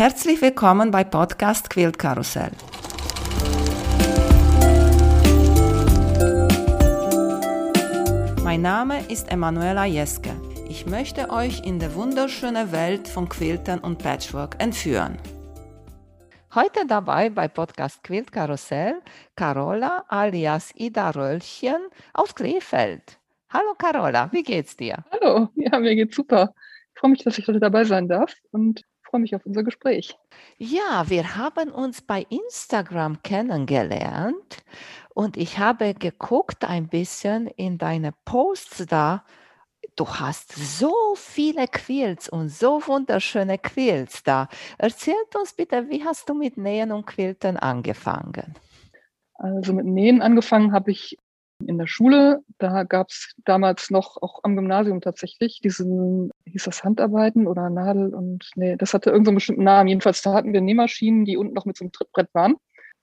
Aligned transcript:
Herzlich 0.00 0.40
willkommen 0.40 0.90
bei 0.90 1.04
Podcast 1.04 1.68
Quilt 1.68 1.98
Karussell. 1.98 2.52
Mein 8.42 8.62
Name 8.62 9.04
ist 9.10 9.30
Emanuela 9.30 9.84
Jeske. 9.84 10.30
Ich 10.70 10.86
möchte 10.86 11.28
euch 11.28 11.66
in 11.66 11.78
die 11.78 11.94
wunderschöne 11.94 12.72
Welt 12.72 13.08
von 13.08 13.28
Quiltern 13.28 13.80
und 13.80 13.98
Patchwork 13.98 14.56
entführen. 14.58 15.18
Heute 16.54 16.86
dabei 16.86 17.28
bei 17.28 17.48
Podcast 17.48 18.02
Quilt 18.02 18.32
Karussell 18.32 19.02
Carola 19.36 20.06
alias 20.08 20.72
Ida 20.76 21.10
Röllchen 21.10 21.88
aus 22.14 22.34
Krefeld. 22.34 23.18
Hallo 23.50 23.74
Carola, 23.76 24.32
wie 24.32 24.44
geht's 24.44 24.74
dir? 24.74 25.04
Hallo, 25.12 25.50
ja, 25.56 25.78
mir 25.78 25.94
geht's 25.94 26.16
super. 26.16 26.54
Ich 26.94 27.00
freue 27.00 27.10
mich, 27.10 27.22
dass 27.22 27.36
ich 27.36 27.46
heute 27.46 27.60
dabei 27.60 27.84
sein 27.84 28.08
darf 28.08 28.32
und 28.50 28.80
freue 29.10 29.20
mich 29.20 29.34
auf 29.34 29.44
unser 29.44 29.64
Gespräch. 29.64 30.16
Ja, 30.56 31.04
wir 31.08 31.36
haben 31.36 31.70
uns 31.70 32.00
bei 32.00 32.26
Instagram 32.30 33.22
kennengelernt 33.22 34.58
und 35.14 35.36
ich 35.36 35.58
habe 35.58 35.94
geguckt 35.94 36.64
ein 36.64 36.88
bisschen 36.88 37.48
in 37.48 37.76
deine 37.76 38.12
Posts 38.24 38.86
da. 38.86 39.24
Du 39.96 40.06
hast 40.06 40.52
so 40.54 40.94
viele 41.16 41.66
Quilts 41.66 42.28
und 42.28 42.48
so 42.48 42.86
wunderschöne 42.86 43.58
Quilts 43.58 44.22
da. 44.22 44.48
Erzähl 44.78 45.14
uns 45.34 45.52
bitte, 45.54 45.88
wie 45.90 46.04
hast 46.04 46.28
du 46.28 46.34
mit 46.34 46.56
Nähen 46.56 46.92
und 46.92 47.06
Quilten 47.06 47.56
angefangen? 47.56 48.54
Also 49.34 49.72
mit 49.72 49.86
Nähen 49.86 50.22
angefangen 50.22 50.72
habe 50.72 50.92
ich 50.92 51.18
in 51.66 51.78
der 51.78 51.86
Schule. 51.86 52.40
Da 52.58 52.84
gab 52.84 53.10
es 53.10 53.34
damals 53.44 53.90
noch, 53.90 54.20
auch 54.20 54.40
am 54.42 54.56
Gymnasium 54.56 55.00
tatsächlich, 55.00 55.60
diesen, 55.60 56.30
hieß 56.46 56.64
das 56.64 56.84
Handarbeiten 56.84 57.46
oder 57.46 57.70
Nadel 57.70 58.14
und 58.14 58.50
nee, 58.56 58.76
das 58.76 58.94
hatte 58.94 59.10
irgendeinen 59.10 59.34
so 59.34 59.36
bestimmten 59.36 59.64
Namen. 59.64 59.88
Jedenfalls, 59.88 60.22
da 60.22 60.32
hatten 60.34 60.52
wir 60.52 60.60
Nähmaschinen, 60.60 61.24
die 61.24 61.36
unten 61.36 61.54
noch 61.54 61.66
mit 61.66 61.76
so 61.76 61.84
einem 61.84 61.92
Trittbrett 61.92 62.28
waren, 62.34 62.56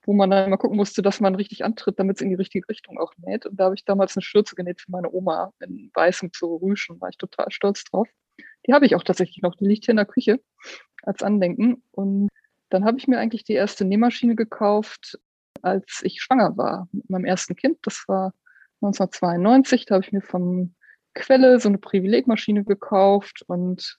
wo 0.06 0.14
man 0.14 0.30
dann 0.30 0.48
immer 0.48 0.58
gucken 0.58 0.78
musste, 0.78 1.02
dass 1.02 1.20
man 1.20 1.36
richtig 1.36 1.64
antritt, 1.64 2.00
damit 2.00 2.18
es 2.18 2.22
in 2.22 2.30
die 2.30 2.36
richtige 2.36 2.68
Richtung 2.70 3.00
auch 3.00 3.14
näht. 3.18 3.46
Und 3.46 3.60
da 3.60 3.66
habe 3.66 3.76
ich 3.76 3.86
damals 3.86 4.16
eine 4.16 4.24
Schürze 4.24 4.56
genäht 4.56 4.82
für 4.82 4.92
meine 4.92 5.12
Oma 5.12 5.54
in 5.60 5.92
weißem 5.94 6.34
zu 6.34 6.56
Rüschen, 6.58 7.00
war 7.02 7.10
ich 7.10 7.18
total 7.18 7.52
stolz 7.52 7.84
drauf. 7.84 8.08
Die 8.68 8.74
habe 8.74 8.86
ich 8.86 8.96
auch 8.96 9.04
tatsächlich 9.04 9.42
noch, 9.42 9.56
die 9.56 9.66
liegt 9.66 9.86
hier 9.86 9.94
in 9.94 9.98
der 9.98 10.06
Küche 10.06 10.40
als 11.04 11.24
Andenken. 11.24 11.84
Und 11.92 12.30
dann 12.70 12.86
habe 12.86 12.98
ich 12.98 13.08
mir 13.08 13.20
eigentlich 13.20 13.44
die 13.44 13.54
erste 13.54 13.86
Nähmaschine 13.86 14.36
gekauft, 14.36 15.18
als 15.62 16.02
ich 16.04 16.22
schwanger 16.22 16.58
war 16.58 16.88
mit 16.92 17.10
meinem 17.10 17.26
ersten 17.26 17.56
Kind. 17.56 17.78
Das 17.82 18.04
war 18.08 18.34
1992, 18.82 19.86
da 19.86 19.96
habe 19.96 20.06
ich 20.06 20.12
mir 20.12 20.22
von 20.22 20.76
Quelle 21.14 21.60
so 21.60 21.68
eine 21.68 21.80
Privilegmaschine 21.80 22.64
gekauft 22.64 23.44
und 23.48 23.98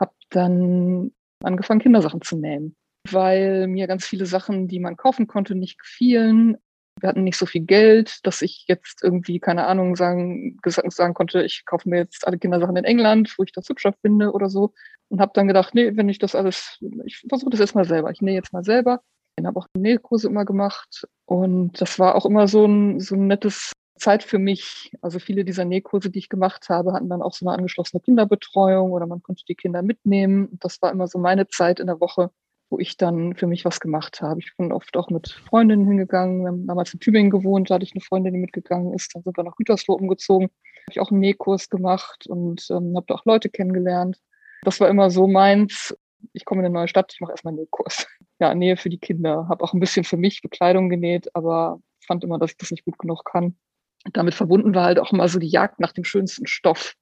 habe 0.00 0.12
dann 0.30 1.12
angefangen, 1.42 1.80
Kindersachen 1.80 2.22
zu 2.22 2.38
nähen, 2.38 2.74
weil 3.10 3.66
mir 3.66 3.86
ganz 3.86 4.06
viele 4.06 4.26
Sachen, 4.26 4.66
die 4.66 4.80
man 4.80 4.96
kaufen 4.96 5.26
konnte, 5.26 5.54
nicht 5.54 5.78
gefielen. 5.78 6.56
Wir 7.00 7.08
hatten 7.08 7.24
nicht 7.24 7.36
so 7.36 7.44
viel 7.44 7.62
Geld, 7.62 8.20
dass 8.22 8.40
ich 8.40 8.64
jetzt 8.68 9.02
irgendwie, 9.02 9.40
keine 9.40 9.66
Ahnung, 9.66 9.96
sagen, 9.96 10.58
sagen 10.64 11.12
konnte, 11.12 11.42
ich 11.42 11.64
kaufe 11.66 11.88
mir 11.88 11.98
jetzt 11.98 12.26
alle 12.26 12.38
Kindersachen 12.38 12.76
in 12.76 12.84
England, 12.84 13.34
wo 13.36 13.42
ich 13.42 13.52
das 13.52 13.68
hübscher 13.68 13.92
finde 14.00 14.32
oder 14.32 14.48
so. 14.48 14.72
Und 15.08 15.20
habe 15.20 15.32
dann 15.34 15.48
gedacht, 15.48 15.74
nee, 15.74 15.96
wenn 15.96 16.08
ich 16.08 16.18
das 16.18 16.34
alles, 16.34 16.78
ich 17.04 17.18
versuche 17.28 17.50
das 17.50 17.60
erstmal 17.60 17.84
selber. 17.84 18.10
Ich 18.10 18.22
nähe 18.22 18.34
jetzt 18.34 18.52
mal 18.52 18.64
selber. 18.64 19.02
Ich 19.38 19.44
habe 19.44 19.58
auch 19.58 19.66
Nähkurse 19.76 20.28
immer 20.28 20.44
gemacht. 20.44 21.06
Und 21.26 21.80
das 21.80 21.98
war 21.98 22.14
auch 22.14 22.24
immer 22.24 22.48
so 22.48 22.64
ein, 22.64 23.00
so 23.00 23.16
ein 23.16 23.26
nettes 23.26 23.72
Zeit 23.96 24.22
für 24.22 24.38
mich. 24.38 24.92
Also 25.02 25.18
viele 25.18 25.44
dieser 25.44 25.64
Nähkurse, 25.64 26.10
die 26.10 26.18
ich 26.18 26.28
gemacht 26.28 26.68
habe, 26.68 26.92
hatten 26.92 27.08
dann 27.08 27.22
auch 27.22 27.34
so 27.34 27.46
eine 27.46 27.56
angeschlossene 27.56 28.00
Kinderbetreuung 28.00 28.92
oder 28.92 29.06
man 29.06 29.22
konnte 29.22 29.44
die 29.48 29.54
Kinder 29.54 29.82
mitnehmen. 29.82 30.48
Das 30.60 30.82
war 30.82 30.90
immer 30.90 31.06
so 31.06 31.18
meine 31.18 31.48
Zeit 31.48 31.80
in 31.80 31.86
der 31.86 32.00
Woche, 32.00 32.30
wo 32.70 32.78
ich 32.78 32.96
dann 32.96 33.34
für 33.34 33.46
mich 33.46 33.64
was 33.64 33.80
gemacht 33.80 34.20
habe. 34.20 34.40
Ich 34.40 34.56
bin 34.56 34.72
oft 34.72 34.96
auch 34.96 35.10
mit 35.10 35.28
Freundinnen 35.48 35.86
hingegangen. 35.86 36.42
Wir 36.42 36.48
haben 36.48 36.66
damals 36.66 36.92
in 36.92 37.00
Tübingen 37.00 37.30
gewohnt, 37.30 37.70
da 37.70 37.76
hatte 37.76 37.84
ich 37.84 37.92
eine 37.92 38.00
Freundin, 38.00 38.34
die 38.34 38.40
mitgegangen 38.40 38.92
ist. 38.94 39.14
Dann 39.14 39.22
sind 39.22 39.36
wir 39.36 39.44
nach 39.44 39.56
Gütersloh 39.56 39.94
umgezogen. 39.94 40.46
Habe 40.46 40.90
ich 40.90 41.00
auch 41.00 41.10
einen 41.10 41.20
Nähkurs 41.20 41.70
gemacht 41.70 42.26
und 42.26 42.66
ähm, 42.70 42.94
habe 42.96 43.06
da 43.08 43.14
auch 43.14 43.24
Leute 43.24 43.48
kennengelernt. 43.48 44.18
Das 44.64 44.80
war 44.80 44.88
immer 44.88 45.10
so 45.10 45.26
meins. 45.26 45.96
Ich 46.32 46.44
komme 46.44 46.62
in 46.62 46.66
eine 46.66 46.74
neue 46.74 46.88
Stadt, 46.88 47.12
ich 47.12 47.20
mache 47.20 47.32
erstmal 47.32 47.52
einen 47.52 47.60
Nähkurs. 47.60 48.06
Ja, 48.40 48.52
Nähe 48.52 48.76
für 48.76 48.90
die 48.90 48.98
Kinder. 48.98 49.46
Habe 49.48 49.62
auch 49.62 49.74
ein 49.74 49.80
bisschen 49.80 50.02
für 50.02 50.16
mich 50.16 50.42
Bekleidung 50.42 50.88
genäht, 50.88 51.28
aber 51.36 51.80
fand 52.04 52.24
immer, 52.24 52.36
dass 52.36 52.50
ich 52.50 52.56
das 52.56 52.72
nicht 52.72 52.84
gut 52.84 52.98
genug 52.98 53.24
kann 53.24 53.56
damit 54.12 54.34
verbunden 54.34 54.74
war 54.74 54.84
halt 54.84 54.98
auch 54.98 55.12
immer 55.12 55.28
so 55.28 55.38
die 55.38 55.48
Jagd 55.48 55.80
nach 55.80 55.92
dem 55.92 56.04
schönsten 56.04 56.46
Stoff. 56.46 56.94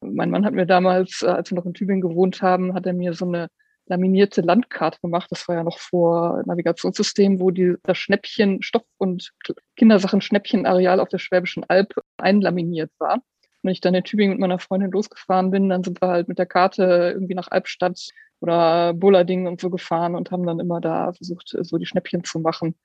Mein 0.00 0.30
Mann 0.30 0.44
hat 0.44 0.54
mir 0.54 0.66
damals, 0.66 1.22
äh, 1.22 1.26
als 1.26 1.50
wir 1.50 1.56
noch 1.56 1.66
in 1.66 1.74
Tübingen 1.74 2.00
gewohnt 2.00 2.42
haben, 2.42 2.74
hat 2.74 2.86
er 2.86 2.92
mir 2.92 3.12
so 3.14 3.26
eine 3.26 3.48
laminierte 3.86 4.40
Landkarte 4.40 4.98
gemacht. 5.00 5.30
Das 5.30 5.46
war 5.48 5.56
ja 5.56 5.64
noch 5.64 5.78
vor 5.78 6.42
Navigationssystem, 6.46 7.40
wo 7.40 7.50
die, 7.50 7.74
das 7.84 7.98
Schnäppchen, 7.98 8.62
Stoff 8.62 8.82
und 8.98 9.32
Kindersachen 9.76 10.20
Schnäppchenareal 10.20 11.00
auf 11.00 11.08
der 11.08 11.18
Schwäbischen 11.18 11.64
Alb 11.68 11.94
einlaminiert 12.16 12.90
war. 12.98 13.20
Wenn 13.62 13.72
ich 13.72 13.80
dann 13.80 13.94
in 13.94 14.04
Tübingen 14.04 14.32
mit 14.32 14.40
meiner 14.40 14.58
Freundin 14.58 14.90
losgefahren 14.90 15.50
bin, 15.50 15.68
dann 15.68 15.84
sind 15.84 16.00
wir 16.00 16.08
halt 16.08 16.28
mit 16.28 16.38
der 16.38 16.46
Karte 16.46 17.12
irgendwie 17.14 17.34
nach 17.34 17.50
Albstadt 17.50 18.00
oder 18.40 18.92
Bullerding 18.92 19.46
und 19.46 19.60
so 19.60 19.70
gefahren 19.70 20.14
und 20.14 20.30
haben 20.30 20.46
dann 20.46 20.60
immer 20.60 20.80
da 20.80 21.12
versucht, 21.12 21.56
so 21.60 21.78
die 21.78 21.86
Schnäppchen 21.86 22.24
zu 22.24 22.38
machen. 22.40 22.76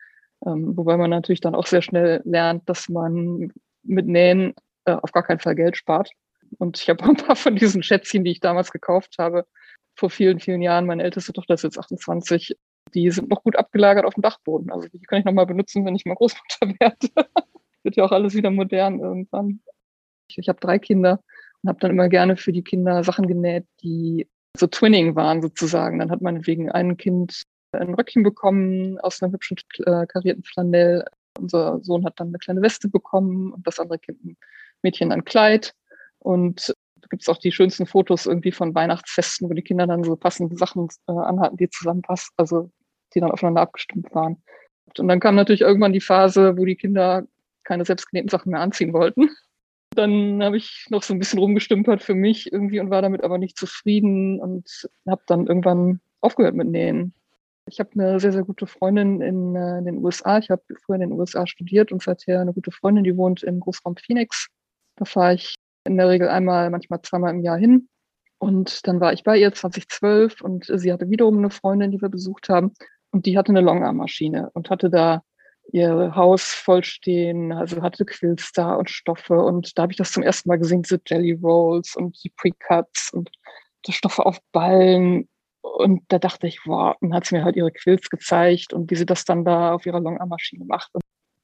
Ähm, 0.46 0.76
wobei 0.76 0.98
man 0.98 1.10
natürlich 1.10 1.42
dann 1.42 1.56
auch 1.56 1.68
sehr 1.68 1.82
schnell 1.82 2.22
lernt, 2.24 2.68
dass 2.68 2.90
man 2.90 3.52
mit 3.84 4.08
Nähen 4.08 4.54
äh, 4.86 4.94
auf 4.94 5.12
gar 5.12 5.24
keinen 5.24 5.40
Fall 5.40 5.56
Geld 5.56 5.78
spart. 5.78 6.12
Und 6.58 6.80
ich 6.80 6.90
habe 6.90 7.04
ein 7.04 7.16
paar 7.16 7.36
von 7.36 7.56
diesen 7.56 7.84
Schätzchen, 7.84 8.24
die 8.24 8.32
ich 8.32 8.40
damals 8.40 8.72
gekauft 8.72 9.16
habe, 9.20 9.46
vor 9.96 10.10
vielen, 10.10 10.40
vielen 10.40 10.62
Jahren. 10.62 10.86
Meine 10.86 11.04
älteste 11.04 11.34
Tochter 11.34 11.54
ist 11.54 11.64
jetzt 11.64 11.78
28. 11.78 12.58
Die 12.94 13.12
sind 13.12 13.30
noch 13.30 13.44
gut 13.44 13.56
abgelagert 13.56 14.06
auf 14.06 14.16
dem 14.16 14.24
Dachboden. 14.24 14.72
Also 14.72 14.88
die 14.88 15.00
kann 15.00 15.20
ich 15.20 15.26
nochmal 15.26 15.46
benutzen, 15.46 15.86
wenn 15.86 15.96
ich 15.96 16.06
mal 16.06 16.16
Großmutter 16.16 16.74
werde. 16.80 17.08
Wird 17.84 17.96
ja 17.96 18.04
auch 18.04 18.12
alles 18.12 18.34
wieder 18.34 18.52
modern 18.52 19.00
irgendwann. 19.00 19.62
Ich, 20.28 20.38
ich 20.38 20.50
habe 20.50 20.60
drei 20.60 20.80
Kinder 20.80 21.22
und 21.62 21.70
habe 21.70 21.80
dann 21.80 21.92
immer 21.92 22.10
gerne 22.10 22.38
für 22.38 22.52
die 22.52 22.64
Kinder 22.64 23.04
Sachen 23.04 23.28
genäht, 23.28 23.66
die 23.84 24.28
so 24.58 24.68
Twinning 24.68 25.16
waren 25.16 25.42
sozusagen. 25.42 26.00
Dann 26.00 26.12
hat 26.12 26.22
man 26.22 26.46
wegen 26.48 26.72
ein 26.72 26.98
Kind 26.98 27.44
ein 27.74 27.94
Röckchen 27.94 28.24
bekommen 28.24 29.00
aus 29.00 29.22
einer 29.22 29.32
hübschen 29.32 29.58
äh, 29.86 30.06
karierten 30.06 30.44
Flanell. 30.44 31.06
Unser 31.40 31.80
Sohn 31.82 32.06
hat 32.06 32.20
dann 32.20 32.28
eine 32.30 32.38
kleine 32.38 32.62
Weste 32.62 32.90
bekommen 32.90 33.54
und 33.54 33.66
das 33.66 33.80
andere 33.80 34.00
Kind 34.00 34.24
ein 34.24 34.38
Mädchen 34.82 35.12
ein 35.12 35.24
Kleid. 35.24 35.74
Und 36.20 36.76
da 37.02 37.08
gibt 37.10 37.24
es 37.24 37.30
auch 37.30 37.38
die 37.38 37.52
schönsten 37.52 37.86
Fotos 37.86 38.26
irgendwie 38.26 38.52
von 38.52 38.76
Weihnachtsfesten, 38.76 39.50
wo 39.50 39.54
die 39.54 39.62
Kinder 39.62 39.88
dann 39.88 40.04
so 40.04 40.16
passende 40.16 40.56
Sachen 40.56 40.88
äh, 41.08 41.14
anhatten, 41.14 41.58
die 41.58 41.70
zusammenpassen, 41.70 42.34
also 42.38 42.70
die 43.14 43.20
dann 43.20 43.32
aufeinander 43.32 43.62
abgestimmt 43.62 44.14
waren. 44.14 44.44
Und 44.98 45.08
dann 45.08 45.20
kam 45.20 45.36
natürlich 45.36 45.62
irgendwann 45.62 45.94
die 45.94 46.02
Phase, 46.02 46.58
wo 46.58 46.66
die 46.66 46.76
Kinder 46.76 47.26
keine 47.64 47.86
selbstgenähten 47.86 48.30
Sachen 48.30 48.52
mehr 48.52 48.62
anziehen 48.62 48.94
wollten. 48.94 49.30
Dann 49.94 50.42
habe 50.42 50.56
ich 50.56 50.86
noch 50.90 51.04
so 51.04 51.14
ein 51.14 51.20
bisschen 51.20 51.40
rumgestümpert 51.40 52.02
für 52.02 52.16
mich 52.16 52.52
irgendwie 52.52 52.80
und 52.80 52.90
war 52.90 53.02
damit 53.02 53.24
aber 53.24 53.38
nicht 53.38 53.58
zufrieden 53.58 54.40
und 54.40 54.90
habe 55.06 55.22
dann 55.28 55.48
irgendwann 55.48 56.00
aufgehört 56.22 56.56
mit 56.56 56.70
Nähen. 56.70 57.14
Ich 57.66 57.80
habe 57.80 57.92
eine 57.94 58.20
sehr, 58.20 58.32
sehr 58.32 58.44
gute 58.44 58.66
Freundin 58.68 59.22
in 59.22 59.56
äh, 59.56 59.84
den 59.84 60.04
USA. 60.04 60.40
Ich 60.40 60.50
habe 60.50 60.64
früher 60.84 60.96
in 60.96 61.02
den 61.02 61.14
USA 61.14 61.46
studiert 61.46 61.92
und 61.92 62.02
seither 62.02 62.42
eine 62.42 62.54
gute 62.54 62.72
Freundin, 62.72 63.04
die 63.04 63.16
wohnt 63.16 63.44
im 63.44 63.60
Großraum 63.60 63.96
Phoenix. 63.98 64.48
Da 64.96 65.06
fahre 65.06 65.36
ich 65.36 65.56
in 65.84 65.98
der 65.98 66.10
Regel 66.10 66.28
einmal, 66.28 66.70
manchmal 66.70 67.02
zweimal 67.02 67.34
im 67.34 67.42
Jahr 67.42 67.58
hin. 67.58 67.88
Und 68.40 68.88
dann 68.88 69.00
war 69.00 69.14
ich 69.14 69.24
bei 69.24 69.38
ihr 69.38 69.54
2012 69.54 70.42
und 70.42 70.66
sie 70.66 70.92
hatte 70.92 71.10
wiederum 71.10 71.38
eine 71.38 71.52
Freundin, 71.52 71.92
die 71.92 72.02
wir 72.02 72.10
besucht 72.10 72.50
haben. 72.50 72.74
Und 73.12 73.26
die 73.26 73.38
hatte 73.38 73.50
eine 73.50 73.62
Longarm-Maschine 73.62 74.50
und 74.54 74.70
hatte 74.70 74.90
da 74.90 75.22
ihr 75.72 76.16
Haus 76.16 76.44
vollstehen, 76.44 77.52
also 77.52 77.82
hatte 77.82 78.06
Quills 78.06 78.52
da 78.52 78.76
und 78.76 78.90
Stoffe. 78.90 79.40
Und 79.40 79.78
da 79.78 79.84
habe 79.84 79.94
ich 79.94 79.98
das 79.98 80.12
zum 80.12 80.24
ersten 80.24 80.50
Mal 80.50 80.58
gesehen, 80.58 80.82
diese 80.82 81.00
Jelly 81.06 81.34
Rolls 81.34 81.96
und 81.96 82.22
die 82.24 82.30
Pre-Cuts 82.30 83.12
und 83.14 83.30
die 83.86 83.94
Stoffe 83.94 84.26
auf 84.26 84.40
Ballen 84.52 85.30
und 85.62 86.04
da 86.08 86.20
dachte 86.20 86.48
ich, 86.48 86.66
wow, 86.66 86.96
dann 87.02 87.14
hat 87.14 87.26
sie 87.26 87.36
mir 87.36 87.44
halt 87.44 87.56
ihre 87.56 87.72
Quills 87.72 88.10
gezeigt 88.10 88.74
und 88.74 88.90
wie 88.90 88.96
sie 88.96 89.06
das 89.06 89.26
dann 89.26 89.46
da 89.46 89.74
auf 89.74 89.86
ihrer 89.86 90.00
Longarm-Maschine 90.00 90.66
macht. 90.66 90.94
Und 90.94 91.04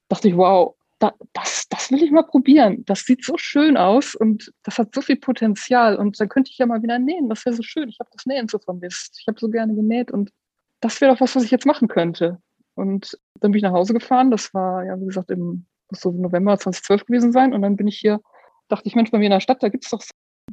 dachte 0.10 0.28
ich, 0.28 0.36
wow, 0.36 0.76
da, 1.00 1.14
das, 1.34 1.68
das 1.70 1.92
will 1.92 2.02
ich 2.02 2.12
mal 2.12 2.24
probieren. 2.24 2.84
Das 2.86 3.02
sieht 3.02 3.24
so 3.24 3.38
schön 3.38 3.78
aus 3.78 4.16
und 4.16 4.52
das 4.64 4.80
hat 4.80 4.94
so 4.96 5.02
viel 5.02 5.18
Potenzial. 5.18 5.96
Und 5.96 6.20
dann 6.20 6.30
könnte 6.30 6.52
ich 6.52 6.58
ja 6.58 6.66
mal 6.66 6.82
wieder 6.82 6.98
nähen. 6.98 7.30
Das 7.30 7.46
wäre 7.46 7.56
so 7.56 7.64
schön. 7.64 7.90
Ich 7.90 8.00
habe 8.00 8.10
das 8.12 8.26
Nähen 8.26 8.48
so 8.48 8.58
vermisst. 8.58 9.18
Ich 9.22 9.28
habe 9.28 9.40
so 9.40 9.50
gerne 9.50 9.76
genäht 9.76 10.12
und 10.12 10.32
das 10.80 11.00
wäre 11.02 11.14
doch 11.14 11.22
was, 11.22 11.36
was 11.36 11.44
ich 11.44 11.52
jetzt 11.52 11.66
machen 11.66 11.88
könnte. 11.88 12.40
Und 12.76 13.18
dann 13.40 13.52
bin 13.52 13.58
ich 13.58 13.64
nach 13.64 13.74
Hause 13.74 13.94
gefahren. 13.94 14.32
Das 14.32 14.54
war 14.54 14.84
ja, 14.84 15.00
wie 15.00 15.06
gesagt, 15.06 15.32
im 15.32 15.66
so 15.92 16.12
November 16.12 16.58
2012 16.58 17.06
gewesen 17.06 17.32
sein. 17.32 17.54
Und 17.54 17.62
dann 17.62 17.76
bin 17.76 17.88
ich 17.88 17.98
hier, 17.98 18.20
dachte 18.68 18.88
ich, 18.88 18.96
Mensch, 18.96 19.12
bei 19.12 19.20
mir 19.20 19.26
in 19.26 19.32
der 19.32 19.40
Stadt, 19.40 19.62
da 19.62 19.70
gibt 19.70 19.86
es 19.86 19.92
doch 19.92 20.02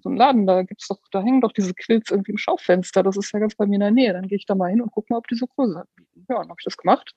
so 0.04 0.08
einen 0.08 0.18
Laden, 0.18 0.46
da 0.46 0.62
gibt's 0.62 0.86
doch, 0.88 1.00
da 1.10 1.20
hängen 1.22 1.40
doch 1.40 1.52
diese 1.52 1.74
Quills 1.74 2.10
irgendwie 2.10 2.30
im 2.30 2.38
Schaufenster. 2.38 3.02
Das 3.02 3.16
ist 3.16 3.32
ja 3.32 3.40
ganz 3.40 3.56
bei 3.56 3.66
mir 3.66 3.74
in 3.74 3.80
der 3.80 3.90
Nähe. 3.90 4.12
Dann 4.12 4.28
gehe 4.28 4.38
ich 4.38 4.46
da 4.46 4.54
mal 4.54 4.70
hin 4.70 4.80
und 4.80 4.92
gucke 4.92 5.12
mal, 5.12 5.18
ob 5.18 5.26
die 5.28 5.34
so 5.34 5.46
Kurse 5.46 5.80
anbieten. 5.80 6.26
Ja, 6.28 6.36
dann 6.36 6.48
habe 6.48 6.56
ich 6.58 6.64
das 6.64 6.76
gemacht, 6.76 7.12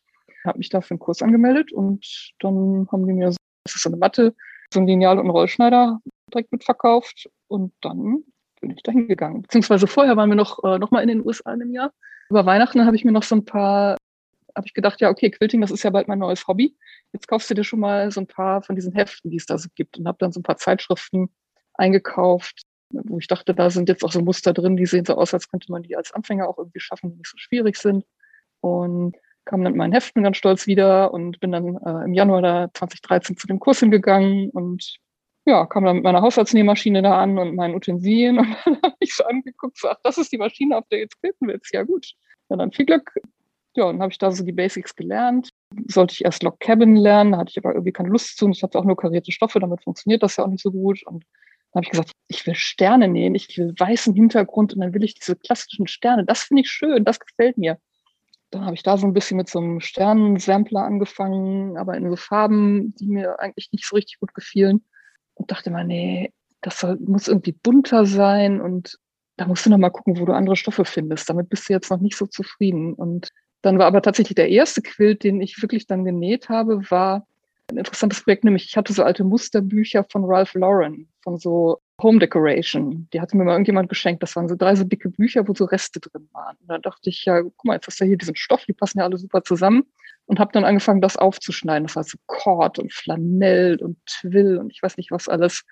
habe 0.46 0.58
mich 0.58 0.70
da 0.70 0.82
für 0.82 0.92
einen 0.92 1.00
Kurs 1.00 1.22
angemeldet 1.22 1.72
und 1.72 2.34
dann 2.40 2.88
haben 2.92 3.06
die 3.06 3.14
mir 3.14 3.32
so, 3.32 3.38
das 3.64 3.76
ist 3.76 3.84
so 3.84 3.90
eine 3.90 3.98
Matte, 3.98 4.34
so 4.74 4.80
ein 4.80 4.88
Lineal 4.88 5.20
und 5.20 5.28
ein 5.28 5.32
Rollschneider 5.32 6.02
direkt 6.34 6.52
mitverkauft 6.52 7.30
und 7.48 7.74
dann 7.82 8.24
bin 8.62 8.72
ich 8.72 8.82
da 8.84 8.92
hingegangen. 8.92 9.44
Beziehungsweise 9.44 9.86
vorher 9.88 10.18
waren 10.18 10.30
wir 10.30 10.36
noch, 10.36 10.64
äh, 10.64 10.80
noch 10.80 10.92
mal 10.92 11.02
in 11.02 11.10
den 11.10 11.26
USA 11.26 11.54
in 11.54 11.62
einem 11.62 11.74
Jahr 11.74 11.92
über 12.30 12.46
Weihnachten 12.46 12.86
habe 12.86 12.96
ich 12.96 13.06
mir 13.06 13.12
noch 13.12 13.24
so 13.24 13.36
ein 13.36 13.46
paar, 13.46 13.98
habe 14.56 14.68
ich 14.68 14.74
gedacht, 14.74 15.00
ja, 15.02 15.10
okay, 15.10 15.30
Quilting, 15.30 15.62
das 15.62 15.72
ist 15.72 15.84
ja 15.84 15.90
bald 15.90 16.08
mein 16.08 16.20
neues 16.20 16.48
Hobby. 16.48 16.76
Jetzt 17.14 17.28
kaufst 17.28 17.50
du 17.50 17.54
dir 17.54 17.64
schon 17.64 17.80
mal 17.80 18.12
so 18.12 18.22
ein 18.22 18.28
paar 18.28 18.62
von 18.62 18.76
diesen 18.76 18.94
Heften, 18.94 19.32
die 19.32 19.38
es 19.38 19.46
da 19.46 19.58
so 19.58 19.70
gibt 19.76 19.98
und 19.98 20.08
habe 20.08 20.18
dann 20.20 20.32
so 20.32 20.40
ein 20.40 20.44
paar 20.44 20.58
Zeitschriften 20.58 21.30
eingekauft, 21.76 22.64
wo 22.90 23.20
ich 23.20 23.28
dachte, 23.28 23.54
da 23.54 23.70
sind 23.70 23.90
jetzt 23.90 24.04
auch 24.04 24.12
so 24.12 24.22
Muster 24.22 24.54
drin, 24.54 24.78
die 24.78 24.86
sehen 24.86 25.06
so 25.06 25.16
aus, 25.16 25.34
als 25.34 25.50
könnte 25.50 25.72
man 25.72 25.84
die 25.84 25.96
als 25.96 26.12
Anfänger 26.12 26.48
auch 26.48 26.58
irgendwie 26.58 26.80
schaffen, 26.80 27.12
die 27.12 27.18
nicht 27.18 27.30
so 27.30 27.38
schwierig 27.38 27.78
sind. 27.78 28.06
Und 28.62 29.16
kam 29.48 29.64
dann 29.64 29.74
mit 29.74 29.78
meinen 29.78 29.94
Heften 29.94 30.24
ganz 30.24 30.38
stolz 30.38 30.68
wieder 30.68 31.14
und 31.14 31.40
bin 31.40 31.52
dann 31.52 31.78
äh, 31.78 32.06
im 32.06 32.14
Januar 32.14 32.42
da 32.42 32.70
2013 32.74 33.38
zu 33.38 33.48
dem 33.48 33.60
Kurs 33.60 33.80
hingegangen 33.80 34.50
und 34.52 34.98
ja, 35.46 35.66
kam 35.66 35.86
dann 35.86 35.96
mit 35.96 36.04
meiner 36.04 36.22
Haushaltsnähmaschine 36.22 37.02
da 37.02 37.22
an 37.22 37.40
und 37.40 37.56
meinen 37.56 37.74
Utensilien 37.74 38.40
und 38.40 38.56
dann 38.66 38.78
habe 38.84 38.96
ich 39.00 39.16
so 39.16 39.24
angeguckt, 39.24 39.78
so, 39.78 39.88
ach, 39.88 39.98
das 40.04 40.18
ist 40.18 40.32
die 40.32 40.38
Maschine, 40.38 40.78
auf 40.78 40.88
der 40.92 41.00
jetzt 41.00 41.20
quilten 41.22 41.48
willst. 41.48 41.74
Ja 41.74 41.84
gut, 41.84 42.14
ja, 42.50 42.58
dann 42.58 42.72
viel 42.72 42.86
Glück. 42.86 43.14
Ja, 43.76 43.86
und 43.86 44.02
habe 44.02 44.12
ich 44.12 44.18
da 44.18 44.32
so 44.32 44.44
die 44.44 44.52
Basics 44.52 44.96
gelernt. 44.96 45.50
Sollte 45.88 46.14
ich 46.14 46.26
erst 46.26 46.44
Log 46.44 46.60
Cabin 46.60 46.96
lernen, 46.96 47.32
da 47.32 47.38
hatte 47.38 47.52
ich 47.52 47.58
aber 47.58 47.74
irgendwie 47.74 47.92
keine 47.92 48.10
Lust 48.10 48.38
zu 48.38 48.46
und 48.46 48.52
ich 48.52 48.64
hatte 48.64 48.78
auch 48.78 48.84
nur 48.84 48.98
karierte 48.98 49.32
Stoffe, 49.32 49.60
damit 49.60 49.84
funktioniert 49.84 50.24
das 50.24 50.36
ja 50.36 50.44
auch 50.44 50.50
nicht 50.50 50.64
so 50.64 50.72
gut. 50.72 51.06
Und 51.06 51.24
dann 51.72 51.80
habe 51.80 51.86
ich 51.86 51.92
gesagt, 51.92 52.12
ich 52.28 52.46
will 52.46 52.56
Sterne 52.56 53.08
nähen, 53.08 53.36
ich 53.36 53.58
will 53.58 53.74
weißen 53.78 54.14
Hintergrund 54.14 54.74
und 54.74 54.80
dann 54.80 54.94
will 54.94 55.04
ich 55.04 55.16
diese 55.16 55.36
klassischen 55.36 55.88
Sterne. 55.88 56.26
Das 56.26 56.44
finde 56.44 56.62
ich 56.62 56.70
schön, 56.70 57.06
das 57.06 57.20
gefällt 57.20 57.58
mir. 57.58 57.78
Dann 58.50 58.66
habe 58.66 58.76
ich 58.76 58.84
da 58.84 58.98
so 58.98 59.06
ein 59.06 59.14
bisschen 59.14 59.38
mit 59.38 59.50
so 59.50 59.60
einem 59.60 59.82
Sternensampler 59.82 60.82
angefangen, 60.82 61.78
aber 61.78 61.96
in 61.98 62.10
so 62.10 62.16
Farben, 62.16 62.96
die 62.96 63.08
mir 63.08 63.40
eigentlich 63.40 63.70
nicht 63.74 63.86
so 63.86 63.96
richtig 63.96 64.20
gut 64.20 64.34
gefielen 64.34 64.86
und 65.34 65.52
dachte 65.52 65.70
mal, 65.70 65.84
nee, 65.84 66.32
das 66.62 66.80
soll, 66.80 66.98
muss 67.00 67.28
irgendwie 67.28 67.52
bunter 67.52 68.06
sein 68.06 68.62
und 68.62 68.98
da 69.38 69.46
musst 69.46 69.66
du 69.66 69.70
noch 69.70 69.78
mal 69.78 69.92
gucken, 69.92 70.20
wo 70.20 70.26
du 70.26 70.34
andere 70.34 70.56
Stoffe 70.56 70.84
findest. 70.84 71.30
Damit 71.30 71.50
bist 71.50 71.70
du 71.70 71.74
jetzt 71.74 71.92
noch 71.92 72.00
nicht 72.00 72.18
so 72.18 72.26
zufrieden. 72.26 72.94
Und 72.94 73.30
dann 73.62 73.78
war 73.78 73.86
aber 73.86 74.02
tatsächlich 74.02 74.36
der 74.36 74.50
erste 74.50 74.82
Quilt, 74.82 75.24
den 75.24 75.42
ich 75.42 75.62
wirklich 75.62 75.86
dann 75.86 76.04
genäht 76.04 76.50
habe, 76.50 76.90
war 76.90 77.28
ein 77.70 77.78
interessantes 77.78 78.24
Projekt, 78.24 78.44
nämlich 78.44 78.66
ich 78.66 78.78
hatte 78.78 78.94
so 78.94 79.04
alte 79.04 79.24
Musterbücher 79.24 80.06
von 80.10 80.24
Ralph 80.26 80.54
Lauren, 80.54 81.10
von 81.24 81.38
so 81.38 81.82
Home 82.02 82.20
Decoration. 82.20 83.10
Die 83.12 83.20
hatte 83.20 83.36
mir 83.36 83.44
mal 83.44 83.54
irgendjemand 83.54 83.90
geschenkt. 83.90 84.24
Das 84.24 84.36
waren 84.36 84.48
so 84.48 84.56
drei 84.56 84.76
so 84.76 84.84
dicke 84.84 85.10
Bücher, 85.10 85.48
wo 85.48 85.54
so 85.54 85.66
Reste 85.66 86.00
drin 86.00 86.30
waren. 86.32 86.56
Und 86.62 86.68
dann 86.70 86.82
dachte 86.82 87.10
ich, 87.10 87.26
ja, 87.26 87.42
guck 87.42 87.66
mal, 87.66 87.74
jetzt 87.74 87.88
hast 87.88 88.00
du 88.00 88.06
hier 88.06 88.18
diesen 88.18 88.36
Stoff, 88.36 88.66
die 88.66 88.74
passen 88.74 89.00
ja 89.00 89.06
alle 89.06 89.18
super 89.18 89.44
zusammen 89.44 89.84
und 90.28 90.40
habe 90.40 90.52
dann 90.54 90.64
angefangen, 90.64 91.02
das 91.02 91.18
aufzuschneiden. 91.18 91.88
Das 91.88 91.96
war 91.96 92.04
so 92.04 92.18
Cord 92.28 92.80
und 92.80 92.94
Flanell 92.94 93.78
und 93.82 93.98
Twill 94.06 94.58
und 94.58 94.72
ich 94.72 94.82
weiß 94.82 94.98
nicht 94.98 95.12
was 95.12 95.28
alles. 95.28 95.64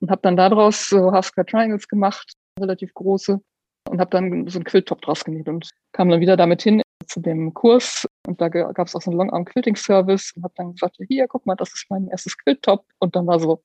Und 0.00 0.10
habe 0.10 0.22
dann 0.22 0.36
daraus 0.36 0.88
so 0.88 1.12
Half-Square 1.12 1.46
Triangles 1.46 1.88
gemacht, 1.88 2.34
relativ 2.60 2.92
große, 2.94 3.40
und 3.88 4.00
habe 4.00 4.10
dann 4.10 4.48
so 4.48 4.58
einen 4.58 4.64
Quilttop 4.64 5.00
draus 5.02 5.24
genäht 5.24 5.48
und 5.48 5.70
kam 5.92 6.08
dann 6.08 6.20
wieder 6.20 6.36
damit 6.36 6.62
hin 6.62 6.82
zu 7.06 7.20
dem 7.20 7.54
Kurs. 7.54 8.06
Und 8.26 8.40
da 8.40 8.48
gab 8.48 8.86
es 8.86 8.94
auch 8.94 9.02
so 9.02 9.10
einen 9.10 9.18
Long-Arm-Quilting-Service 9.18 10.32
und 10.36 10.44
habe 10.44 10.54
dann 10.56 10.72
gesagt, 10.72 10.96
hier, 11.08 11.28
guck 11.28 11.46
mal, 11.46 11.54
das 11.54 11.72
ist 11.72 11.86
mein 11.88 12.08
erstes 12.08 12.36
Quilttop. 12.36 12.84
Und 12.98 13.14
dann 13.14 13.26
war 13.26 13.38
so, 13.38 13.62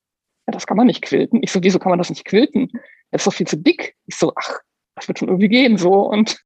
ja, 0.47 0.53
das 0.53 0.67
kann 0.67 0.77
man 0.77 0.87
nicht 0.87 1.01
quilten. 1.01 1.41
Ich 1.43 1.51
so, 1.51 1.61
wieso 1.63 1.79
kann 1.79 1.89
man 1.89 1.99
das 1.99 2.09
nicht 2.09 2.25
quilten? 2.25 2.69
Das 3.11 3.21
ist 3.21 3.27
doch 3.27 3.33
viel 3.33 3.47
zu 3.47 3.57
dick. 3.57 3.95
Ich 4.05 4.15
so, 4.15 4.31
ach, 4.35 4.59
das 4.95 5.07
wird 5.07 5.19
schon 5.19 5.29
irgendwie 5.29 5.49
gehen 5.49 5.77
so. 5.77 5.93
Und 5.93 6.43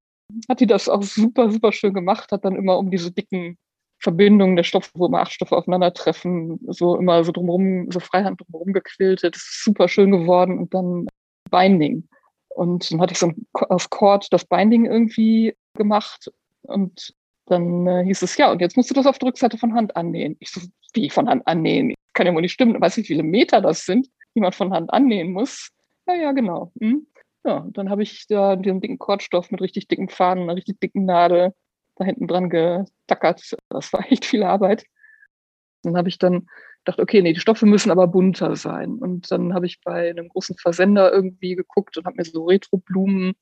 hat 0.49 0.59
die 0.59 0.67
das 0.67 0.89
auch 0.89 1.03
super, 1.03 1.51
super 1.51 1.71
schön 1.71 1.93
gemacht, 1.93 2.31
hat 2.31 2.45
dann 2.45 2.55
immer 2.55 2.77
um 2.77 2.89
diese 2.89 3.11
dicken 3.11 3.57
Verbindungen 3.99 4.55
der 4.55 4.63
Stoffe, 4.63 4.91
wo 4.95 5.05
immer 5.05 5.21
acht 5.21 5.33
Stoffe 5.33 5.55
aufeinandertreffen, 5.55 6.59
so 6.67 6.97
immer 6.97 7.23
so 7.23 7.31
drumherum, 7.31 7.91
so 7.91 7.99
freihand 7.99 8.41
drumherum 8.41 8.73
gequiltet. 8.73 9.35
Das 9.35 9.41
ist 9.41 9.63
super 9.63 9.87
schön 9.87 10.11
geworden 10.11 10.59
und 10.59 10.73
dann 10.73 11.07
Binding. 11.49 12.07
Und 12.49 12.91
dann 12.91 13.01
hatte 13.01 13.13
ich 13.13 13.19
so 13.19 13.31
aus 13.51 13.89
Cord 13.89 14.27
das 14.31 14.45
Binding 14.45 14.85
irgendwie 14.85 15.55
gemacht 15.75 16.31
und 16.63 17.13
dann 17.47 17.87
äh, 17.87 18.03
hieß 18.05 18.21
es, 18.23 18.37
ja, 18.37 18.51
und 18.51 18.61
jetzt 18.61 18.75
musst 18.75 18.89
du 18.89 18.93
das 18.93 19.05
auf 19.05 19.19
der 19.19 19.27
Rückseite 19.27 19.57
von 19.57 19.73
Hand 19.73 19.95
annähen. 19.95 20.35
Ich 20.39 20.51
so, 20.51 20.61
wie 20.93 21.09
von 21.09 21.29
Hand 21.29 21.45
annähen? 21.47 21.93
Kann 22.13 22.25
ja 22.25 22.33
wohl 22.33 22.41
nicht 22.41 22.53
stimmen. 22.53 22.79
Weißt 22.79 22.97
du, 22.97 23.01
wie 23.01 23.05
viele 23.07 23.23
Meter 23.23 23.61
das 23.61 23.85
sind, 23.85 24.07
die 24.35 24.39
man 24.39 24.51
von 24.51 24.73
Hand 24.73 24.91
annähen 24.91 25.31
muss? 25.31 25.69
Ja, 26.07 26.15
ja, 26.15 26.31
genau. 26.31 26.71
Hm. 26.79 27.07
Ja, 27.43 27.67
dann 27.71 27.89
habe 27.89 28.01
ich 28.01 28.25
da 28.27 28.55
diesen 28.55 28.81
dicken 28.81 28.97
Kordstoff 28.97 29.51
mit 29.51 29.61
richtig 29.61 29.87
dicken 29.87 30.09
Fahnen, 30.09 30.43
einer 30.43 30.55
richtig 30.55 30.79
dicken 30.79 31.05
Nadel 31.05 31.53
da 31.95 32.05
hinten 32.05 32.27
dran 32.27 32.49
getackert. 32.49 33.55
Das 33.69 33.93
war 33.93 34.11
echt 34.11 34.25
viel 34.25 34.43
Arbeit. 34.43 34.85
Dann 35.83 35.95
habe 35.95 36.09
ich 36.09 36.17
dann 36.17 36.47
gedacht, 36.83 36.99
okay, 36.99 37.21
nee, 37.21 37.33
die 37.33 37.39
Stoffe 37.39 37.65
müssen 37.65 37.91
aber 37.91 38.07
bunter 38.07 38.55
sein. 38.55 38.95
Und 38.95 39.31
dann 39.31 39.53
habe 39.53 39.67
ich 39.67 39.81
bei 39.81 40.09
einem 40.09 40.29
großen 40.29 40.57
Versender 40.57 41.11
irgendwie 41.13 41.55
geguckt 41.55 41.97
und 41.97 42.05
habe 42.05 42.17
mir 42.17 42.25
so 42.25 42.45
Retro-Blumen 42.45 43.33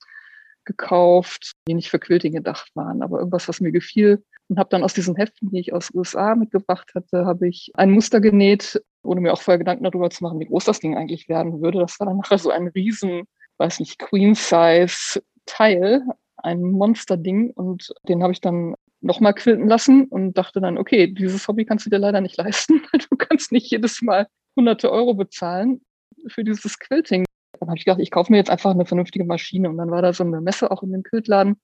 gekauft, 0.65 1.53
die 1.67 1.73
nicht 1.73 1.89
für 1.89 1.99
Quilting 1.99 2.33
gedacht 2.33 2.69
waren, 2.75 3.01
aber 3.01 3.19
irgendwas, 3.19 3.47
was 3.47 3.61
mir 3.61 3.71
gefiel. 3.71 4.23
Und 4.49 4.59
habe 4.59 4.69
dann 4.69 4.83
aus 4.83 4.93
diesen 4.93 5.15
Heften, 5.15 5.49
die 5.49 5.59
ich 5.59 5.73
aus 5.73 5.89
USA 5.93 6.35
mitgebracht 6.35 6.91
hatte, 6.95 7.25
habe 7.25 7.47
ich 7.47 7.71
ein 7.75 7.91
Muster 7.91 8.19
genäht, 8.19 8.81
ohne 9.03 9.21
mir 9.21 9.31
auch 9.33 9.41
vorher 9.41 9.59
Gedanken 9.59 9.85
darüber 9.85 10.09
zu 10.09 10.23
machen, 10.23 10.39
wie 10.39 10.45
groß 10.45 10.65
das 10.65 10.79
Ding 10.79 10.97
eigentlich 10.97 11.29
werden 11.29 11.61
würde. 11.61 11.79
Das 11.79 11.99
war 11.99 12.07
dann 12.07 12.17
nachher 12.23 12.37
so 12.37 12.49
ein 12.49 12.67
riesen, 12.67 13.23
weiß 13.57 13.79
nicht, 13.79 13.99
Queen-Size-Teil, 13.99 16.03
ein 16.37 16.61
Monsterding. 16.61 17.51
Und 17.51 17.93
den 18.07 18.21
habe 18.21 18.33
ich 18.33 18.41
dann 18.41 18.75
nochmal 19.01 19.33
quilten 19.33 19.67
lassen 19.67 20.05
und 20.05 20.37
dachte 20.37 20.61
dann, 20.61 20.77
okay, 20.77 21.07
dieses 21.07 21.47
Hobby 21.47 21.65
kannst 21.65 21.85
du 21.85 21.89
dir 21.89 21.99
leider 21.99 22.21
nicht 22.21 22.37
leisten. 22.37 22.81
Du 23.09 23.17
kannst 23.17 23.51
nicht 23.51 23.71
jedes 23.71 24.01
Mal 24.01 24.27
hunderte 24.55 24.91
Euro 24.91 25.13
bezahlen 25.13 25.81
für 26.27 26.43
dieses 26.43 26.79
Quilting. 26.79 27.25
Dann 27.63 27.69
habe 27.69 27.77
ich 27.77 27.85
gedacht, 27.85 28.01
ich 28.01 28.11
kaufe 28.11 28.29
mir 28.29 28.37
jetzt 28.37 28.49
einfach 28.49 28.71
eine 28.71 28.85
vernünftige 28.85 29.23
Maschine. 29.23 29.69
Und 29.69 29.77
dann 29.77 29.89
war 29.89 30.01
da 30.01 30.11
so 30.11 30.25
eine 30.25 30.41
Messe 30.41 30.69
auch 30.69 30.83
in 30.83 30.91
dem 30.91 31.03
Quiltladen 31.03 31.55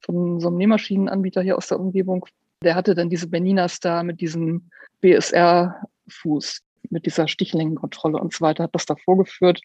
von 0.00 0.40
so 0.40 0.48
einem 0.48 0.56
Nähmaschinenanbieter 0.56 1.42
hier 1.42 1.56
aus 1.56 1.68
der 1.68 1.78
Umgebung. 1.78 2.26
Der 2.64 2.74
hatte 2.74 2.96
dann 2.96 3.08
diese 3.08 3.28
Beninas 3.28 3.78
da 3.78 4.02
mit 4.02 4.20
diesem 4.20 4.70
BSR-Fuß, 5.00 6.60
mit 6.90 7.06
dieser 7.06 7.28
Stichlängenkontrolle 7.28 8.18
und 8.18 8.32
so 8.32 8.40
weiter, 8.40 8.64
hat 8.64 8.74
das 8.74 8.86
da 8.86 8.96
vorgeführt. 8.96 9.60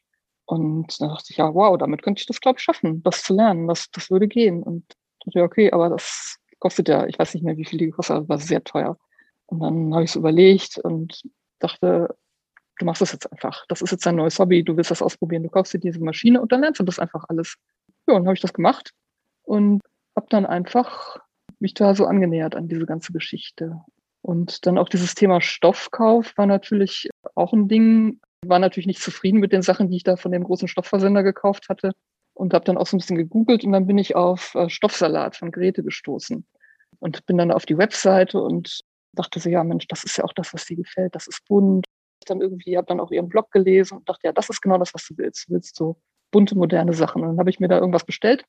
Und 0.45 1.01
dann 1.01 1.09
dachte 1.09 1.27
ich, 1.31 1.37
ja, 1.37 1.51
wow, 1.53 1.75
damit 1.75 2.03
könnte 2.03 2.19
ich 2.19 2.27
das, 2.27 2.39
glaube 2.39 2.57
ich, 2.59 2.63
schaffen, 2.63 3.01
das 3.01 3.23
zu 3.23 3.33
lernen. 3.33 3.67
Das, 3.67 3.89
das 3.91 4.11
würde 4.11 4.27
gehen. 4.27 4.61
Und 4.61 4.85
dachte, 5.25 5.41
okay, 5.41 5.71
aber 5.71 5.89
das 5.89 6.37
kostet 6.59 6.87
ja, 6.87 7.07
ich 7.07 7.17
weiß 7.17 7.33
nicht 7.33 7.43
mehr, 7.43 7.57
wie 7.57 7.65
viel 7.65 7.79
die 7.79 7.87
gekostet 7.87 8.15
hat, 8.15 8.29
war 8.29 8.37
sehr 8.37 8.63
teuer. 8.63 8.97
Und 9.47 9.61
dann 9.61 9.91
habe 9.95 10.03
ich 10.03 10.11
es 10.11 10.15
überlegt 10.15 10.77
und 10.77 11.23
dachte, 11.57 12.15
du 12.79 12.85
machst 12.85 13.01
das 13.01 13.11
jetzt 13.11 13.31
einfach. 13.31 13.65
Das 13.67 13.81
ist 13.81 13.91
jetzt 13.91 14.05
dein 14.05 14.15
neues 14.15 14.39
Hobby, 14.39 14.63
du 14.63 14.75
willst 14.75 14.91
das 14.91 15.01
ausprobieren, 15.01 15.43
du 15.43 15.49
kaufst 15.49 15.73
dir 15.73 15.79
diese 15.79 15.99
Maschine 15.99 16.41
und 16.41 16.51
dann 16.51 16.61
lernst 16.61 16.79
du 16.79 16.83
das 16.83 16.97
einfach 16.99 17.25
alles. 17.29 17.55
Ja, 18.07 18.15
und 18.15 18.25
habe 18.25 18.33
ich 18.33 18.41
das 18.41 18.53
gemacht 18.53 18.91
und 19.43 19.81
habe 20.15 20.27
dann 20.29 20.45
einfach 20.45 21.17
mich 21.59 21.73
da 21.73 21.93
so 21.93 22.05
angenähert 22.05 22.55
an 22.55 22.67
diese 22.67 22.85
ganze 22.85 23.13
Geschichte. 23.13 23.79
Und 24.21 24.65
dann 24.65 24.77
auch 24.77 24.89
dieses 24.89 25.15
Thema 25.15 25.41
Stoffkauf 25.41 26.33
war 26.37 26.45
natürlich 26.45 27.09
auch 27.35 27.53
ein 27.53 27.67
Ding. 27.67 28.19
War 28.45 28.59
natürlich 28.59 28.87
nicht 28.87 29.01
zufrieden 29.01 29.39
mit 29.39 29.51
den 29.51 29.61
Sachen, 29.61 29.89
die 29.89 29.97
ich 29.97 30.03
da 30.03 30.15
von 30.15 30.31
dem 30.31 30.43
großen 30.43 30.67
Stoffversender 30.67 31.23
gekauft 31.23 31.69
hatte 31.69 31.91
und 32.33 32.53
habe 32.53 32.65
dann 32.65 32.77
auch 32.77 32.87
so 32.87 32.95
ein 32.95 32.99
bisschen 32.99 33.17
gegoogelt 33.17 33.65
und 33.65 33.73
dann 33.73 33.85
bin 33.85 33.97
ich 33.97 34.15
auf 34.15 34.55
äh, 34.55 34.69
Stoffsalat 34.69 35.35
von 35.35 35.51
Grete 35.51 35.83
gestoßen 35.83 36.45
und 36.99 37.25
bin 37.25 37.37
dann 37.37 37.51
auf 37.51 37.65
die 37.65 37.77
Webseite 37.77 38.41
und 38.41 38.79
dachte 39.13 39.39
so, 39.39 39.49
ja 39.49 39.63
Mensch, 39.63 39.87
das 39.87 40.03
ist 40.05 40.17
ja 40.17 40.23
auch 40.23 40.33
das, 40.33 40.53
was 40.53 40.65
dir 40.65 40.77
gefällt, 40.77 41.15
das 41.15 41.27
ist 41.27 41.45
bunt. 41.47 41.85
Dann 42.25 42.41
irgendwie 42.41 42.77
habe 42.77 42.87
dann 42.87 42.99
auch 42.99 43.11
ihren 43.11 43.29
Blog 43.29 43.51
gelesen 43.51 43.97
und 43.97 44.09
dachte, 44.09 44.27
ja, 44.27 44.31
das 44.33 44.49
ist 44.49 44.61
genau 44.61 44.77
das, 44.77 44.93
was 44.93 45.05
du 45.07 45.17
willst. 45.17 45.47
Du 45.47 45.53
willst 45.53 45.75
so 45.75 46.01
bunte, 46.31 46.57
moderne 46.57 46.93
Sachen. 46.93 47.21
Und 47.21 47.29
dann 47.29 47.39
habe 47.39 47.49
ich 47.49 47.59
mir 47.59 47.67
da 47.67 47.79
irgendwas 47.79 48.05
bestellt. 48.05 48.43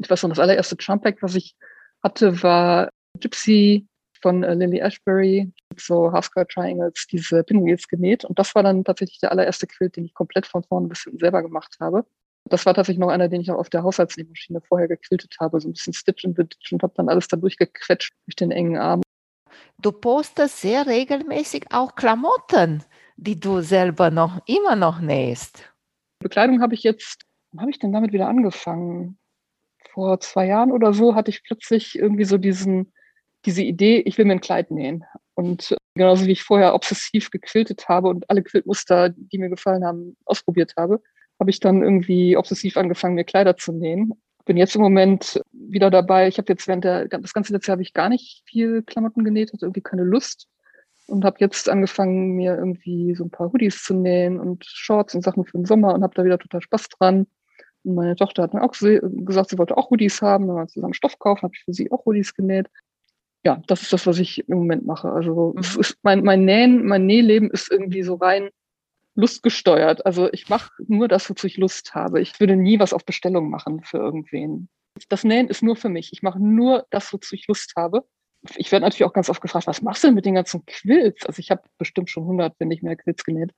Ich 0.00 0.08
weiß 0.08 0.22
noch, 0.22 0.30
das 0.30 0.38
allererste 0.38 0.76
Jumpback, 0.78 1.22
was 1.22 1.34
ich 1.34 1.56
hatte, 2.02 2.42
war 2.42 2.90
Gypsy 3.18 3.86
von 4.22 4.42
äh, 4.42 4.54
Lily 4.54 4.78
Ashbury, 4.78 5.52
so 5.76 6.12
Half-Square 6.12 6.46
Triangles, 6.46 7.06
diese 7.10 7.42
Pinwheels 7.42 7.88
genäht. 7.88 8.24
Und 8.24 8.38
das 8.38 8.54
war 8.54 8.62
dann 8.62 8.84
tatsächlich 8.84 9.18
der 9.18 9.32
allererste 9.32 9.66
Quilt, 9.66 9.96
den 9.96 10.04
ich 10.04 10.14
komplett 10.14 10.46
von 10.46 10.62
vorne 10.62 10.88
bis 10.88 11.02
hinten 11.02 11.18
selber 11.18 11.42
gemacht 11.42 11.76
habe. 11.80 12.04
Das 12.48 12.66
war 12.66 12.74
tatsächlich 12.74 13.00
noch 13.00 13.08
einer, 13.08 13.28
den 13.28 13.40
ich 13.40 13.50
auch 13.50 13.58
auf 13.58 13.70
der 13.70 13.82
Haushaltsnähmaschine 13.82 14.60
vorher 14.62 14.88
gequiltet 14.88 15.36
habe, 15.40 15.60
so 15.60 15.68
ein 15.68 15.72
bisschen 15.72 15.92
Stitch 15.92 16.24
and 16.24 16.34
Stitch 16.34 16.72
und 16.72 16.82
habe 16.82 16.92
dann 16.96 17.08
alles 17.08 17.28
da 17.28 17.36
durchgequetscht 17.36 18.12
durch 18.26 18.36
den 18.36 18.50
engen 18.50 18.78
Arm. 18.78 19.02
Du 19.78 19.92
postest 19.92 20.60
sehr 20.60 20.86
regelmäßig 20.86 21.66
auch 21.70 21.94
Klamotten, 21.94 22.82
die 23.20 23.38
du 23.38 23.60
selber 23.60 24.10
noch 24.10 24.40
immer 24.46 24.76
noch 24.76 25.00
nähst. 25.00 25.70
Bekleidung 26.20 26.62
habe 26.62 26.74
ich 26.74 26.82
jetzt, 26.82 27.26
habe 27.56 27.70
ich 27.70 27.78
denn 27.78 27.92
damit 27.92 28.12
wieder 28.12 28.28
angefangen? 28.28 29.18
Vor 29.92 30.20
zwei 30.20 30.46
Jahren 30.46 30.72
oder 30.72 30.94
so 30.94 31.14
hatte 31.14 31.30
ich 31.30 31.42
plötzlich 31.42 31.98
irgendwie 31.98 32.24
so 32.24 32.38
diesen, 32.38 32.92
diese 33.44 33.62
Idee, 33.62 34.00
ich 34.00 34.16
will 34.16 34.24
mir 34.24 34.32
ein 34.32 34.40
Kleid 34.40 34.70
nähen. 34.70 35.04
Und 35.34 35.76
genauso 35.94 36.26
wie 36.26 36.32
ich 36.32 36.42
vorher 36.42 36.74
obsessiv 36.74 37.30
gequiltet 37.30 37.88
habe 37.88 38.08
und 38.08 38.28
alle 38.30 38.42
Quiltmuster, 38.42 39.10
die 39.10 39.38
mir 39.38 39.50
gefallen 39.50 39.84
haben, 39.84 40.16
ausprobiert 40.24 40.74
habe, 40.78 41.02
habe 41.38 41.50
ich 41.50 41.60
dann 41.60 41.82
irgendwie 41.82 42.36
obsessiv 42.36 42.76
angefangen, 42.76 43.16
mir 43.16 43.24
Kleider 43.24 43.56
zu 43.56 43.72
nähen. 43.72 44.12
Bin 44.46 44.56
jetzt 44.56 44.76
im 44.76 44.82
Moment 44.82 45.40
wieder 45.52 45.90
dabei. 45.90 46.28
Ich 46.28 46.38
habe 46.38 46.50
jetzt 46.52 46.68
während 46.68 46.84
der, 46.84 47.08
das 47.08 47.34
ganze 47.34 47.52
letzte 47.52 47.68
Jahr 47.68 47.74
habe 47.74 47.82
ich 47.82 47.92
gar 47.92 48.08
nicht 48.08 48.42
viel 48.46 48.82
Klamotten 48.82 49.24
genäht, 49.24 49.52
hatte 49.52 49.66
irgendwie 49.66 49.82
keine 49.82 50.04
Lust 50.04 50.48
und 51.10 51.24
habe 51.24 51.36
jetzt 51.40 51.68
angefangen, 51.68 52.36
mir 52.36 52.56
irgendwie 52.56 53.14
so 53.14 53.24
ein 53.24 53.30
paar 53.30 53.52
Hoodies 53.52 53.82
zu 53.82 53.94
nähen 53.94 54.38
und 54.38 54.64
Shorts 54.64 55.14
und 55.14 55.22
Sachen 55.22 55.44
für 55.44 55.58
den 55.58 55.64
Sommer 55.64 55.94
und 55.94 56.02
habe 56.02 56.14
da 56.14 56.24
wieder 56.24 56.38
total 56.38 56.62
Spaß 56.62 56.88
dran. 56.88 57.26
meine 57.82 58.16
Tochter 58.16 58.44
hat 58.44 58.54
dann 58.54 58.62
auch 58.62 58.72
gesagt, 58.72 59.50
sie 59.50 59.58
wollte 59.58 59.76
auch 59.76 59.90
Hoodies 59.90 60.22
haben, 60.22 60.46
dann 60.46 60.56
haben 60.56 60.64
wir 60.64 60.68
zusammen 60.68 60.94
Stoff 60.94 61.18
kaufen, 61.18 61.42
habe 61.42 61.54
ich 61.54 61.64
für 61.64 61.72
sie 61.72 61.90
auch 61.90 62.04
Hoodies 62.06 62.34
genäht. 62.34 62.68
Ja, 63.44 63.62
das 63.66 63.82
ist 63.82 63.92
das, 63.92 64.06
was 64.06 64.18
ich 64.18 64.46
im 64.48 64.58
Moment 64.58 64.86
mache. 64.86 65.10
Also 65.10 65.52
mhm. 65.54 65.60
es 65.60 65.76
ist 65.76 65.98
mein, 66.02 66.22
mein 66.24 66.44
Nähen, 66.44 66.86
mein 66.86 67.06
Nähleben 67.06 67.50
ist 67.50 67.70
irgendwie 67.70 68.02
so 68.02 68.14
rein 68.14 68.50
lustgesteuert. 69.14 70.04
Also 70.06 70.30
ich 70.32 70.48
mache 70.48 70.70
nur 70.86 71.08
das, 71.08 71.28
wozu 71.28 71.46
ich 71.46 71.56
Lust 71.56 71.94
habe. 71.94 72.20
Ich 72.20 72.38
würde 72.38 72.56
nie 72.56 72.78
was 72.78 72.92
auf 72.92 73.04
Bestellung 73.04 73.50
machen 73.50 73.82
für 73.82 73.98
irgendwen. 73.98 74.68
Das 75.08 75.24
Nähen 75.24 75.48
ist 75.48 75.62
nur 75.62 75.76
für 75.76 75.88
mich. 75.88 76.12
Ich 76.12 76.22
mache 76.22 76.38
nur 76.38 76.86
das, 76.90 77.12
wozu 77.12 77.34
ich 77.34 77.46
Lust 77.46 77.72
habe. 77.76 78.04
Ich 78.56 78.72
werde 78.72 78.84
natürlich 78.84 79.04
auch 79.04 79.12
ganz 79.12 79.28
oft 79.28 79.42
gefragt, 79.42 79.66
was 79.66 79.82
machst 79.82 80.02
du 80.02 80.08
denn 80.08 80.14
mit 80.14 80.24
den 80.24 80.34
ganzen 80.34 80.64
Quills? 80.64 81.26
Also 81.26 81.40
ich 81.40 81.50
habe 81.50 81.62
bestimmt 81.78 82.08
schon 82.08 82.22
100, 82.24 82.54
wenn 82.58 82.68
nicht 82.68 82.82
mehr 82.82 82.96
Quills 82.96 83.24
genäht. 83.24 83.52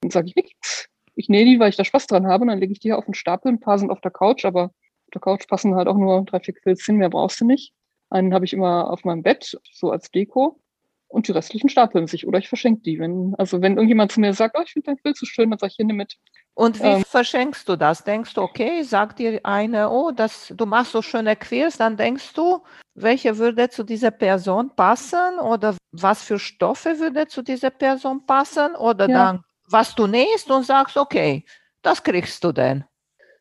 Dann 0.00 0.10
sage 0.10 0.28
ich 0.28 0.36
nichts 0.36 0.88
ich 1.18 1.28
nähe 1.28 1.44
die, 1.44 1.58
weil 1.58 1.70
ich 1.70 1.76
da 1.76 1.84
Spaß 1.84 2.06
dran 2.06 2.28
habe. 2.28 2.42
Und 2.42 2.48
dann 2.48 2.60
lege 2.60 2.72
ich 2.72 2.78
die 2.78 2.88
hier 2.88 2.98
auf 2.98 3.04
den 3.04 3.14
Stapel. 3.14 3.50
Ein 3.50 3.58
paar 3.58 3.78
sind 3.78 3.90
auf 3.90 4.00
der 4.00 4.12
Couch, 4.12 4.44
aber 4.44 4.66
auf 4.66 5.10
der 5.12 5.20
Couch 5.20 5.48
passen 5.48 5.74
halt 5.74 5.88
auch 5.88 5.96
nur 5.96 6.24
drei, 6.24 6.38
vier 6.38 6.54
Quills 6.54 6.84
hin. 6.84 6.96
Mehr 6.96 7.10
brauchst 7.10 7.40
du 7.40 7.44
nicht. 7.44 7.74
Einen 8.08 8.32
habe 8.32 8.44
ich 8.44 8.52
immer 8.52 8.88
auf 8.88 9.04
meinem 9.04 9.24
Bett, 9.24 9.58
so 9.72 9.90
als 9.90 10.12
Deko. 10.12 10.60
Und 11.08 11.26
die 11.26 11.32
restlichen 11.32 11.68
stapeln 11.70 12.06
sich. 12.06 12.26
Oder 12.26 12.38
ich 12.38 12.48
verschenke 12.48 12.82
die. 12.82 12.98
Wenn, 12.98 13.34
also 13.38 13.62
wenn 13.62 13.76
irgendjemand 13.76 14.12
zu 14.12 14.20
mir 14.20 14.34
sagt, 14.34 14.56
oh, 14.58 14.62
ich 14.62 14.72
finde 14.72 14.86
dein 14.86 14.98
Quill 14.98 15.14
so 15.14 15.24
schön, 15.26 15.50
dann 15.50 15.58
sage 15.58 15.70
ich, 15.70 15.76
hier, 15.76 15.86
nimm 15.86 15.96
mit. 15.96 16.16
Und 16.54 16.82
wie 16.82 16.86
ähm, 16.86 17.04
verschenkst 17.04 17.68
du 17.68 17.76
das? 17.76 18.04
Denkst 18.04 18.34
du, 18.34 18.42
okay, 18.42 18.82
sagt 18.82 19.18
dir 19.18 19.40
eine, 19.44 19.90
oh, 19.90 20.10
das, 20.10 20.52
du 20.54 20.66
machst 20.66 20.92
so 20.92 21.02
schöne 21.02 21.36
Quills, 21.36 21.78
dann 21.78 21.96
denkst 21.96 22.34
du, 22.34 22.62
welche 22.94 23.38
würde 23.38 23.70
zu 23.70 23.84
dieser 23.84 24.10
Person 24.10 24.74
passen 24.74 25.38
oder 25.40 25.76
was 25.92 26.22
für 26.22 26.38
Stoffe 26.38 26.98
würde 26.98 27.26
zu 27.28 27.42
dieser 27.42 27.70
Person 27.70 28.26
passen 28.26 28.74
oder 28.74 29.08
ja. 29.08 29.16
dann 29.16 29.44
was 29.70 29.94
du 29.94 30.06
nähst 30.06 30.50
und 30.50 30.64
sagst, 30.64 30.96
okay, 30.96 31.44
das 31.82 32.02
kriegst 32.02 32.42
du 32.42 32.52
denn? 32.52 32.84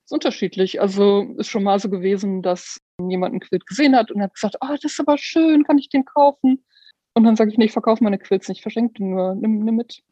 ist 0.07 0.13
unterschiedlich. 0.13 0.79
Also 0.79 1.23
ist 1.37 1.49
schon 1.49 1.63
mal 1.63 1.79
so 1.79 1.89
gewesen, 1.89 2.41
dass 2.41 2.79
jemand 3.09 3.35
ein 3.35 3.39
Quilt 3.41 3.65
gesehen 3.65 3.95
hat 3.95 4.09
und 4.09 4.21
hat 4.21 4.33
gesagt, 4.33 4.55
oh, 4.61 4.67
das 4.69 4.93
ist 4.93 4.99
aber 4.99 5.17
schön, 5.17 5.63
kann 5.65 5.77
ich 5.77 5.89
den 5.89 6.05
kaufen? 6.05 6.63
Und 7.17 7.23
dann 7.23 7.35
sage 7.35 7.49
ich, 7.49 7.57
nee, 7.57 7.65
ich 7.65 7.71
verkaufe 7.71 8.03
meine 8.03 8.19
Quilts 8.19 8.47
nicht, 8.47 8.61
verschenke 8.61 8.93
die 8.93 9.03
nur, 9.03 9.33
nimm, 9.33 9.63
nimm 9.63 9.75
mit. 9.75 10.03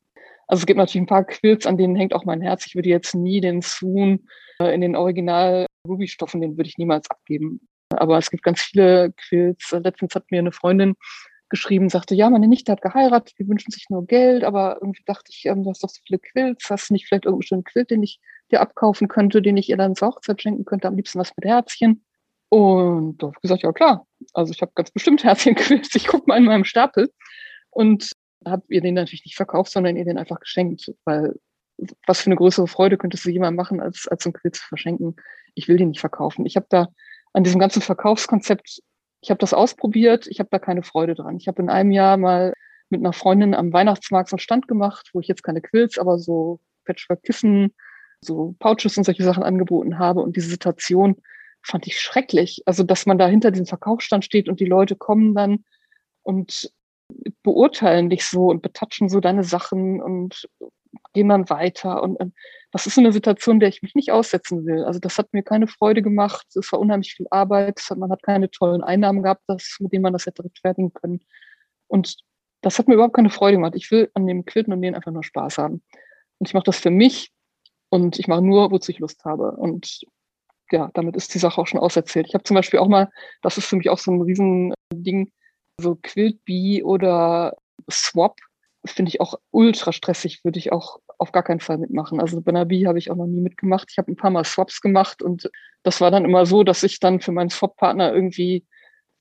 Also 0.48 0.62
es 0.62 0.66
gibt 0.66 0.80
natürlich 0.80 1.04
ein 1.04 1.06
paar 1.06 1.24
Quilts, 1.24 1.68
an 1.68 1.78
denen 1.78 1.96
hängt 1.96 2.16
auch 2.16 2.26
mein 2.26 2.42
Herz. 2.42 2.66
Ich 2.66 2.74
würde 2.74 2.90
jetzt 2.90 3.14
nie 3.14 3.42
den 3.42 3.62
Soon 3.62 4.28
äh, 4.60 4.74
in 4.74 4.82
den 4.82 4.96
Original 4.96 5.68
Ruby-Stoffen, 5.88 6.42
den 6.42 6.58
würde 6.58 6.68
ich 6.68 6.80
niemals 6.80 7.08
abgeben. 7.12 7.62
Aber 7.92 8.18
es 8.18 8.32
gibt 8.32 8.42
ganz 8.42 8.60
viele 8.60 9.14
Quilts. 9.18 9.70
Letztens 9.72 10.16
hat 10.16 10.32
mir 10.32 10.40
eine 10.40 10.52
Freundin 10.52 10.96
geschrieben, 11.50 11.90
sagte, 11.90 12.16
ja, 12.16 12.28
meine 12.32 12.48
Nichte 12.48 12.72
hat 12.72 12.82
geheiratet, 12.82 13.36
wir 13.38 13.48
wünschen 13.48 13.70
sich 13.70 13.86
nur 13.92 14.08
Geld, 14.08 14.44
aber 14.44 14.80
irgendwie 14.82 15.04
dachte 15.06 15.30
ich, 15.30 15.46
ähm, 15.46 15.64
du 15.64 15.70
hast 15.70 15.84
doch 15.84 15.90
so 15.90 16.02
viele 16.08 16.18
Quilts, 16.18 16.72
hast 16.72 16.90
du 16.90 16.96
nicht 16.96 17.08
vielleicht 17.08 17.26
irgendeinen 17.26 17.48
schönen 17.48 17.64
Quilt, 17.66 17.92
den 17.92 18.02
ich 18.02 18.20
dir 18.50 18.62
abkaufen 18.62 19.10
könnte, 19.10 19.44
den 19.44 19.58
ich 19.58 19.70
ihr 19.70 19.78
dann 19.78 19.94
zur 19.94 20.08
Hochzeit 20.08 20.42
schenken 20.42 20.66
könnte, 20.66 20.88
am 20.88 20.96
liebsten 20.96 21.20
was 21.20 21.34
mit 21.38 21.46
Herzchen. 21.46 22.04
Und 22.50 23.18
da 23.18 23.28
habe 23.28 23.36
ich 23.38 23.42
gesagt, 23.42 23.64
ja 23.64 23.72
klar, 23.74 24.08
also 24.34 24.52
ich 24.54 24.62
habe 24.62 24.72
ganz 24.76 24.92
bestimmt 24.92 25.24
Herzchenquilts, 25.24 25.96
ich 25.96 26.08
gucke 26.08 26.26
mal 26.28 26.38
in 26.38 26.46
meinem 26.46 26.66
Stapel 26.66 27.12
und 27.70 28.12
habe 28.46 28.64
ihr 28.70 28.82
den 28.82 28.94
natürlich 28.94 29.26
nicht 29.26 29.36
verkauft, 29.36 29.72
sondern 29.72 29.96
ihr 29.98 30.06
den 30.06 30.18
einfach 30.18 30.40
geschenkt, 30.40 30.94
weil 31.04 31.34
was 32.08 32.22
für 32.22 32.28
eine 32.28 32.38
größere 32.38 32.68
Freude 32.68 32.98
könntest 32.98 33.26
du 33.26 33.32
jemandem 33.32 33.58
machen, 33.58 33.82
als, 33.82 34.08
als 34.08 34.24
so 34.24 34.30
ein 34.30 34.34
Quilt 34.34 34.56
zu 34.56 34.66
verschenken. 34.66 35.16
Ich 35.56 35.68
will 35.68 35.78
den 35.78 35.90
nicht 35.90 36.00
verkaufen. 36.00 36.46
Ich 36.46 36.56
habe 36.56 36.68
da 36.70 36.88
an 37.34 37.44
diesem 37.44 37.60
ganzen 37.60 37.82
Verkaufskonzept 37.82 38.82
ich 39.26 39.32
habe 39.32 39.40
das 39.40 39.56
ausprobiert, 39.56 40.28
ich 40.28 40.40
habe 40.40 40.50
da 40.52 40.60
keine 40.60 40.84
Freude 40.84 41.16
dran. 41.16 41.38
Ich 41.38 41.48
habe 41.48 41.60
in 41.60 41.70
einem 41.70 41.90
Jahr 41.90 42.16
mal 42.16 42.54
mit 42.92 43.02
einer 43.02 43.12
Freundin 43.12 43.56
am 43.56 43.74
Weihnachtsmarkt 43.74 44.30
so 44.30 44.36
einen 44.36 44.40
Stand 44.40 44.68
gemacht, 44.68 45.10
wo 45.14 45.20
ich 45.20 45.28
jetzt 45.28 45.42
keine 45.42 45.62
Quills, 45.62 45.98
aber 45.98 46.20
so 46.20 46.60
Patchwork-Kissen, 46.86 47.74
so 48.22 48.56
Pouches 48.60 48.98
und 49.00 49.04
solche 49.04 49.24
Sachen 49.24 49.42
angeboten 49.42 49.98
habe. 49.98 50.22
Und 50.22 50.36
diese 50.36 50.50
Situation 50.50 51.16
fand 51.66 51.88
ich 51.88 52.00
schrecklich. 52.00 52.62
Also, 52.66 52.84
dass 52.84 53.06
man 53.06 53.18
da 53.18 53.28
hinter 53.28 53.52
diesem 53.52 53.66
Verkaufsstand 53.66 54.26
steht 54.26 54.48
und 54.48 54.60
die 54.60 54.66
Leute 54.66 54.96
kommen 54.96 55.34
dann 55.36 55.66
und 56.24 56.72
beurteilen 57.44 58.10
dich 58.10 58.26
so 58.26 58.48
und 58.48 58.62
betatschen 58.62 59.10
so 59.10 59.20
deine 59.20 59.44
Sachen 59.44 60.02
und 60.02 60.48
gehen 61.14 61.30
dann 61.30 61.50
weiter. 61.50 62.02
Und 62.02 62.18
das 62.72 62.88
ist 62.88 62.96
so 62.96 63.02
eine 63.02 63.12
Situation, 63.12 63.60
der 63.60 63.70
ich 63.70 63.82
mich 63.82 63.96
nicht 63.96 64.12
aussetzen 64.12 64.66
will. 64.66 64.84
Also 64.84 65.00
das 65.00 65.18
hat 65.18 65.34
mir 65.34 65.44
keine 65.44 65.68
Freude 65.68 66.02
gemacht. 66.02 66.46
Es 66.56 66.72
war 66.72 66.80
unheimlich 66.80 67.14
viel 67.14 67.28
Arbeit. 67.30 67.82
Man 67.96 68.12
hat 68.12 68.24
keine 68.24 68.50
tollen 68.50 68.84
Einnahmen 68.84 69.24
gehabt, 69.24 69.44
das, 69.48 69.78
mit 69.80 69.94
denen 69.94 70.04
man 70.04 70.14
das 70.14 70.26
hätte 70.26 70.44
rechtfertigen 70.44 70.94
können. 70.94 71.22
Und 71.88 72.18
das 72.62 72.80
hat 72.80 72.88
mir 72.88 72.96
überhaupt 72.96 73.16
keine 73.16 73.30
Freude 73.30 73.58
gemacht. 73.58 73.74
Ich 73.76 73.92
will 73.92 74.10
an 74.14 74.26
dem 74.26 74.46
Quilten 74.46 74.74
und 74.74 74.82
denen 74.82 74.96
einfach 74.96 75.12
nur 75.12 75.24
Spaß 75.24 75.58
haben. 75.58 75.84
Und 76.40 76.48
ich 76.48 76.54
mache 76.54 76.66
das 76.66 76.80
für 76.80 76.90
mich 76.90 77.32
und 77.90 78.20
ich 78.20 78.28
mache 78.28 78.42
nur, 78.42 78.72
wozu 78.72 78.92
ich 78.92 79.00
Lust 79.00 79.24
habe. 79.24 79.52
Und 79.52 80.02
ja, 80.72 80.90
damit 80.94 81.16
ist 81.16 81.34
die 81.34 81.40
Sache 81.40 81.62
auch 81.62 81.68
schon 81.68 81.80
auserzählt. 81.80 82.28
Ich 82.28 82.34
habe 82.34 82.44
zum 82.44 82.56
Beispiel 82.56 82.80
auch 82.80 82.88
mal, 82.88 83.10
das 83.42 83.58
ist 83.58 83.68
für 83.68 83.76
mich 83.76 83.90
auch 83.90 84.00
so 84.00 84.12
ein 84.12 84.22
Riesending, 84.22 85.32
so 85.80 85.98
Quilt 86.02 86.44
Bee 86.46 86.84
oder 86.84 87.56
Swap 87.92 88.38
finde 88.86 89.10
ich 89.10 89.22
auch 89.22 89.36
ultra 89.52 89.92
stressig, 89.92 90.44
würde 90.44 90.60
ich 90.60 90.72
auch 90.72 91.00
auf 91.18 91.32
gar 91.32 91.44
keinen 91.44 91.60
Fall 91.60 91.78
mitmachen. 91.78 92.20
Also 92.20 92.42
bei 92.42 92.54
habe 92.54 93.00
ich 93.00 93.12
auch 93.12 93.16
noch 93.16 93.26
nie 93.26 93.42
mitgemacht. 93.42 93.88
Ich 93.92 93.98
habe 93.98 94.12
ein 94.12 94.16
paar 94.16 94.30
Mal 94.30 94.44
Swaps 94.44 94.82
gemacht 94.82 95.22
und 95.22 95.50
das 95.84 96.02
war 96.02 96.12
dann 96.12 96.26
immer 96.26 96.46
so, 96.46 96.64
dass 96.64 96.84
ich 96.84 97.00
dann 97.00 97.20
für 97.20 97.32
meinen 97.32 97.50
Swap-Partner 97.50 98.14
irgendwie 98.14 98.66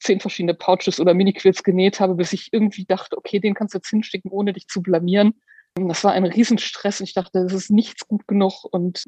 zehn 0.01 0.21
verschiedene 0.21 0.55
Pouches 0.55 1.01
oder 1.01 1.15
Mini-Quills 1.15 1.63
genäht 1.63 2.01
habe, 2.01 2.15
bis 2.15 2.33
ich 2.33 2.53
irgendwie 2.53 2.85
dachte, 2.85 3.17
okay, 3.17 3.41
den 3.41 3.55
kannst 3.55 3.75
du 3.75 3.79
jetzt 3.79 3.89
hinschicken, 3.89 4.31
ohne 4.31 4.53
dich 4.53 4.67
zu 4.67 4.83
blamieren. 4.83 5.41
Das 5.77 6.05
war 6.05 6.13
ein 6.13 6.25
Riesenstress 6.25 7.01
und 7.01 7.09
ich 7.09 7.15
dachte, 7.15 7.43
das 7.43 7.53
ist 7.53 7.71
nichts 7.71 8.07
gut 8.07 8.27
genug 8.29 8.65
und 8.71 9.05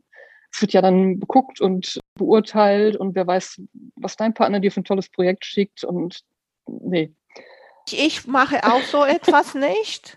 es 0.53 0.61
wird 0.61 0.73
ja 0.73 0.83
dann 0.83 1.21
geguckt 1.21 1.61
und 1.61 2.00
beurteilt 2.15 2.97
und 2.97 3.15
wer 3.15 3.26
weiß, 3.26 3.62
was 3.97 4.17
dein 4.17 4.35
Partner 4.35 4.61
dir 4.61 4.73
für 4.73 4.81
ein 4.81 4.85
tolles 4.85 5.09
Projekt 5.09 5.45
schickt 5.45 5.85
und 5.85 6.21
nee. 6.67 7.12
Ich 7.91 8.26
mache 8.26 8.65
auch 8.65 8.83
so 8.83 9.05
etwas 9.05 9.55
nicht 9.55 10.17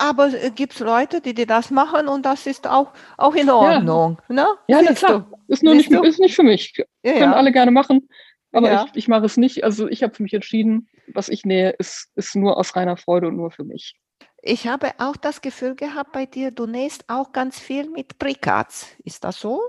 aber 0.00 0.28
es 0.28 0.54
gibt 0.54 0.78
Leute, 0.80 1.20
die, 1.20 1.34
die 1.34 1.46
das 1.46 1.70
machen 1.70 2.08
und 2.08 2.24
das 2.24 2.46
ist 2.46 2.66
auch, 2.66 2.92
auch 3.18 3.34
in 3.34 3.50
Ordnung. 3.50 4.18
Ja, 4.28 4.34
ne? 4.34 4.46
ja 4.66 4.80
na 4.82 4.94
klar. 4.94 5.28
Du? 5.30 5.36
Ist 5.48 5.62
nur 5.62 5.74
nicht, 5.74 5.90
ist 5.90 6.20
nicht 6.20 6.34
für 6.34 6.42
mich. 6.42 6.74
Ja, 7.04 7.12
Können 7.12 7.34
alle 7.34 7.52
gerne 7.52 7.70
machen, 7.70 8.08
aber 8.52 8.70
ja. 8.70 8.84
ich, 8.86 8.96
ich 8.96 9.08
mache 9.08 9.26
es 9.26 9.36
nicht. 9.36 9.62
Also 9.62 9.88
ich 9.88 10.02
habe 10.02 10.14
für 10.14 10.22
mich 10.22 10.32
entschieden, 10.32 10.88
was 11.08 11.28
ich 11.28 11.44
nähe, 11.44 11.70
ist, 11.70 12.10
ist 12.14 12.34
nur 12.34 12.56
aus 12.56 12.74
reiner 12.76 12.96
Freude 12.96 13.28
und 13.28 13.36
nur 13.36 13.50
für 13.50 13.64
mich. 13.64 13.94
Ich 14.42 14.66
habe 14.66 14.92
auch 14.98 15.16
das 15.16 15.42
Gefühl 15.42 15.74
gehabt 15.74 16.12
bei 16.12 16.26
dir, 16.26 16.50
du 16.50 16.66
nähst 16.66 17.04
auch 17.08 17.32
ganz 17.32 17.58
viel 17.58 17.90
mit 17.90 18.18
Precuts. 18.18 18.86
Ist 19.04 19.24
das 19.24 19.38
so? 19.38 19.60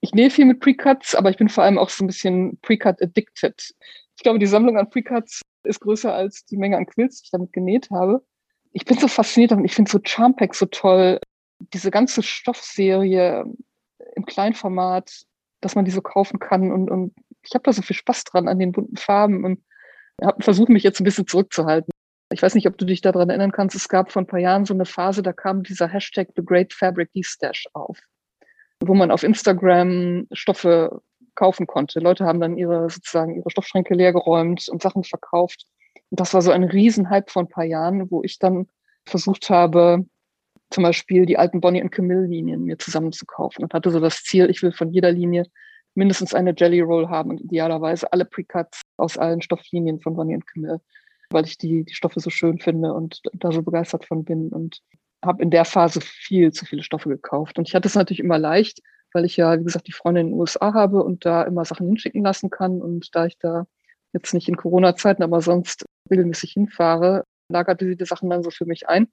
Ich 0.00 0.12
nähe 0.14 0.30
viel 0.30 0.46
mit 0.46 0.60
Precuts, 0.60 1.14
aber 1.14 1.30
ich 1.30 1.36
bin 1.36 1.48
vor 1.48 1.64
allem 1.64 1.78
auch 1.78 1.90
so 1.90 2.04
ein 2.04 2.06
bisschen 2.06 2.58
Precut 2.60 3.02
addicted. 3.02 3.74
Ich 4.16 4.22
glaube, 4.22 4.38
die 4.38 4.46
Sammlung 4.46 4.78
an 4.78 4.88
Precuts 4.88 5.42
ist 5.64 5.80
größer 5.80 6.14
als 6.14 6.44
die 6.44 6.56
Menge 6.56 6.76
an 6.76 6.86
Quills, 6.86 7.20
die 7.20 7.24
ich 7.26 7.30
damit 7.30 7.52
genäht 7.52 7.90
habe 7.90 8.24
ich 8.72 8.84
bin 8.84 8.98
so 8.98 9.08
fasziniert 9.08 9.52
und 9.52 9.64
ich 9.64 9.74
finde 9.74 9.90
so 9.90 9.98
Charmpex 10.02 10.58
so 10.58 10.66
toll. 10.66 11.20
Diese 11.72 11.90
ganze 11.90 12.22
Stoffserie 12.22 13.44
im 14.14 14.26
Kleinformat, 14.26 15.24
dass 15.60 15.74
man 15.74 15.84
die 15.84 15.90
so 15.90 16.00
kaufen 16.00 16.38
kann 16.38 16.70
und, 16.72 16.90
und 16.90 17.14
ich 17.42 17.54
habe 17.54 17.62
da 17.64 17.72
so 17.72 17.82
viel 17.82 17.96
Spaß 17.96 18.24
dran 18.24 18.48
an 18.48 18.58
den 18.58 18.72
bunten 18.72 18.96
Farben 18.96 19.44
und 19.44 19.62
habe 20.22 20.42
versucht, 20.42 20.68
mich 20.68 20.82
jetzt 20.82 21.00
ein 21.00 21.04
bisschen 21.04 21.26
zurückzuhalten. 21.26 21.90
Ich 22.32 22.42
weiß 22.42 22.54
nicht, 22.54 22.68
ob 22.68 22.78
du 22.78 22.84
dich 22.84 23.00
daran 23.00 23.28
erinnern 23.28 23.50
kannst. 23.50 23.74
Es 23.74 23.88
gab 23.88 24.12
vor 24.12 24.22
ein 24.22 24.26
paar 24.26 24.38
Jahren 24.38 24.64
so 24.64 24.72
eine 24.72 24.84
Phase, 24.84 25.22
da 25.22 25.32
kam 25.32 25.64
dieser 25.64 25.88
Hashtag 25.88 26.28
The 26.36 26.44
Great 26.44 26.72
Fabric 26.72 27.10
Stash 27.22 27.66
auf, 27.72 27.98
wo 28.80 28.94
man 28.94 29.10
auf 29.10 29.24
Instagram 29.24 30.26
Stoffe 30.32 31.02
kaufen 31.34 31.66
konnte. 31.66 31.98
Leute 31.98 32.24
haben 32.24 32.40
dann 32.40 32.56
ihre 32.56 32.88
sozusagen 32.88 33.34
ihre 33.34 33.50
Stoffschränke 33.50 33.94
leergeräumt 33.94 34.68
und 34.68 34.80
Sachen 34.80 35.02
verkauft. 35.02 35.66
Und 36.10 36.20
das 36.20 36.32
war 36.32 36.42
so 36.42 36.52
ein 36.52 36.64
Riesenhype 36.64 37.30
vor 37.30 37.42
ein 37.42 37.48
paar 37.48 37.64
Jahren, 37.64 38.10
wo 38.10 38.22
ich 38.22 38.38
dann 38.38 38.68
versucht 39.06 39.50
habe, 39.50 40.06
zum 40.70 40.84
Beispiel 40.84 41.26
die 41.26 41.36
alten 41.36 41.60
Bonnie 41.60 41.82
und 41.82 41.90
Camille 41.90 42.26
Linien 42.26 42.62
mir 42.62 42.78
zusammenzukaufen 42.78 43.64
und 43.64 43.74
hatte 43.74 43.90
so 43.90 43.98
das 43.98 44.22
Ziel, 44.22 44.48
ich 44.50 44.62
will 44.62 44.72
von 44.72 44.92
jeder 44.92 45.10
Linie 45.10 45.46
mindestens 45.94 46.34
eine 46.34 46.54
Jelly 46.56 46.80
Roll 46.80 47.08
haben 47.08 47.30
und 47.30 47.40
idealerweise 47.40 48.12
alle 48.12 48.24
Precuts 48.24 48.82
aus 48.96 49.18
allen 49.18 49.42
Stofflinien 49.42 50.00
von 50.00 50.14
Bonnie 50.14 50.36
und 50.36 50.46
Camille, 50.46 50.80
weil 51.30 51.44
ich 51.44 51.58
die, 51.58 51.84
die 51.84 51.94
Stoffe 51.94 52.20
so 52.20 52.30
schön 52.30 52.58
finde 52.58 52.92
und 52.92 53.20
da 53.32 53.52
so 53.52 53.62
begeistert 53.62 54.04
von 54.04 54.24
bin 54.24 54.48
und 54.48 54.80
habe 55.24 55.42
in 55.42 55.50
der 55.50 55.64
Phase 55.64 56.00
viel 56.00 56.52
zu 56.52 56.64
viele 56.64 56.82
Stoffe 56.82 57.08
gekauft. 57.08 57.58
Und 57.58 57.68
ich 57.68 57.74
hatte 57.74 57.88
es 57.88 57.94
natürlich 57.94 58.20
immer 58.20 58.38
leicht, 58.38 58.80
weil 59.12 59.24
ich 59.24 59.36
ja, 59.36 59.58
wie 59.58 59.64
gesagt, 59.64 59.86
die 59.86 59.92
Freundin 59.92 60.28
in 60.28 60.32
den 60.32 60.40
USA 60.40 60.72
habe 60.72 61.02
und 61.02 61.24
da 61.24 61.42
immer 61.42 61.64
Sachen 61.64 61.86
hinschicken 61.86 62.24
lassen 62.24 62.50
kann. 62.50 62.80
Und 62.80 63.14
da 63.14 63.26
ich 63.26 63.38
da 63.38 63.66
jetzt 64.12 64.34
nicht 64.34 64.48
in 64.48 64.56
Corona-Zeiten, 64.56 65.22
aber 65.22 65.40
sonst 65.40 65.84
regelmäßig 66.10 66.52
hinfahre, 66.52 67.24
lagerte 67.48 67.86
sie 67.86 67.96
die 67.96 68.06
Sachen 68.06 68.30
dann 68.30 68.42
so 68.42 68.50
für 68.50 68.64
mich 68.64 68.88
ein 68.88 69.08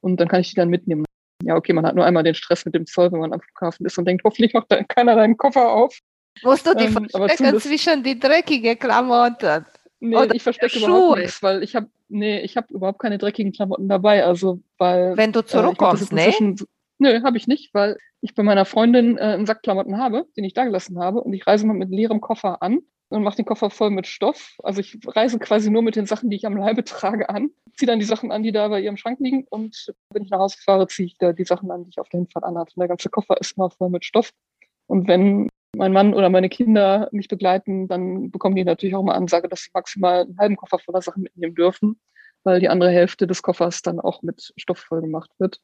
und 0.00 0.18
dann 0.18 0.28
kann 0.28 0.40
ich 0.40 0.50
die 0.50 0.56
dann 0.56 0.68
mitnehmen. 0.68 1.04
Ja, 1.42 1.56
okay, 1.56 1.72
man 1.72 1.86
hat 1.86 1.94
nur 1.94 2.04
einmal 2.04 2.22
den 2.22 2.34
Stress 2.34 2.64
mit 2.64 2.74
dem 2.74 2.86
Zoll, 2.86 3.10
wenn 3.12 3.20
man 3.20 3.32
am 3.32 3.40
Flughafen 3.40 3.86
ist 3.86 3.98
und 3.98 4.04
denkt, 4.04 4.24
hoffentlich 4.24 4.52
macht 4.52 4.70
da 4.70 4.82
keiner 4.84 5.16
deinen 5.16 5.36
Koffer 5.36 5.70
auf. 5.70 5.98
Musst 6.42 6.66
du 6.66 6.74
die 6.74 6.84
ähm, 6.84 7.08
verstecken 7.08 7.60
zwischen 7.60 8.02
die 8.02 8.18
dreckige 8.18 8.76
Klamotten? 8.76 9.64
Nee, 10.00 10.16
Oder 10.16 10.34
ich 10.34 10.42
verstecke 10.42 10.78
überhaupt 10.78 11.18
nichts, 11.18 11.42
weil 11.42 11.62
ich 11.62 11.76
habe 11.76 11.88
nee, 12.08 12.40
ich 12.40 12.56
habe 12.56 12.72
überhaupt 12.72 12.98
keine 12.98 13.18
dreckigen 13.18 13.52
Klamotten 13.52 13.88
dabei, 13.88 14.24
also 14.24 14.60
weil 14.78 15.16
wenn 15.16 15.32
du 15.32 15.44
zurückkommst, 15.44 16.12
äh, 16.12 16.14
ne? 16.14 16.54
Nö, 16.98 17.22
habe 17.22 17.36
ich 17.36 17.46
nicht, 17.46 17.72
weil 17.74 17.96
ich 18.20 18.34
bei 18.34 18.42
meiner 18.42 18.64
Freundin 18.64 19.18
äh, 19.18 19.22
einen 19.22 19.46
Sack 19.46 19.62
Klamotten 19.62 19.98
habe, 19.98 20.26
den 20.36 20.44
ich 20.44 20.54
da 20.54 20.64
gelassen 20.64 20.98
habe, 20.98 21.20
und 21.20 21.32
ich 21.32 21.46
reise 21.46 21.66
mal 21.66 21.74
mit 21.74 21.90
leerem 21.90 22.20
Koffer 22.20 22.62
an 22.62 22.80
und 23.10 23.22
mache 23.22 23.36
den 23.36 23.44
Koffer 23.44 23.70
voll 23.70 23.90
mit 23.90 24.06
Stoff. 24.06 24.56
Also 24.62 24.80
ich 24.80 24.98
reise 25.06 25.38
quasi 25.38 25.70
nur 25.70 25.82
mit 25.82 25.96
den 25.96 26.06
Sachen, 26.06 26.30
die 26.30 26.36
ich 26.36 26.46
am 26.46 26.56
Leibe 26.56 26.84
trage, 26.84 27.28
an, 27.28 27.50
ziehe 27.76 27.86
dann 27.86 27.98
die 27.98 28.04
Sachen 28.06 28.32
an, 28.32 28.42
die 28.42 28.52
da 28.52 28.68
bei 28.68 28.80
ihrem 28.80 28.96
Schrank 28.96 29.18
liegen 29.20 29.46
und 29.50 29.94
wenn 30.10 30.22
ich 30.22 30.30
nach 30.30 30.38
Hause 30.38 30.56
fahre, 30.64 30.86
ziehe 30.88 31.06
ich 31.06 31.18
da 31.18 31.32
die 31.32 31.44
Sachen 31.44 31.70
an, 31.70 31.84
die 31.84 31.90
ich 31.90 31.98
auf 31.98 32.08
der 32.08 32.20
Hinfahrt 32.20 32.44
anhatte. 32.44 32.72
Und 32.76 32.80
der 32.80 32.88
ganze 32.88 33.10
Koffer 33.10 33.38
ist 33.40 33.56
immer 33.56 33.70
voll 33.70 33.90
mit 33.90 34.04
Stoff. 34.04 34.30
Und 34.86 35.08
wenn 35.08 35.48
mein 35.76 35.92
Mann 35.92 36.14
oder 36.14 36.28
meine 36.28 36.48
Kinder 36.48 37.08
mich 37.12 37.28
begleiten, 37.28 37.88
dann 37.88 38.30
bekommen 38.30 38.56
die 38.56 38.64
natürlich 38.64 38.94
auch 38.94 39.02
mal 39.02 39.14
Ansage, 39.14 39.48
dass 39.48 39.62
sie 39.62 39.70
maximal 39.72 40.22
einen 40.22 40.38
halben 40.38 40.56
Koffer 40.56 40.78
voller 40.78 41.02
Sachen 41.02 41.22
mitnehmen 41.22 41.54
dürfen, 41.54 42.00
weil 42.42 42.60
die 42.60 42.68
andere 42.68 42.90
Hälfte 42.90 43.26
des 43.26 43.42
Koffers 43.42 43.82
dann 43.82 44.00
auch 44.00 44.22
mit 44.22 44.52
Stoff 44.56 44.78
voll 44.78 45.00
gemacht 45.00 45.30
wird. 45.38 45.60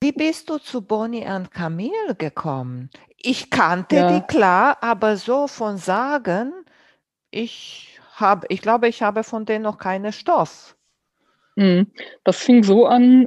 Wie 0.00 0.12
bist 0.12 0.48
du 0.48 0.58
zu 0.58 0.82
Bonnie 0.82 1.26
und 1.26 1.50
Camille 1.50 2.14
gekommen? 2.16 2.90
Ich 3.16 3.50
kannte 3.50 3.96
ja. 3.96 4.12
die 4.12 4.26
klar, 4.26 4.78
aber 4.80 5.16
so 5.16 5.48
von 5.48 5.76
Sagen, 5.76 6.52
ich 7.30 7.98
habe, 8.14 8.46
ich 8.48 8.62
glaube, 8.62 8.88
ich 8.88 9.02
habe 9.02 9.24
von 9.24 9.44
denen 9.44 9.64
noch 9.64 9.78
keinen 9.78 10.12
Stoff. 10.12 10.76
Mhm. 11.56 11.90
Das 12.22 12.36
fing 12.36 12.62
so 12.62 12.86
an, 12.86 13.26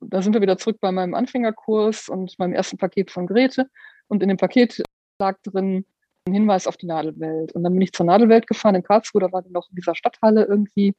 da 0.00 0.20
sind 0.20 0.34
wir 0.34 0.42
wieder 0.42 0.58
zurück 0.58 0.78
bei 0.80 0.92
meinem 0.92 1.14
Anfängerkurs 1.14 2.10
und 2.10 2.38
meinem 2.38 2.52
ersten 2.52 2.76
Paket 2.76 3.10
von 3.10 3.26
Grete. 3.26 3.70
Und 4.06 4.22
in 4.22 4.28
dem 4.28 4.36
Paket 4.36 4.82
lag 5.18 5.38
drin 5.42 5.84
ein 6.26 6.34
Hinweis 6.34 6.66
auf 6.66 6.76
die 6.76 6.86
Nadelwelt. 6.86 7.52
Und 7.52 7.64
dann 7.64 7.72
bin 7.72 7.82
ich 7.82 7.92
zur 7.92 8.06
Nadelwelt 8.06 8.46
gefahren 8.46 8.74
in 8.74 8.82
Karlsruhe, 8.82 9.20
da 9.20 9.32
war 9.32 9.42
die 9.42 9.50
noch 9.50 9.68
in 9.70 9.76
dieser 9.76 9.94
Stadthalle 9.94 10.44
irgendwie 10.44 10.94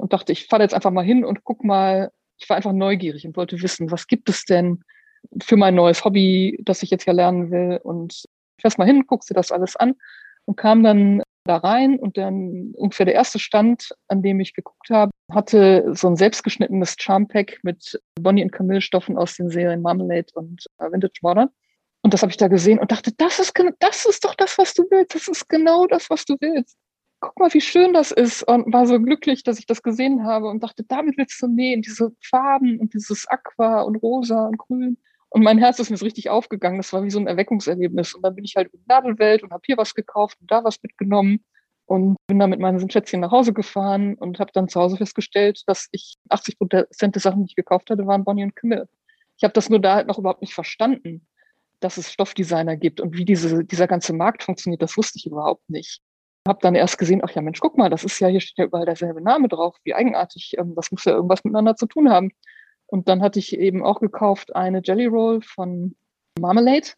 und 0.00 0.12
dachte, 0.12 0.32
ich 0.32 0.46
fahre 0.46 0.62
jetzt 0.62 0.74
einfach 0.74 0.90
mal 0.90 1.04
hin 1.04 1.24
und 1.24 1.44
guck 1.44 1.64
mal. 1.64 2.10
Ich 2.40 2.48
war 2.48 2.56
einfach 2.56 2.72
neugierig 2.72 3.26
und 3.26 3.36
wollte 3.36 3.60
wissen, 3.62 3.90
was 3.90 4.06
gibt 4.06 4.28
es 4.28 4.44
denn 4.44 4.84
für 5.42 5.56
mein 5.56 5.74
neues 5.74 6.04
Hobby, 6.04 6.56
das 6.62 6.84
ich 6.84 6.90
jetzt 6.90 7.04
ja 7.04 7.12
lernen 7.12 7.50
will. 7.50 7.80
Und 7.82 8.14
ich 8.56 8.62
fährst 8.62 8.78
mal 8.78 8.86
hin, 8.86 9.06
guckst 9.08 9.28
dir 9.28 9.34
das 9.34 9.50
alles 9.50 9.74
an 9.74 9.96
und 10.44 10.56
kam 10.56 10.84
dann 10.84 11.22
da 11.44 11.56
rein 11.56 11.98
und 11.98 12.16
dann 12.16 12.72
ungefähr 12.76 13.06
der 13.06 13.16
erste 13.16 13.40
Stand, 13.40 13.90
an 14.06 14.22
dem 14.22 14.38
ich 14.38 14.54
geguckt 14.54 14.90
habe, 14.90 15.10
hatte 15.32 15.92
so 15.94 16.06
ein 16.06 16.16
selbstgeschnittenes 16.16 16.94
Charm-Pack 16.98 17.58
mit 17.62 18.00
Bonnie 18.20 18.44
und 18.44 18.52
Camille 18.52 18.82
Stoffen 18.82 19.16
aus 19.16 19.36
den 19.36 19.50
Serien 19.50 19.82
Marmalade 19.82 20.28
und 20.34 20.66
Vintage 20.78 21.18
Modern. 21.22 21.48
Und 22.08 22.14
das 22.14 22.22
habe 22.22 22.30
ich 22.30 22.38
da 22.38 22.48
gesehen 22.48 22.78
und 22.78 22.90
dachte, 22.90 23.12
das 23.18 23.38
ist, 23.38 23.52
das 23.80 24.06
ist 24.06 24.24
doch 24.24 24.34
das, 24.34 24.56
was 24.56 24.72
du 24.72 24.84
willst. 24.90 25.14
Das 25.14 25.28
ist 25.28 25.46
genau 25.46 25.86
das, 25.86 26.08
was 26.08 26.24
du 26.24 26.38
willst. 26.40 26.78
Guck 27.20 27.38
mal, 27.38 27.52
wie 27.52 27.60
schön 27.60 27.92
das 27.92 28.12
ist. 28.12 28.44
Und 28.44 28.72
war 28.72 28.86
so 28.86 28.98
glücklich, 28.98 29.42
dass 29.42 29.58
ich 29.58 29.66
das 29.66 29.82
gesehen 29.82 30.24
habe 30.24 30.48
und 30.48 30.62
dachte, 30.62 30.84
damit 30.84 31.18
willst 31.18 31.42
du 31.42 31.48
nähen. 31.48 31.82
Diese 31.82 32.10
Farben 32.22 32.80
und 32.80 32.94
dieses 32.94 33.28
Aqua 33.28 33.82
und 33.82 33.96
Rosa 33.96 34.46
und 34.46 34.56
Grün. 34.56 34.96
Und 35.28 35.42
mein 35.42 35.58
Herz 35.58 35.80
ist 35.80 35.90
mir 35.90 35.98
so 35.98 36.06
richtig 36.06 36.30
aufgegangen. 36.30 36.78
Das 36.78 36.94
war 36.94 37.04
wie 37.04 37.10
so 37.10 37.18
ein 37.18 37.26
Erweckungserlebnis. 37.26 38.14
Und 38.14 38.22
dann 38.22 38.34
bin 38.34 38.46
ich 38.46 38.56
halt 38.56 38.72
in 38.72 38.80
die 38.80 38.88
Nadelwelt 38.88 39.42
und 39.42 39.50
habe 39.52 39.64
hier 39.66 39.76
was 39.76 39.94
gekauft 39.94 40.38
und 40.40 40.50
da 40.50 40.64
was 40.64 40.82
mitgenommen 40.82 41.44
und 41.84 42.16
bin 42.26 42.38
dann 42.38 42.48
mit 42.48 42.58
meinen 42.58 42.88
Schätzchen 42.88 43.20
nach 43.20 43.32
Hause 43.32 43.52
gefahren 43.52 44.14
und 44.14 44.40
habe 44.40 44.52
dann 44.54 44.70
zu 44.70 44.80
Hause 44.80 44.96
festgestellt, 44.96 45.62
dass 45.66 45.88
ich 45.92 46.16
80 46.30 46.58
Prozent 46.58 47.16
der 47.16 47.20
Sachen, 47.20 47.44
die 47.44 47.50
ich 47.50 47.54
gekauft 47.54 47.90
hatte, 47.90 48.06
waren 48.06 48.24
Bonnie 48.24 48.44
und 48.44 48.56
Camille. 48.56 48.88
Ich 49.36 49.44
habe 49.44 49.52
das 49.52 49.68
nur 49.68 49.78
da 49.78 49.96
halt 49.96 50.06
noch 50.06 50.18
überhaupt 50.18 50.40
nicht 50.40 50.54
verstanden 50.54 51.27
dass 51.80 51.96
es 51.96 52.12
Stoffdesigner 52.12 52.76
gibt 52.76 53.00
und 53.00 53.16
wie 53.16 53.24
diese, 53.24 53.64
dieser 53.64 53.86
ganze 53.86 54.12
Markt 54.12 54.42
funktioniert, 54.42 54.82
das 54.82 54.96
wusste 54.96 55.18
ich 55.18 55.26
überhaupt 55.26 55.68
nicht. 55.70 56.00
Habe 56.46 56.58
dann 56.62 56.74
erst 56.74 56.98
gesehen, 56.98 57.20
ach 57.24 57.30
ja 57.30 57.42
Mensch, 57.42 57.60
guck 57.60 57.76
mal, 57.76 57.90
das 57.90 58.04
ist 58.04 58.18
ja, 58.20 58.28
hier 58.28 58.40
steht 58.40 58.58
ja 58.58 58.64
überall 58.64 58.86
derselbe 58.86 59.20
Name 59.20 59.48
drauf, 59.48 59.76
wie 59.84 59.94
eigenartig, 59.94 60.56
ähm, 60.58 60.74
das 60.74 60.90
muss 60.90 61.04
ja 61.04 61.12
irgendwas 61.12 61.44
miteinander 61.44 61.76
zu 61.76 61.86
tun 61.86 62.10
haben. 62.10 62.30
Und 62.86 63.08
dann 63.08 63.22
hatte 63.22 63.38
ich 63.38 63.58
eben 63.58 63.84
auch 63.84 64.00
gekauft 64.00 64.56
eine 64.56 64.80
Jelly 64.82 65.06
Roll 65.06 65.42
von 65.42 65.94
Marmalade, 66.40 66.88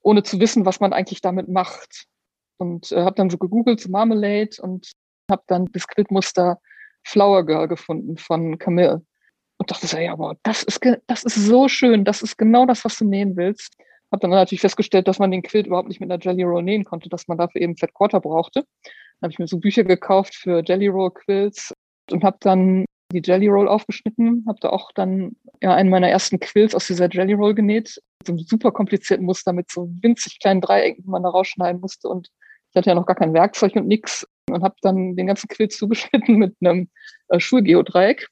ohne 0.00 0.22
zu 0.22 0.40
wissen, 0.40 0.66
was 0.66 0.80
man 0.80 0.92
eigentlich 0.92 1.20
damit 1.20 1.48
macht. 1.48 2.06
Und 2.56 2.90
äh, 2.90 3.02
habe 3.02 3.14
dann 3.14 3.30
so 3.30 3.38
gegoogelt 3.38 3.80
zu 3.80 3.90
Marmalade 3.90 4.60
und 4.60 4.90
habe 5.30 5.42
dann 5.46 5.66
das 5.72 5.86
Quiltmuster 5.86 6.60
Flower 7.04 7.46
Girl 7.46 7.68
gefunden 7.68 8.16
von 8.16 8.58
Camille. 8.58 9.02
Und 9.58 9.70
dachte 9.70 9.86
so, 9.86 9.96
ja, 9.96 10.18
wow, 10.18 10.36
das 10.42 10.62
ist, 10.62 10.80
das 11.06 11.24
ist 11.24 11.34
so 11.34 11.68
schön, 11.68 12.04
das 12.04 12.22
ist 12.22 12.36
genau 12.36 12.66
das, 12.66 12.84
was 12.84 12.98
du 12.98 13.04
nähen 13.04 13.36
willst. 13.36 13.74
Habe 14.10 14.20
dann 14.20 14.30
natürlich 14.30 14.60
festgestellt, 14.60 15.06
dass 15.08 15.18
man 15.18 15.30
den 15.30 15.42
Quilt 15.42 15.66
überhaupt 15.66 15.88
nicht 15.88 16.00
mit 16.00 16.10
einer 16.10 16.22
Jelly 16.22 16.42
Roll 16.42 16.62
nähen 16.62 16.84
konnte, 16.84 17.08
dass 17.08 17.28
man 17.28 17.38
dafür 17.38 17.60
eben 17.60 17.76
Flat 17.76 17.94
Quarter 17.94 18.20
brauchte. 18.20 18.64
Dann 18.82 19.28
habe 19.28 19.32
ich 19.32 19.38
mir 19.38 19.46
so 19.46 19.58
Bücher 19.58 19.84
gekauft 19.84 20.34
für 20.34 20.62
Jelly 20.64 20.88
Roll 20.88 21.10
Quilts 21.10 21.74
und 22.10 22.24
habe 22.24 22.38
dann 22.40 22.84
die 23.12 23.22
Jelly 23.24 23.48
Roll 23.48 23.68
aufgeschnitten, 23.68 24.44
habe 24.46 24.58
da 24.60 24.68
auch 24.70 24.92
dann 24.92 25.36
ja 25.62 25.74
einen 25.74 25.90
meiner 25.90 26.08
ersten 26.08 26.40
Quilts 26.40 26.74
aus 26.74 26.86
dieser 26.86 27.08
Jelly 27.10 27.32
Roll 27.34 27.54
genäht, 27.54 28.00
so 28.24 28.32
einem 28.32 28.38
super 28.38 28.70
komplizierten 28.70 29.24
Muster 29.24 29.52
mit 29.52 29.70
so 29.70 29.90
winzig 30.02 30.38
kleinen 30.40 30.60
Dreiecken, 30.60 31.04
die 31.04 31.10
man 31.10 31.22
da 31.22 31.30
rausschneiden 31.30 31.80
musste 31.80 32.08
und 32.08 32.30
ich 32.70 32.76
hatte 32.76 32.90
ja 32.90 32.94
noch 32.94 33.06
gar 33.06 33.16
kein 33.16 33.32
Werkzeug 33.32 33.74
und 33.76 33.86
nix. 33.86 34.26
Und 34.50 34.62
habe 34.62 34.76
dann 34.82 35.16
den 35.16 35.26
ganzen 35.26 35.48
Quilt 35.48 35.72
zugeschnitten 35.72 36.36
mit 36.38 36.54
einem 36.60 36.88
äh, 37.28 37.40
Schulgeodreieck 37.40 38.28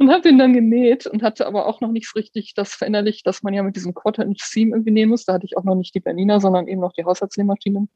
und 0.00 0.10
habe 0.10 0.22
den 0.22 0.38
dann 0.38 0.54
genäht 0.54 1.06
und 1.06 1.22
hatte 1.22 1.46
aber 1.46 1.66
auch 1.66 1.82
noch 1.82 1.92
nicht 1.92 2.08
so 2.08 2.18
richtig 2.18 2.54
das 2.54 2.72
verinnerlicht, 2.72 3.26
dass 3.26 3.42
man 3.42 3.52
ja 3.52 3.62
mit 3.62 3.76
diesem 3.76 3.92
Quarter-Inch 3.92 4.42
Seam 4.42 4.72
irgendwie 4.72 4.92
nähen 4.92 5.10
muss. 5.10 5.26
Da 5.26 5.34
hatte 5.34 5.44
ich 5.44 5.58
auch 5.58 5.64
noch 5.64 5.74
nicht 5.74 5.94
die 5.94 6.00
Bernina, 6.00 6.40
sondern 6.40 6.68
eben 6.68 6.80
noch 6.80 6.94
die 6.94 7.04
Haushaltsnähmaschine 7.04 7.86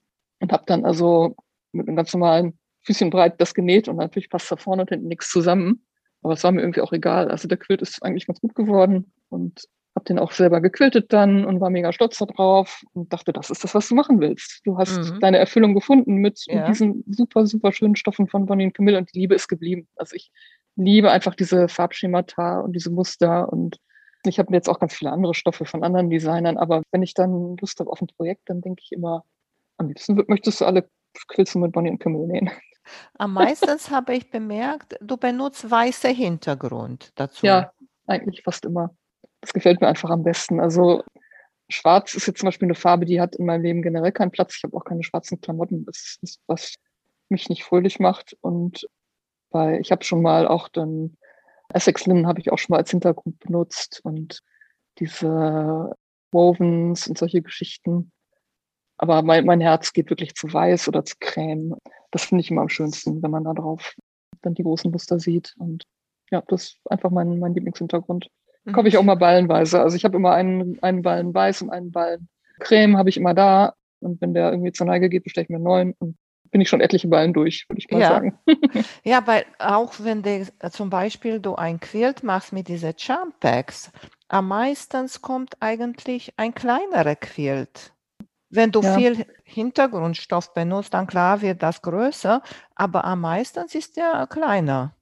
und 0.41 0.53
habe 0.53 0.65
dann 0.67 0.85
also 0.85 1.35
mit 1.73 1.89
einem 1.89 1.97
ganz 1.97 2.13
normalen 2.13 2.59
Füßchen 2.83 3.09
breit 3.09 3.41
das 3.41 3.55
genäht 3.55 3.89
und 3.89 3.97
natürlich 3.97 4.29
passt 4.29 4.53
da 4.53 4.57
vorne 4.57 4.83
und 4.83 4.91
hinten 4.91 5.09
nichts 5.09 5.31
zusammen. 5.31 5.87
Aber 6.21 6.35
es 6.35 6.45
war 6.45 6.53
mir 6.53 6.61
irgendwie 6.61 6.83
auch 6.83 6.93
egal. 6.93 7.31
Also 7.31 7.49
der 7.49 7.57
Quilt 7.57 7.81
ist 7.81 8.03
eigentlich 8.03 8.27
ganz 8.27 8.39
gut 8.39 8.55
geworden 8.55 9.11
und 9.31 9.65
habe 9.95 10.05
den 10.05 10.19
auch 10.19 10.33
selber 10.33 10.61
gequiltet 10.61 11.11
dann 11.11 11.47
und 11.47 11.63
war 11.63 11.71
mega 11.71 11.91
stolz 11.91 12.19
darauf 12.19 12.83
und 12.93 13.15
dachte, 13.15 13.33
das 13.33 13.49
ist 13.49 13.65
das, 13.65 13.75
was 13.75 13.89
du 13.89 13.95
machen 13.95 14.21
willst. 14.21 14.61
Du 14.65 14.77
hast 14.77 14.99
mhm. 14.99 15.21
deine 15.21 15.39
Erfüllung 15.39 15.73
gefunden 15.73 16.17
mit, 16.17 16.43
ja. 16.49 16.67
diesen 16.67 17.03
super, 17.07 17.47
super 17.47 17.73
schönen 17.73 17.97
Stoffen 17.97 18.29
von 18.29 18.45
Bonnie 18.45 18.67
und 18.67 18.75
Camille 18.75 18.99
und 18.99 19.15
die 19.15 19.21
Liebe 19.21 19.35
ist 19.35 19.49
geblieben. 19.49 19.89
Also 19.97 20.17
ich 20.17 20.31
liebe 20.77 21.11
einfach 21.11 21.35
diese 21.35 21.69
Farbschemata 21.69 22.61
und 22.61 22.73
diese 22.73 22.91
Muster 22.91 23.53
und 23.53 23.79
ich 24.27 24.39
habe 24.39 24.53
jetzt 24.55 24.69
auch 24.69 24.81
ganz 24.81 24.95
viele 24.95 25.13
andere 25.13 25.35
Stoffe 25.35 25.67
von 25.67 25.85
anderen 25.85 26.09
Designern, 26.09 26.57
aber 26.57 26.83
wenn 26.93 27.03
ich 27.03 27.15
dann 27.15 27.57
Lust 27.61 27.79
habe 27.81 27.91
auf 27.91 28.01
ein 28.01 28.07
Projekt, 28.07 28.49
dann 28.49 28.63
denke 28.63 28.83
ich 28.83 28.93
immer, 28.93 29.25
am 29.77 29.89
liebsten 29.89 30.23
möchtest 30.29 30.61
du 30.61 30.65
alle 30.65 30.89
Quills 31.29 31.55
mit 31.55 31.73
Bonnie 31.73 31.91
und 31.91 31.99
Camille 31.99 32.27
nähen. 32.27 32.51
Am 33.19 33.33
meisten 33.33 33.79
habe 33.91 34.15
ich 34.15 34.31
bemerkt, 34.31 34.97
du 35.01 35.17
benutzt 35.17 35.71
weiße 35.71 36.09
Hintergrund 36.09 37.13
dazu. 37.15 37.47
Ja, 37.47 37.73
eigentlich 38.07 38.43
fast 38.43 38.65
immer. 38.65 38.95
Das 39.41 39.53
gefällt 39.53 39.81
mir 39.81 39.89
einfach 39.89 40.11
am 40.11 40.23
besten. 40.23 40.61
Also 40.61 41.03
Schwarz 41.69 42.15
ist 42.15 42.27
jetzt 42.27 42.41
zum 42.41 42.49
Beispiel 42.49 42.67
eine 42.67 42.75
Farbe, 42.75 43.05
die 43.05 43.21
hat 43.21 43.37
in 43.37 43.47
meinem 43.47 43.63
Leben 43.63 43.83
generell 43.83 44.13
keinen 44.13 44.31
Platz. 44.31 44.57
Ich 44.57 44.65
habe 44.65 44.77
auch 44.77 44.85
keine 44.85 45.03
schwarzen 45.03 45.41
Klamotten. 45.41 45.85
Das 45.87 46.19
ist 46.21 46.41
was 46.47 46.75
mich 47.29 47.49
nicht 47.49 47.65
fröhlich 47.65 48.01
macht. 48.01 48.37
Und 48.41 48.87
bei, 49.55 49.79
ich 49.79 49.93
habe 49.93 50.03
schon 50.03 50.21
mal 50.21 50.49
auch 50.49 50.69
den 50.69 51.17
Essex 51.73 52.07
Linen 52.07 52.27
habe 52.27 52.41
ich 52.41 52.53
auch 52.53 52.59
schon 52.59 52.75
mal 52.75 52.81
als 52.81 52.91
Hintergrund 52.91 53.39
benutzt 53.39 54.01
und 54.03 54.41
diese 54.99 55.95
Wovens 56.33 57.07
und 57.07 57.17
solche 57.17 57.41
Geschichten. 57.41 58.11
Aber 58.99 59.23
mein, 59.23 59.47
mein 59.47 59.61
Herz 59.61 59.93
geht 59.93 60.11
wirklich 60.11 60.35
zu 60.35 60.53
weiß 60.53 60.89
oder 60.89 61.05
zu 61.05 61.15
Creme. 61.21 61.77
Das 62.11 62.25
finde 62.25 62.43
ich 62.43 62.51
immer 62.51 62.63
am 62.63 62.69
schönsten, 62.69 63.23
wenn 63.23 63.31
man 63.31 63.45
da 63.45 63.55
drauf 63.55 63.95
dann 64.43 64.55
die 64.55 64.63
großen 64.65 64.91
Muster 64.91 65.19
sieht. 65.21 65.55
Und 65.59 65.85
ja, 66.31 66.43
das 66.49 66.65
ist 66.65 66.91
einfach 66.91 67.11
mein, 67.11 67.39
mein 67.39 67.55
Lieblingshintergrund. 67.55 68.29
Mhm. 68.65 68.73
Kaufe 68.73 68.89
ich 68.89 68.99
auch 68.99 69.03
mal 69.03 69.15
ballenweise. 69.17 69.81
Also 69.81 69.97
ich 69.97 70.05
habe 70.05 70.17
immer 70.17 70.33
einen, 70.33 70.83
einen 70.83 71.03
Ballen 71.03 71.33
weiß 71.33 71.63
und 71.63 71.71
einen 71.71 71.93
Ballen 71.93 72.29
Creme 72.61 72.97
habe 72.97 73.09
ich 73.09 73.17
immer 73.17 73.35
da. 73.35 73.75
Und 74.01 74.21
wenn 74.21 74.35
der 74.35 74.51
irgendwie 74.51 74.73
zur 74.73 74.87
Neige 74.87 75.09
geht, 75.09 75.25
bestelle 75.25 75.45
ich 75.45 75.49
mir 75.49 75.57
einen 75.57 75.65
neuen. 75.65 75.95
Und 75.99 76.17
bin 76.55 76.61
ich 76.61 76.69
schon 76.69 76.81
etliche 76.81 77.09
Ballen 77.09 77.33
durch, 77.33 77.69
würde 77.69 77.81
ich 77.81 77.91
mal 77.91 78.01
ja. 78.01 78.09
sagen. 78.11 78.39
ja, 79.03 79.27
weil 79.27 79.45
auch 79.59 79.93
wenn 79.99 80.23
du 80.23 80.47
zum 80.71 80.89
Beispiel 80.89 81.41
du 81.41 81.57
ein 81.57 81.81
Quilt 81.81 82.23
machst 82.23 82.53
mit 82.53 82.69
diesen 82.69 82.95
Charm 82.97 83.33
Packs, 83.41 83.91
am 84.29 84.47
meisten 84.47 85.09
kommt 85.21 85.57
eigentlich 85.59 86.33
ein 86.37 86.55
kleinerer 86.55 87.17
Quilt. 87.17 87.93
Wenn 88.51 88.71
du 88.71 88.83
ja. 88.83 88.95
viel 88.95 89.27
Hintergrundstoff 89.43 90.55
benutzt, 90.55 90.95
dann 90.95 91.09
klar 91.09 91.43
wird 91.43 91.61
das 91.61 91.83
größer, 91.83 92.41
aber 92.77 93.05
am 93.05 93.23
meisten 93.23 93.65
ist 93.73 93.97
der 93.97 94.29
kleiner. 94.31 94.95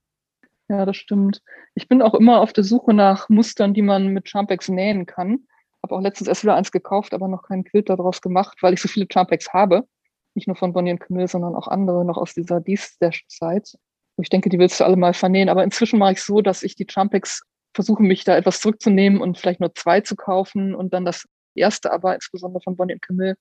Ja, 0.70 0.86
das 0.86 0.96
stimmt. 0.96 1.42
Ich 1.74 1.86
bin 1.86 2.00
auch 2.00 2.14
immer 2.14 2.40
auf 2.40 2.54
der 2.54 2.64
Suche 2.64 2.94
nach 2.94 3.28
Mustern, 3.28 3.74
die 3.74 3.82
man 3.82 4.06
mit 4.06 4.26
Charmpacks 4.26 4.70
nähen 4.70 5.04
kann. 5.04 5.40
Habe 5.82 5.96
auch 5.96 6.00
letztens 6.00 6.28
erst 6.28 6.44
wieder 6.44 6.54
eins 6.54 6.72
gekauft, 6.72 7.12
aber 7.12 7.28
noch 7.28 7.42
keinen 7.42 7.64
Quilt 7.64 7.90
daraus 7.90 8.22
gemacht, 8.22 8.56
weil 8.62 8.72
ich 8.72 8.80
so 8.80 8.88
viele 8.88 9.06
Charmpacks 9.12 9.52
habe 9.52 9.86
nicht 10.34 10.46
nur 10.46 10.56
von 10.56 10.72
Bonnie 10.72 10.92
und 10.92 11.00
Camille, 11.00 11.28
sondern 11.28 11.54
auch 11.54 11.68
andere 11.68 12.04
noch 12.04 12.16
aus 12.16 12.34
dieser 12.34 12.60
D-Stash-Zeit. 12.60 13.76
Ich 14.18 14.28
denke, 14.28 14.48
die 14.48 14.58
willst 14.58 14.80
du 14.80 14.84
alle 14.84 14.96
mal 14.96 15.14
vernähen. 15.14 15.48
Aber 15.48 15.64
inzwischen 15.64 15.98
mache 15.98 16.12
ich 16.12 16.22
so, 16.22 16.40
dass 16.42 16.62
ich 16.62 16.74
die 16.74 16.86
Trumpex 16.86 17.42
versuche, 17.74 18.02
mich 18.02 18.24
da 18.24 18.36
etwas 18.36 18.60
zurückzunehmen 18.60 19.20
und 19.20 19.38
vielleicht 19.38 19.60
nur 19.60 19.74
zwei 19.74 20.00
zu 20.00 20.16
kaufen 20.16 20.74
und 20.74 20.92
dann 20.92 21.04
das 21.04 21.26
erste, 21.54 21.92
aber 21.92 22.14
insbesondere 22.14 22.62
von 22.62 22.76
Bonnie 22.76 22.94
und 22.94 23.02
Camille, 23.02 23.36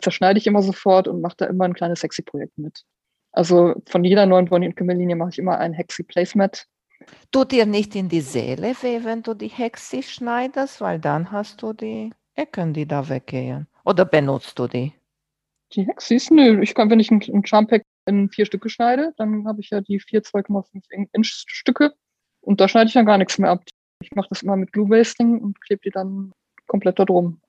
zerschneide 0.00 0.38
ich 0.38 0.46
immer 0.46 0.62
sofort 0.62 1.08
und 1.08 1.20
mache 1.20 1.36
da 1.38 1.46
immer 1.46 1.64
ein 1.64 1.74
kleines 1.74 2.02
Hexi-Projekt 2.02 2.58
mit. 2.58 2.82
Also 3.32 3.74
von 3.88 4.04
jeder 4.04 4.26
neuen 4.26 4.46
Bonnie 4.46 4.66
und 4.66 4.76
Camille-Linie 4.76 5.16
mache 5.16 5.30
ich 5.30 5.38
immer 5.38 5.58
ein 5.58 5.72
Hexi-Placemat. 5.72 6.66
Tut 7.30 7.52
dir 7.52 7.66
nicht 7.66 7.94
in 7.94 8.08
die 8.08 8.20
Seele 8.20 8.74
weh, 8.82 9.00
wenn 9.04 9.22
du 9.22 9.34
die 9.34 9.48
Hexi 9.48 10.02
schneidest, 10.02 10.80
weil 10.80 10.98
dann 10.98 11.30
hast 11.30 11.62
du 11.62 11.72
die 11.72 12.12
Ecken, 12.34 12.72
die 12.72 12.86
da 12.86 13.08
weggehen. 13.08 13.66
Oder 13.84 14.04
benutzt 14.04 14.58
du 14.58 14.66
die? 14.66 14.92
Die 15.76 15.86
Hexis? 15.86 16.30
Nö, 16.30 16.62
ich 16.62 16.74
kann, 16.74 16.88
wenn 16.90 17.00
ich 17.00 17.10
ein, 17.10 17.44
Charmpack 17.44 17.82
in 18.06 18.30
vier 18.30 18.46
Stücke 18.46 18.70
schneide, 18.70 19.12
dann 19.18 19.46
habe 19.46 19.60
ich 19.60 19.70
ja 19.70 19.82
die 19.82 20.00
vier 20.00 20.22
2,5 20.22 20.82
Inch 21.12 21.44
Stücke 21.46 21.92
und 22.40 22.60
da 22.60 22.68
schneide 22.68 22.88
ich 22.88 22.94
dann 22.94 23.04
gar 23.06 23.18
nichts 23.18 23.38
mehr 23.38 23.50
ab. 23.50 23.62
Ich 24.02 24.14
mache 24.14 24.28
das 24.30 24.42
immer 24.42 24.56
mit 24.56 24.72
Glue 24.72 24.88
Basting 24.88 25.38
und 25.38 25.60
klebe 25.60 25.82
die 25.84 25.90
dann 25.90 26.32
komplett 26.66 26.98
da 26.98 27.04
drum. 27.04 27.40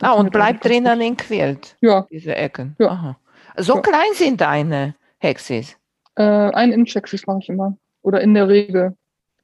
Ah, 0.00 0.12
und 0.12 0.30
bleibt 0.30 0.64
drinnen 0.64 1.00
in 1.00 1.16
Quilt? 1.16 1.76
Ja. 1.80 2.06
Diese 2.10 2.36
Ecken? 2.36 2.76
Ja. 2.78 2.88
Aha. 2.88 3.18
So 3.56 3.76
Ja. 3.76 3.80
klein 3.80 4.12
sind 4.14 4.40
deine 4.40 4.94
Hexis? 5.18 5.76
Äh, 6.14 6.22
ein 6.22 6.72
Inch 6.72 6.94
Hexis 6.94 7.26
mache 7.26 7.40
ich 7.40 7.48
immer. 7.48 7.76
Oder 8.02 8.20
in 8.20 8.34
der 8.34 8.48
Regel. 8.48 8.96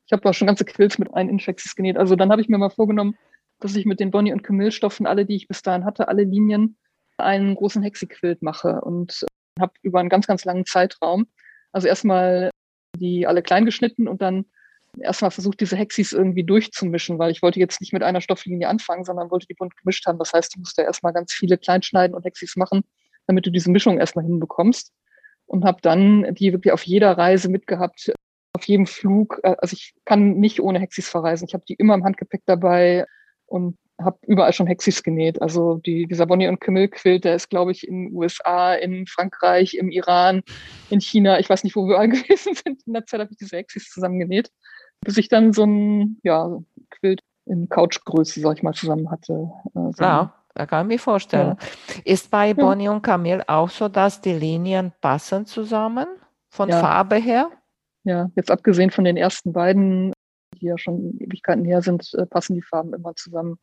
Ich 0.06 0.12
habe 0.12 0.28
auch 0.28 0.34
schon 0.34 0.46
ganze 0.46 0.64
Quills 0.64 0.98
mit 0.98 1.12
ein 1.12 1.28
Inch 1.28 1.46
Hexis 1.46 1.74
genäht. 1.74 1.96
Also 1.96 2.14
dann 2.14 2.30
habe 2.30 2.40
ich 2.40 2.48
mir 2.48 2.58
mal 2.58 2.70
vorgenommen, 2.70 3.16
dass 3.58 3.74
ich 3.74 3.84
mit 3.84 3.98
den 3.98 4.12
Bonnie 4.12 4.32
und 4.32 4.44
Camille 4.44 4.70
Stoffen, 4.70 5.06
alle, 5.06 5.26
die 5.26 5.34
ich 5.34 5.48
bis 5.48 5.62
dahin 5.62 5.84
hatte, 5.84 6.06
alle 6.06 6.22
Linien, 6.22 6.76
einen 7.18 7.54
großen 7.54 7.82
Hexi-Quilt 7.82 8.42
mache 8.42 8.80
und 8.80 9.22
äh, 9.22 9.60
habe 9.60 9.72
über 9.82 10.00
einen 10.00 10.08
ganz, 10.08 10.26
ganz 10.26 10.44
langen 10.44 10.66
Zeitraum, 10.66 11.26
also 11.72 11.88
erstmal 11.88 12.50
die 12.96 13.26
alle 13.26 13.42
klein 13.42 13.64
geschnitten 13.64 14.08
und 14.08 14.22
dann 14.22 14.46
erstmal 15.00 15.30
versucht, 15.30 15.60
diese 15.60 15.76
Hexis 15.76 16.12
irgendwie 16.12 16.44
durchzumischen, 16.44 17.18
weil 17.18 17.30
ich 17.30 17.42
wollte 17.42 17.60
jetzt 17.60 17.80
nicht 17.80 17.92
mit 17.92 18.02
einer 18.02 18.20
Stofflinie 18.20 18.68
anfangen, 18.68 19.04
sondern 19.04 19.30
wollte 19.30 19.46
die 19.46 19.54
bunt 19.54 19.76
gemischt 19.76 20.06
haben. 20.06 20.18
Das 20.18 20.32
heißt, 20.32 20.54
du 20.54 20.60
musst 20.60 20.78
ja 20.78 20.84
erstmal 20.84 21.12
ganz 21.12 21.32
viele 21.32 21.58
Kleinschneiden 21.58 22.14
und 22.16 22.24
Hexis 22.24 22.56
machen, 22.56 22.82
damit 23.26 23.46
du 23.46 23.50
diese 23.50 23.70
Mischung 23.70 23.98
erstmal 23.98 24.24
hinbekommst. 24.24 24.92
Und 25.46 25.64
habe 25.64 25.78
dann 25.80 26.34
die 26.34 26.52
wirklich 26.52 26.72
auf 26.72 26.82
jeder 26.82 27.16
Reise 27.16 27.48
mitgehabt, 27.48 28.12
auf 28.52 28.64
jedem 28.64 28.86
Flug. 28.86 29.40
Äh, 29.42 29.56
Also 29.58 29.74
ich 29.74 29.94
kann 30.04 30.34
nicht 30.34 30.60
ohne 30.60 30.78
Hexis 30.78 31.08
verreisen. 31.08 31.46
Ich 31.48 31.54
habe 31.54 31.64
die 31.66 31.74
immer 31.74 31.94
im 31.94 32.04
Handgepäck 32.04 32.42
dabei 32.44 33.06
und 33.46 33.78
habe 34.00 34.18
überall 34.26 34.52
schon 34.52 34.66
Hexis 34.66 35.02
genäht. 35.02 35.42
Also 35.42 35.78
die, 35.78 36.06
dieser 36.06 36.26
Bonnie 36.26 36.48
und 36.48 36.60
Camille 36.60 36.88
Quilt, 36.88 37.24
der 37.24 37.34
ist, 37.34 37.50
glaube 37.50 37.72
ich, 37.72 37.86
in 37.86 38.06
den 38.06 38.16
USA, 38.16 38.74
in 38.74 39.06
Frankreich, 39.06 39.74
im 39.74 39.90
Iran, 39.90 40.42
in 40.90 41.00
China. 41.00 41.38
Ich 41.38 41.50
weiß 41.50 41.64
nicht, 41.64 41.76
wo 41.76 41.88
wir 41.88 41.98
alle 41.98 42.08
gewesen 42.08 42.54
sind. 42.54 42.82
In 42.86 42.92
der 42.92 43.06
Zeit 43.06 43.20
habe 43.20 43.30
ich 43.32 43.38
diese 43.38 43.56
Hexis 43.56 43.90
zusammengenäht, 43.90 44.50
bis 45.00 45.16
ich 45.16 45.28
dann 45.28 45.52
so 45.52 45.64
ein 45.64 46.18
ja, 46.22 46.58
Quilt 46.90 47.22
in 47.46 47.68
Couchgröße, 47.68 48.40
sag 48.40 48.58
ich 48.58 48.62
mal, 48.62 48.74
zusammen 48.74 49.10
hatte. 49.10 49.50
Äh, 49.74 49.92
so 49.92 50.02
Ja, 50.04 50.34
da 50.54 50.66
kann 50.66 50.86
ich 50.86 50.94
mir 50.94 50.98
vorstellen. 50.98 51.56
Ist 52.04 52.30
bei 52.30 52.54
Bonnie 52.54 52.88
und 52.88 53.02
Camille 53.02 53.48
auch 53.48 53.70
so, 53.70 53.88
dass 53.88 54.20
die 54.20 54.32
Linien 54.32 54.92
passen 55.00 55.46
zusammen 55.46 56.06
von 56.50 56.68
Ja. 56.68 56.80
Farbe 56.80 57.16
her? 57.16 57.50
Ja, 58.04 58.30
jetzt 58.36 58.50
abgesehen 58.50 58.90
von 58.90 59.04
den 59.04 59.16
ersten 59.16 59.52
beiden, 59.52 60.12
die 60.60 60.66
ja 60.66 60.78
schon 60.78 61.18
Ewigkeiten 61.18 61.64
her 61.64 61.82
sind, 61.82 62.12
äh, 62.14 62.26
passen 62.26 62.54
die 62.54 62.62
Farben 62.62 62.94
immer 62.94 63.14
zusammen. 63.14 63.58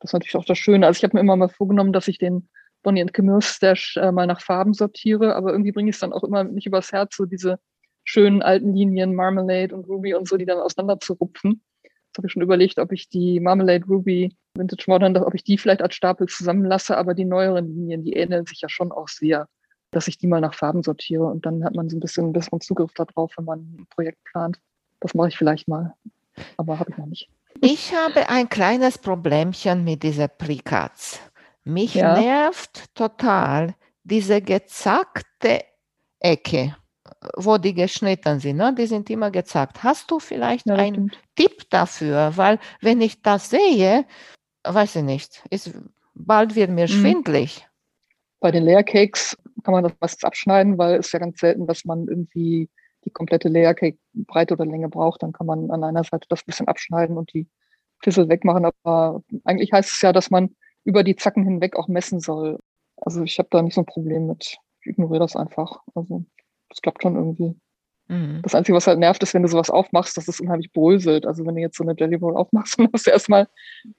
Das 0.00 0.10
ist 0.10 0.12
natürlich 0.12 0.36
auch 0.36 0.44
das 0.44 0.58
Schöne. 0.58 0.86
Also 0.86 0.98
ich 0.98 1.04
habe 1.04 1.16
mir 1.16 1.20
immer 1.20 1.36
mal 1.36 1.48
vorgenommen, 1.48 1.92
dass 1.92 2.08
ich 2.08 2.18
den 2.18 2.48
Bonnie 2.82 3.00
and 3.00 3.12
Camille 3.12 3.42
Stash 3.42 3.96
äh, 3.96 4.12
mal 4.12 4.26
nach 4.26 4.40
Farben 4.40 4.72
sortiere, 4.72 5.34
aber 5.34 5.50
irgendwie 5.50 5.72
bringe 5.72 5.90
ich 5.90 5.96
es 5.96 6.00
dann 6.00 6.12
auch 6.12 6.22
immer 6.22 6.44
nicht 6.44 6.66
übers 6.66 6.92
Herz, 6.92 7.16
so 7.16 7.24
diese 7.24 7.58
schönen 8.04 8.42
alten 8.42 8.74
Linien 8.74 9.14
Marmalade 9.14 9.74
und 9.74 9.88
Ruby 9.88 10.14
und 10.14 10.28
so, 10.28 10.36
die 10.36 10.46
dann 10.46 10.58
auseinander 10.58 11.00
zu 11.00 11.14
rupfen. 11.14 11.62
Jetzt 11.82 12.18
habe 12.18 12.28
ich 12.28 12.32
schon 12.32 12.42
überlegt, 12.42 12.78
ob 12.78 12.92
ich 12.92 13.08
die 13.08 13.40
Marmalade 13.40 13.84
Ruby 13.86 14.36
Vintage 14.54 14.84
Modern, 14.86 15.16
ob 15.16 15.34
ich 15.34 15.44
die 15.44 15.58
vielleicht 15.58 15.82
als 15.82 15.96
Stapel 15.96 16.28
zusammenlasse, 16.28 16.96
aber 16.96 17.14
die 17.14 17.24
neueren 17.24 17.66
Linien, 17.66 18.04
die 18.04 18.12
ähneln 18.12 18.46
sich 18.46 18.60
ja 18.60 18.68
schon 18.68 18.92
auch 18.92 19.08
sehr, 19.08 19.48
dass 19.90 20.08
ich 20.08 20.18
die 20.18 20.26
mal 20.26 20.40
nach 20.40 20.54
Farben 20.54 20.82
sortiere 20.82 21.24
und 21.24 21.44
dann 21.44 21.64
hat 21.64 21.74
man 21.74 21.88
so 21.88 21.96
ein 21.96 22.00
bisschen 22.00 22.24
einen 22.24 22.32
besseren 22.32 22.60
Zugriff 22.60 22.92
darauf, 22.94 23.32
wenn 23.36 23.44
man 23.44 23.58
ein 23.60 23.86
Projekt 23.90 24.22
plant. 24.24 24.58
Das 25.00 25.14
mache 25.14 25.28
ich 25.28 25.36
vielleicht 25.36 25.68
mal, 25.68 25.94
aber 26.56 26.78
habe 26.78 26.90
ich 26.90 26.96
noch 26.96 27.06
nicht. 27.06 27.28
Ich 27.60 27.94
habe 27.94 28.28
ein 28.28 28.48
kleines 28.48 28.98
Problemchen 28.98 29.84
mit 29.84 30.02
dieser 30.02 30.28
Precats. 30.28 31.20
Mich 31.64 31.94
Ja. 31.94 32.14
nervt 32.20 32.94
total 32.94 33.74
diese 34.04 34.40
gezackte 34.40 35.64
Ecke, 36.20 36.76
wo 37.36 37.58
die 37.58 37.74
geschnitten 37.74 38.38
sind. 38.40 38.56
Ne? 38.58 38.74
Die 38.74 38.86
sind 38.86 39.10
immer 39.10 39.30
gezackt. 39.30 39.82
Hast 39.82 40.10
du 40.10 40.18
vielleicht 40.20 40.66
Ja, 40.66 40.74
einen 40.74 41.10
stimmt. 41.10 41.18
Tipp 41.34 41.70
dafür? 41.70 42.32
Weil 42.36 42.58
wenn 42.80 43.00
ich 43.00 43.22
das 43.22 43.50
sehe, 43.50 44.04
weiß 44.64 44.96
ich 44.96 45.02
nicht, 45.02 45.42
ist, 45.50 45.72
bald 46.14 46.54
wird 46.54 46.70
mir 46.70 46.84
Mhm. 46.84 46.88
schwindlig. 46.88 47.66
Bei 48.40 48.50
den 48.50 48.64
Layer 48.64 48.82
Cakes 48.84 49.36
kann 49.64 49.72
man 49.72 49.84
das 49.84 49.92
meistens 50.00 50.24
abschneiden, 50.24 50.78
weil 50.78 51.00
es 51.00 51.10
ja 51.10 51.18
ganz 51.18 51.40
selten, 51.40 51.66
dass 51.66 51.84
man 51.84 52.06
irgendwie 52.06 52.68
die 53.06 53.10
komplette 53.10 53.48
Layer 53.48 53.74
Cake 53.74 53.98
Breite 54.12 54.54
oder 54.54 54.66
Länge 54.66 54.88
braucht. 54.88 55.22
Dann 55.22 55.32
kann 55.32 55.46
man 55.46 55.70
an 55.70 55.84
einer 55.84 56.04
Seite 56.04 56.26
das 56.28 56.40
ein 56.40 56.46
bisschen 56.46 56.68
abschneiden 56.68 57.16
und 57.16 57.32
die 57.32 57.48
Fissel 58.02 58.28
wegmachen. 58.28 58.66
Aber 58.66 59.22
eigentlich 59.44 59.72
heißt 59.72 59.92
es 59.92 60.02
ja, 60.02 60.12
dass 60.12 60.30
man 60.30 60.54
über 60.84 61.02
die 61.02 61.16
Zacken 61.16 61.44
hinweg 61.44 61.76
auch 61.76 61.88
messen 61.88 62.20
soll. 62.20 62.58
Also 62.96 63.22
ich 63.22 63.38
habe 63.38 63.48
da 63.50 63.62
nicht 63.62 63.74
so 63.74 63.82
ein 63.82 63.86
Problem 63.86 64.26
mit. 64.26 64.58
Ich 64.82 64.88
ignoriere 64.88 65.20
das 65.20 65.36
einfach. 65.36 65.80
Also 65.94 66.24
das 66.68 66.82
klappt 66.82 67.02
schon 67.02 67.16
irgendwie. 67.16 67.56
Mhm. 68.08 68.40
Das 68.42 68.54
Einzige, 68.54 68.76
was 68.76 68.86
halt 68.86 68.98
nervt, 68.98 69.22
ist, 69.22 69.34
wenn 69.34 69.42
du 69.42 69.48
sowas 69.48 69.70
aufmachst, 69.70 70.16
dass 70.16 70.28
es 70.28 70.40
unheimlich 70.40 70.72
bröselt. 70.72 71.26
Also 71.26 71.46
wenn 71.46 71.54
du 71.54 71.60
jetzt 71.60 71.76
so 71.76 71.84
eine 71.84 71.94
Jelly 71.96 72.16
Roll 72.16 72.36
aufmachst, 72.36 72.78
dann 72.78 72.88
hast 72.92 73.06
du 73.06 73.10
erstmal 73.10 73.48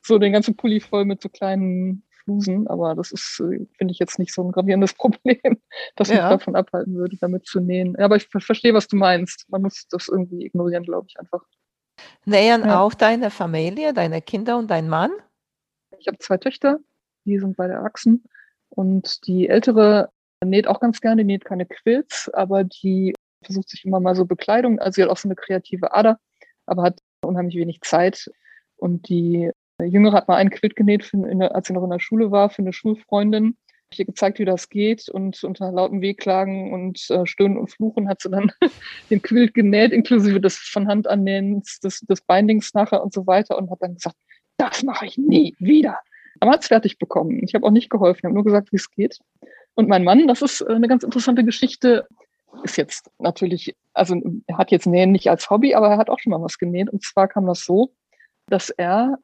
so 0.02 0.20
den 0.20 0.34
ganzen 0.34 0.56
Pulli 0.56 0.80
voll 0.80 1.06
mit 1.06 1.22
so 1.22 1.30
kleinen 1.30 2.04
Flusen. 2.28 2.68
Aber 2.68 2.94
das 2.94 3.12
ist, 3.14 3.40
äh, 3.40 3.66
finde 3.78 3.92
ich, 3.94 4.00
jetzt 4.00 4.20
nicht 4.20 4.34
so 4.34 4.44
ein 4.44 4.52
gravierendes 4.52 4.94
Problem, 4.98 5.62
das 5.96 6.10
mich 6.10 6.18
Ja. 6.18 6.30
davon 6.30 6.56
abhalten 6.56 6.96
würde, 6.96 7.18
damit 7.18 7.46
zu 7.46 7.62
nähen. 7.62 7.96
Aber 7.96 8.18
ich 8.18 8.28
ver- 8.28 8.42
verstehe, 8.42 8.74
was 8.74 8.88
du 8.88 8.98
meinst. 8.98 9.46
Man 9.50 9.62
muss 9.62 9.88
das 9.90 10.10
irgendwie 10.10 10.46
ignorieren, 10.46 10.84
glaube 10.84 11.08
ich, 11.10 11.18
einfach. 11.20 11.44
Nähen 12.26 12.66
Ja. 12.66 12.82
auch 12.82 12.94
deine 12.94 13.32
Familie, 13.32 13.94
deine 13.94 14.22
Kinder 14.22 14.58
und 14.58 14.70
dein 14.70 14.90
Mann? 14.90 15.12
Ich 15.98 16.08
habe 16.08 16.18
zwei 16.20 16.38
Töchter, 16.38 16.80
die 17.26 17.40
sind 17.40 17.56
beide 17.56 17.74
erwachsen. 17.74 18.24
Und 18.70 19.26
die 19.28 19.48
ältere 19.48 20.10
näht 20.44 20.68
auch 20.68 20.80
ganz 20.82 21.00
gerne, 21.02 21.22
die 21.22 21.28
näht 21.34 21.46
keine 21.46 21.66
Quilts, 21.66 22.30
aber 22.34 22.64
die 22.66 23.14
versucht 23.44 23.70
sich 23.70 23.86
immer 23.86 24.00
mal 24.02 24.14
so 24.16 24.26
Bekleidung. 24.26 24.78
Also 24.80 24.96
sie 24.96 25.04
hat 25.04 25.10
auch 25.10 25.18
so 25.18 25.28
eine 25.28 25.36
kreative 25.36 25.94
Ader, 25.94 26.20
aber 26.66 26.84
hat 26.84 27.00
unheimlich 27.26 27.56
wenig 27.56 27.80
Zeit. 27.82 28.30
Und 28.76 29.08
die 29.10 29.52
Jüngere 29.86 30.14
hat 30.14 30.28
mal 30.28 30.36
einen 30.36 30.50
Quilt 30.50 30.76
genäht, 30.76 31.04
für, 31.04 31.18
in 31.28 31.40
der, 31.40 31.54
als 31.56 31.68
sie 31.68 31.74
noch 31.74 31.84
in 31.84 31.90
der 31.90 32.00
Schule 32.00 32.32
war, 32.32 32.50
für 32.50 32.62
eine 32.62 32.74
Schulfreundin. 32.74 33.58
Ich 33.90 34.00
ihr 34.00 34.06
gezeigt, 34.06 34.40
wie 34.40 34.46
das 34.46 34.68
geht 34.68 35.08
und 35.08 35.42
unter 35.46 35.72
lautem 35.72 36.02
Wehklagen 36.02 36.74
und 36.74 37.10
äh, 37.10 37.26
Stöhnen 37.26 37.58
und 37.58 37.72
Fluchen 37.72 38.10
hat 38.10 38.22
sie 38.22 38.30
dann 38.30 38.52
den 39.10 39.22
Quilt 39.22 39.54
genäht, 39.54 39.94
inklusive 39.94 40.42
des 40.42 40.58
von 40.58 40.88
Hand 40.88 41.08
annähens, 41.08 41.80
des, 41.80 42.02
des 42.02 42.22
Bindings 42.22 42.74
nachher 42.74 43.02
und 43.02 43.14
so 43.14 43.28
weiter 43.28 43.58
und 43.58 43.72
hat 43.72 43.82
dann 43.82 43.94
gesagt, 43.94 44.18
das 44.58 44.84
mache 44.84 45.06
ich 45.06 45.18
nie 45.18 45.56
wieder. 45.60 46.00
Aber 46.40 46.52
hat 46.52 46.62
es 46.62 46.68
fertig 46.68 46.98
bekommen. 46.98 47.42
Ich 47.44 47.56
habe 47.56 47.66
auch 47.66 47.72
nicht 47.72 47.90
geholfen, 47.90 48.24
habe 48.24 48.36
nur 48.36 48.44
gesagt, 48.44 48.72
wie 48.72 48.78
es 48.78 48.92
geht. 48.92 49.20
Und 49.76 49.88
mein 49.88 50.04
Mann, 50.04 50.28
das 50.28 50.42
ist 50.42 50.62
äh, 50.62 50.74
eine 50.74 50.88
ganz 50.88 51.04
interessante 51.04 51.46
Geschichte, 51.46 52.08
ist 52.64 52.78
jetzt 52.78 53.10
natürlich, 53.20 53.76
also 53.94 54.20
er 54.48 54.58
hat 54.58 54.72
jetzt 54.72 54.88
Nähen 54.88 55.12
nicht 55.12 55.30
als 55.30 55.50
Hobby, 55.50 55.76
aber 55.76 55.90
er 55.90 55.98
hat 55.98 56.10
auch 56.10 56.20
schon 56.20 56.32
mal 56.32 56.42
was 56.42 56.58
genäht. 56.58 56.90
Und 56.90 57.04
zwar 57.04 57.28
kam 57.28 57.46
das 57.46 57.64
so, 57.64 57.92
dass 58.48 58.70
er 58.70 59.18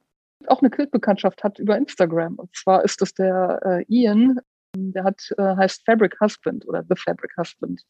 auch 0.50 0.62
eine 0.62 0.70
Quiltbekanntschaft 0.70 1.44
hat 1.44 1.60
über 1.60 1.78
Instagram. 1.78 2.36
Und 2.36 2.56
zwar 2.56 2.84
ist 2.84 3.02
das 3.02 3.14
der 3.14 3.60
äh, 3.64 3.86
Ian, 3.88 4.40
der 4.76 5.04
hat, 5.04 5.34
äh, 5.38 5.56
heißt 5.56 5.86
Fabric 5.86 6.20
Husband 6.20 6.68
oder 6.68 6.84
The 6.88 6.96
Fabric 6.96 7.32
Husband. 7.38 7.82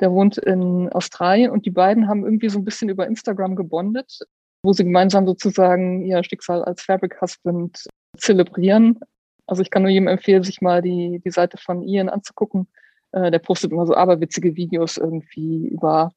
Der 0.00 0.12
wohnt 0.12 0.38
in 0.38 0.88
Australien 0.90 1.50
und 1.50 1.66
die 1.66 1.70
beiden 1.70 2.08
haben 2.08 2.24
irgendwie 2.24 2.48
so 2.48 2.58
ein 2.58 2.64
bisschen 2.64 2.88
über 2.88 3.06
Instagram 3.06 3.56
gebondet, 3.56 4.20
wo 4.62 4.72
sie 4.72 4.84
gemeinsam 4.84 5.26
sozusagen 5.26 6.04
ihr 6.04 6.22
Schicksal 6.22 6.64
als 6.64 6.82
Fabric 6.82 7.20
Husband 7.20 7.84
zelebrieren. 8.16 9.00
Also 9.46 9.62
ich 9.62 9.70
kann 9.70 9.82
nur 9.82 9.90
jedem 9.90 10.08
empfehlen, 10.08 10.44
sich 10.44 10.60
mal 10.60 10.82
die, 10.82 11.20
die 11.24 11.30
Seite 11.30 11.56
von 11.58 11.82
Ian 11.82 12.08
anzugucken. 12.08 12.68
Äh, 13.12 13.30
der 13.30 13.38
postet 13.38 13.72
immer 13.72 13.86
so 13.86 13.94
aberwitzige 13.94 14.54
Videos 14.54 14.98
irgendwie 14.98 15.68
über 15.68 16.12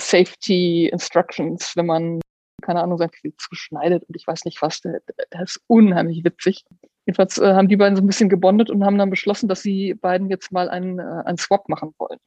Safety 0.00 0.88
Instructions, 0.88 1.76
wenn 1.76 1.86
man, 1.86 2.20
keine 2.60 2.82
Ahnung, 2.82 2.98
sein 2.98 3.10
Quilt 3.10 3.40
zuschneidet 3.40 4.04
und 4.04 4.16
ich 4.16 4.26
weiß 4.26 4.44
nicht 4.44 4.60
was. 4.62 4.80
Der, 4.80 5.00
der 5.32 5.42
ist 5.42 5.60
unheimlich 5.66 6.24
witzig. 6.24 6.64
Jedenfalls 7.06 7.38
äh, 7.38 7.54
haben 7.54 7.68
die 7.68 7.76
beiden 7.76 7.96
so 7.96 8.02
ein 8.02 8.06
bisschen 8.06 8.28
gebondet 8.28 8.70
und 8.70 8.84
haben 8.84 8.98
dann 8.98 9.10
beschlossen, 9.10 9.48
dass 9.48 9.62
sie 9.62 9.94
beiden 9.94 10.28
jetzt 10.30 10.52
mal 10.52 10.68
einen, 10.68 10.98
äh, 10.98 11.22
einen 11.24 11.38
Swap 11.38 11.68
machen 11.68 11.94
wollen. 11.98 12.18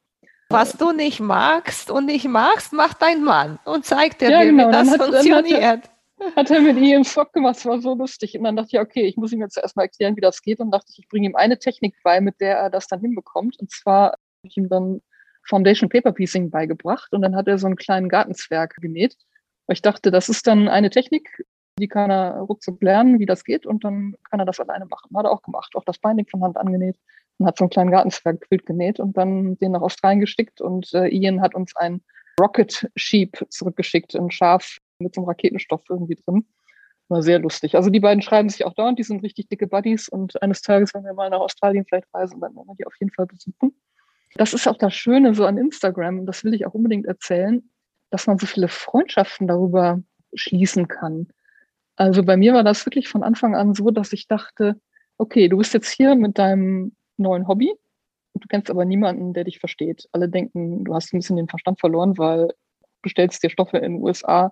Was 0.50 0.74
du 0.78 0.91
nicht 0.91 1.19
magst 1.19 1.89
und 1.89 2.06
nicht 2.06 2.26
magst, 2.28 2.74
macht 2.74 3.02
dein 3.02 3.24
Mann 3.24 3.60
und 3.65 3.86
zeigt 3.86 4.22
dir, 4.22 4.30
Ja, 4.30 4.41
wie 4.41 4.48
genau, 4.48 4.72
das 4.72 4.88
dann 4.88 4.89
hat- 4.91 5.00
dann 5.00 5.08
hat 5.08 5.26
er- 5.26 5.34
funktioniert. 5.34 5.89
hat 6.36 6.52
er 6.52 6.62
mit 6.62 6.78
ihm 6.78 7.04
Swap 7.04 7.34
gemacht, 7.34 7.56
das 7.56 7.65
war 7.65 7.80
so 7.82 7.96
lustig. 7.96 8.38
Und 8.38 8.43
dann 8.43 8.56
dachte 8.56 8.69
ich, 8.74 8.80
okay, 8.80 9.04
ich 9.08 9.17
muss 9.17 9.32
ihm 9.32 9.39
jetzt 9.41 9.58
erstmal 9.58 9.86
erklären, 9.86 10.15
wie 10.15 10.22
das 10.22 10.41
geht. 10.41 10.60
Und 10.60 10.72
dachte 10.72 10.88
ich, 10.91 11.00
ich 11.00 11.08
bringe 11.08 11.28
ihm 11.28 11.36
eine 11.36 11.58
Technik 11.60 11.96
bei, 12.04 12.22
mit 12.22 12.39
der 12.39 12.58
er 12.58 12.69
das 12.69 12.88
dann 12.88 13.00
hinbekommt. 13.02 13.58
Und 13.60 13.72
zwar 13.72 14.06
habe 14.12 14.17
ich 14.43 14.58
ihm 14.58 14.69
dann 14.69 15.02
Foundation 15.46 15.89
Paper 15.89 16.12
Piecing 16.13 16.50
beigebracht 16.52 17.12
und 17.13 17.22
dann 17.22 17.36
hat 17.36 17.48
er 17.48 17.58
so 17.58 17.65
einen 17.67 17.76
kleinen 17.76 18.08
Gartenzwerg 18.10 18.76
genäht. 18.80 19.15
Ich 19.67 19.82
dachte, 19.82 20.12
das 20.12 20.30
ist 20.30 20.47
dann 20.47 20.67
eine 20.67 20.89
Technik, 20.89 21.45
die 21.80 21.88
kann 21.88 22.12
er 22.12 22.38
ruckzuck 22.39 22.82
lernen, 22.82 23.19
wie 23.19 23.26
das 23.26 23.43
geht 23.43 23.65
und 23.65 23.84
dann 23.84 24.15
kann 24.30 24.39
er 24.39 24.45
das 24.45 24.60
alleine 24.60 24.86
machen. 24.86 25.15
Hat 25.15 25.26
er 25.26 25.32
auch 25.32 25.41
gemacht, 25.41 25.76
auch 25.76 25.86
das 25.86 25.99
Binding 25.99 26.28
von 26.28 26.43
Hand 26.43 26.58
angenäht 26.58 26.97
und 27.38 27.47
hat 27.47 27.58
so 27.58 27.63
einen 27.63 27.69
kleinen 27.69 27.91
Gartenzwerg 27.91 28.41
Quilt 28.41 28.65
genäht 28.65 28.99
und 28.99 29.17
dann 29.17 29.58
den 29.58 29.71
nach 29.71 29.82
Australien 29.82 30.19
geschickt 30.19 30.62
und 30.62 30.93
äh, 30.93 31.08
Ian 31.08 31.41
hat 31.41 31.56
uns 31.56 31.76
ein 31.76 32.02
Rocket 32.39 32.89
Sheep 32.95 33.45
zurückgeschickt, 33.49 34.15
ein 34.15 34.32
Schaf 34.32 34.78
mit 34.99 35.15
so 35.15 35.21
einem 35.21 35.30
Raketenstoff 35.30 35.84
irgendwie 35.89 36.15
drin. 36.15 36.45
War 37.10 37.21
sehr 37.21 37.39
lustig. 37.39 37.76
Also 37.76 37.89
die 37.89 37.99
beiden 37.99 38.21
schreiben 38.21 38.49
sich 38.49 38.65
auch 38.65 38.73
dauernd, 38.73 38.97
die 38.97 39.04
sind 39.04 39.23
richtig 39.23 39.49
dicke 39.49 39.67
Buddies 39.67 40.10
und 40.10 40.41
eines 40.41 40.62
Tages, 40.62 40.93
wenn 40.93 41.04
wir 41.04 41.13
mal 41.13 41.30
nach 41.30 41.39
Australien 41.39 41.86
vielleicht 41.88 42.13
reisen, 42.13 42.39
dann 42.39 42.56
werden 42.56 42.67
wir 42.67 42.76
die 42.76 42.88
auf 42.88 42.95
jeden 42.99 43.12
Fall 43.12 43.26
besuchen. 43.26 43.76
Das 44.36 44.54
ist 44.54 44.67
auch 44.67 44.78
das 44.78 44.95
Schöne 44.95 45.36
so 45.36 45.45
an 45.45 45.58
Instagram, 45.58 46.19
und 46.19 46.26
das 46.26 46.43
will 46.43 46.56
ich 46.56 46.65
auch 46.65 46.73
unbedingt 46.73 47.06
erzählen, 47.06 47.69
dass 48.13 48.28
man 48.28 48.38
so 48.38 48.45
viele 48.45 48.67
Freundschaften 48.67 49.47
darüber 49.47 50.02
schließen 50.34 50.88
kann. 50.88 51.28
Also 51.95 52.23
bei 52.23 52.38
mir 52.38 52.54
war 52.54 52.63
das 52.63 52.86
wirklich 52.86 53.08
von 53.08 53.23
Anfang 53.23 53.56
an 53.56 53.73
so, 53.73 53.91
dass 53.91 54.13
ich 54.13 54.28
dachte, 54.28 54.80
okay, 55.17 55.47
du 55.47 55.58
bist 55.58 55.73
jetzt 55.73 55.89
hier 55.89 56.15
mit 56.15 56.38
deinem 56.38 56.95
neuen 57.17 57.47
Hobby 57.47 57.73
du 58.43 58.47
kennst 58.47 58.69
aber 58.69 58.86
niemanden, 58.86 59.34
der 59.34 59.45
dich 59.45 59.60
versteht. 59.60 60.08
Alle 60.12 60.30
denken, 60.30 60.84
du 60.84 60.93
hast 60.93 61.13
ein 61.13 61.19
bisschen 61.19 61.38
den 61.38 61.47
Verstand 61.47 61.80
verloren, 61.80 62.17
weil 62.17 62.47
du 62.47 62.56
bestellst 63.02 63.43
dir 63.43 63.49
Stoffe 63.49 63.78
in 63.78 63.93
den 63.93 64.04
USA, 64.04 64.52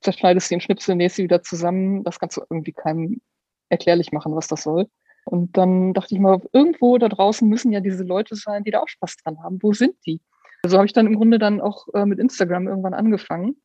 zerschneidest 0.00 0.50
den 0.50 0.60
Schnipsel, 0.60 0.96
nähst 0.96 1.16
sie 1.16 1.24
wieder 1.24 1.42
zusammen. 1.42 2.04
Das 2.04 2.18
kannst 2.18 2.36
du 2.36 2.42
irgendwie 2.48 2.72
keinem 2.72 3.20
erklärlich 3.68 4.12
machen, 4.12 4.34
was 4.34 4.48
das 4.48 4.62
soll. 4.62 4.88
Und 5.24 5.56
dann 5.56 5.94
dachte 5.94 6.14
ich 6.14 6.20
mal, 6.20 6.40
irgendwo 6.52 6.98
da 6.98 7.08
draußen 7.08 7.48
müssen 7.48 7.72
ja 7.72 7.80
diese 7.80 8.02
Leute 8.02 8.34
sein, 8.34 8.64
die 8.64 8.72
da 8.72 8.80
auch 8.80 8.88
Spaß 8.88 9.18
dran 9.18 9.42
haben. 9.42 9.58
Wo 9.62 9.72
sind 9.72 9.94
die? 10.04 10.20
Also 10.62 10.76
habe 10.76 10.86
ich 10.86 10.92
dann 10.92 11.06
im 11.06 11.16
Grunde 11.16 11.38
dann 11.38 11.60
auch 11.60 11.88
äh, 11.92 12.06
mit 12.06 12.18
Instagram 12.18 12.68
irgendwann 12.68 12.94
angefangen. 12.94 13.56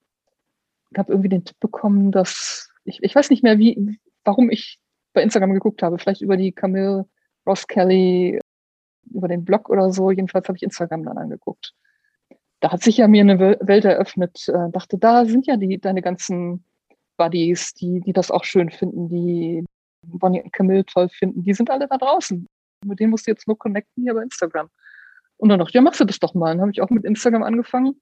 Ich 0.91 0.97
habe 0.97 1.11
irgendwie 1.11 1.29
den 1.29 1.45
Tipp 1.45 1.59
bekommen, 1.59 2.11
dass 2.11 2.69
ich, 2.85 3.03
ich 3.03 3.13
weiß 3.13 3.29
nicht 3.29 3.43
mehr, 3.43 3.59
wie, 3.59 3.99
warum 4.23 4.49
ich 4.49 4.79
bei 5.13 5.21
Instagram 5.21 5.53
geguckt 5.53 5.83
habe. 5.83 5.99
Vielleicht 5.99 6.21
über 6.21 6.37
die 6.37 6.51
Camille 6.51 7.05
Ross 7.45 7.67
Kelly, 7.67 8.39
über 9.13 9.27
den 9.27 9.45
Blog 9.45 9.69
oder 9.69 9.91
so. 9.91 10.09
Jedenfalls 10.09 10.47
habe 10.47 10.57
ich 10.57 10.63
Instagram 10.63 11.03
dann 11.03 11.17
angeguckt. 11.17 11.73
Da 12.59 12.71
hat 12.71 12.81
sich 12.81 12.97
ja 12.97 13.07
mir 13.07 13.21
eine 13.21 13.39
Welt 13.39 13.85
eröffnet. 13.85 14.47
Äh, 14.47 14.71
dachte, 14.71 14.97
da 14.97 15.25
sind 15.25 15.45
ja 15.45 15.57
die, 15.57 15.79
deine 15.79 16.01
ganzen 16.01 16.65
Buddies, 17.17 17.73
die, 17.73 18.01
die 18.01 18.13
das 18.13 18.31
auch 18.31 18.43
schön 18.43 18.71
finden, 18.71 19.09
die 19.09 19.65
Bonnie 20.01 20.41
und 20.41 20.53
Camille 20.53 20.85
toll 20.85 21.09
finden. 21.09 21.43
Die 21.43 21.53
sind 21.53 21.69
alle 21.69 21.87
da 21.87 21.97
draußen. 21.97 22.47
Mit 22.85 22.99
denen 22.99 23.11
musst 23.11 23.27
du 23.27 23.31
jetzt 23.31 23.47
nur 23.47 23.57
connecten 23.57 24.03
hier 24.03 24.13
bei 24.13 24.23
Instagram. 24.23 24.69
Und 25.37 25.49
dann 25.49 25.59
dachte 25.59 25.69
ich, 25.69 25.75
ja, 25.75 25.81
machst 25.81 25.99
du 25.99 26.05
das 26.05 26.19
doch 26.19 26.33
mal. 26.33 26.51
Dann 26.51 26.61
habe 26.61 26.71
ich 26.71 26.81
auch 26.81 26.89
mit 26.89 27.05
Instagram 27.05 27.43
angefangen. 27.43 28.01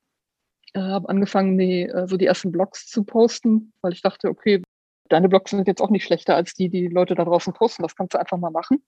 Äh, 0.73 0.79
habe 0.79 1.09
angefangen, 1.09 1.57
die, 1.57 1.83
äh, 1.83 2.07
so 2.07 2.17
die 2.17 2.25
ersten 2.25 2.51
Blogs 2.51 2.87
zu 2.87 3.03
posten, 3.03 3.73
weil 3.81 3.93
ich 3.93 4.01
dachte, 4.01 4.29
okay, 4.29 4.61
deine 5.09 5.29
Blogs 5.29 5.51
sind 5.51 5.67
jetzt 5.67 5.81
auch 5.81 5.89
nicht 5.89 6.05
schlechter 6.05 6.35
als 6.35 6.53
die, 6.53 6.69
die 6.69 6.87
Leute 6.87 7.15
da 7.15 7.25
draußen 7.25 7.53
posten. 7.53 7.83
Das 7.83 7.95
kannst 7.95 8.13
du 8.13 8.19
einfach 8.19 8.37
mal 8.37 8.51
machen. 8.51 8.83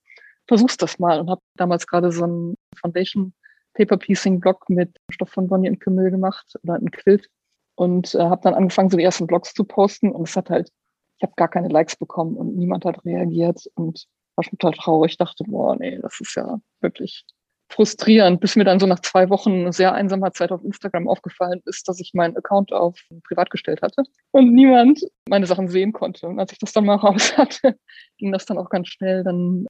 Versuchst 0.46 0.82
das 0.82 0.98
mal 0.98 1.20
und 1.20 1.30
habe 1.30 1.42
damals 1.56 1.86
gerade 1.86 2.10
so 2.10 2.24
einen 2.24 2.54
Foundation 2.80 3.32
Paper 3.74 3.96
Piecing 3.96 4.40
Blog 4.40 4.68
mit 4.68 4.96
Stoff 5.10 5.30
von 5.30 5.46
Bonnie 5.48 5.70
und 5.70 5.80
Kümmel 5.80 6.10
gemacht 6.10 6.54
oder 6.62 6.74
ein 6.74 6.90
Quilt 6.90 7.28
und 7.76 8.14
äh, 8.14 8.18
habe 8.18 8.40
dann 8.42 8.54
angefangen, 8.54 8.90
so 8.90 8.96
die 8.96 9.04
ersten 9.04 9.26
Blogs 9.26 9.54
zu 9.54 9.64
posten 9.64 10.10
und 10.10 10.28
es 10.28 10.36
hat 10.36 10.50
halt, 10.50 10.70
ich 11.16 11.22
habe 11.22 11.34
gar 11.36 11.48
keine 11.48 11.68
Likes 11.68 11.96
bekommen 11.96 12.36
und 12.36 12.56
niemand 12.56 12.84
hat 12.84 13.04
reagiert 13.04 13.70
und 13.74 14.06
war 14.34 14.44
schon 14.44 14.58
total 14.58 14.76
traurig. 14.76 15.12
Ich 15.12 15.18
dachte, 15.18 15.44
boah, 15.44 15.76
nee, 15.76 15.98
das 16.00 16.18
ist 16.20 16.34
ja 16.34 16.60
wirklich 16.80 17.24
frustrierend, 17.70 18.40
bis 18.40 18.56
mir 18.56 18.64
dann 18.64 18.80
so 18.80 18.86
nach 18.86 19.00
zwei 19.00 19.28
Wochen 19.28 19.72
sehr 19.72 19.92
einsamer 19.92 20.32
Zeit 20.32 20.52
auf 20.52 20.64
Instagram 20.64 21.08
aufgefallen 21.08 21.60
ist, 21.66 21.86
dass 21.86 22.00
ich 22.00 22.14
meinen 22.14 22.36
Account 22.36 22.72
auf 22.72 22.98
privat 23.24 23.50
gestellt 23.50 23.82
hatte 23.82 24.04
und 24.30 24.52
niemand 24.54 25.00
meine 25.28 25.46
Sachen 25.46 25.68
sehen 25.68 25.92
konnte. 25.92 26.26
Und 26.26 26.40
als 26.40 26.52
ich 26.52 26.58
das 26.58 26.72
dann 26.72 26.86
mal 26.86 26.94
raus 26.96 27.36
hatte, 27.36 27.78
ging 28.16 28.32
das 28.32 28.46
dann 28.46 28.58
auch 28.58 28.70
ganz 28.70 28.88
schnell. 28.88 29.22
Dann 29.22 29.66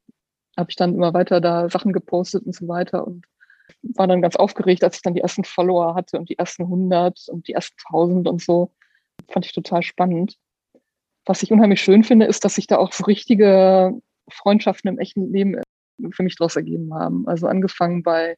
habe 0.56 0.70
ich 0.70 0.76
dann 0.76 0.94
immer 0.94 1.12
weiter 1.12 1.40
da 1.40 1.68
Sachen 1.68 1.92
gepostet 1.92 2.46
und 2.46 2.54
so 2.54 2.68
weiter 2.68 3.06
und 3.06 3.26
war 3.82 4.06
dann 4.06 4.22
ganz 4.22 4.36
aufgeregt, 4.36 4.84
als 4.84 4.96
ich 4.96 5.02
dann 5.02 5.14
die 5.14 5.20
ersten 5.20 5.44
Follower 5.44 5.94
hatte 5.94 6.18
und 6.18 6.28
die 6.28 6.38
ersten 6.38 6.64
100 6.64 7.28
und 7.28 7.48
die 7.48 7.52
ersten 7.52 7.76
1000 7.92 8.28
und 8.28 8.42
so. 8.42 8.72
Fand 9.28 9.44
ich 9.44 9.52
total 9.52 9.82
spannend. 9.82 10.36
Was 11.26 11.42
ich 11.42 11.52
unheimlich 11.52 11.80
schön 11.80 12.04
finde, 12.04 12.26
ist, 12.26 12.44
dass 12.44 12.54
sich 12.54 12.66
da 12.66 12.78
auch 12.78 12.92
so 12.92 13.04
richtige 13.04 13.92
Freundschaften 14.30 14.88
im 14.88 14.98
echten 14.98 15.32
Leben 15.32 15.60
für 16.12 16.22
mich 16.22 16.36
daraus 16.36 16.56
ergeben 16.56 16.94
haben. 16.94 17.26
Also 17.26 17.46
angefangen 17.46 18.02
bei, 18.02 18.36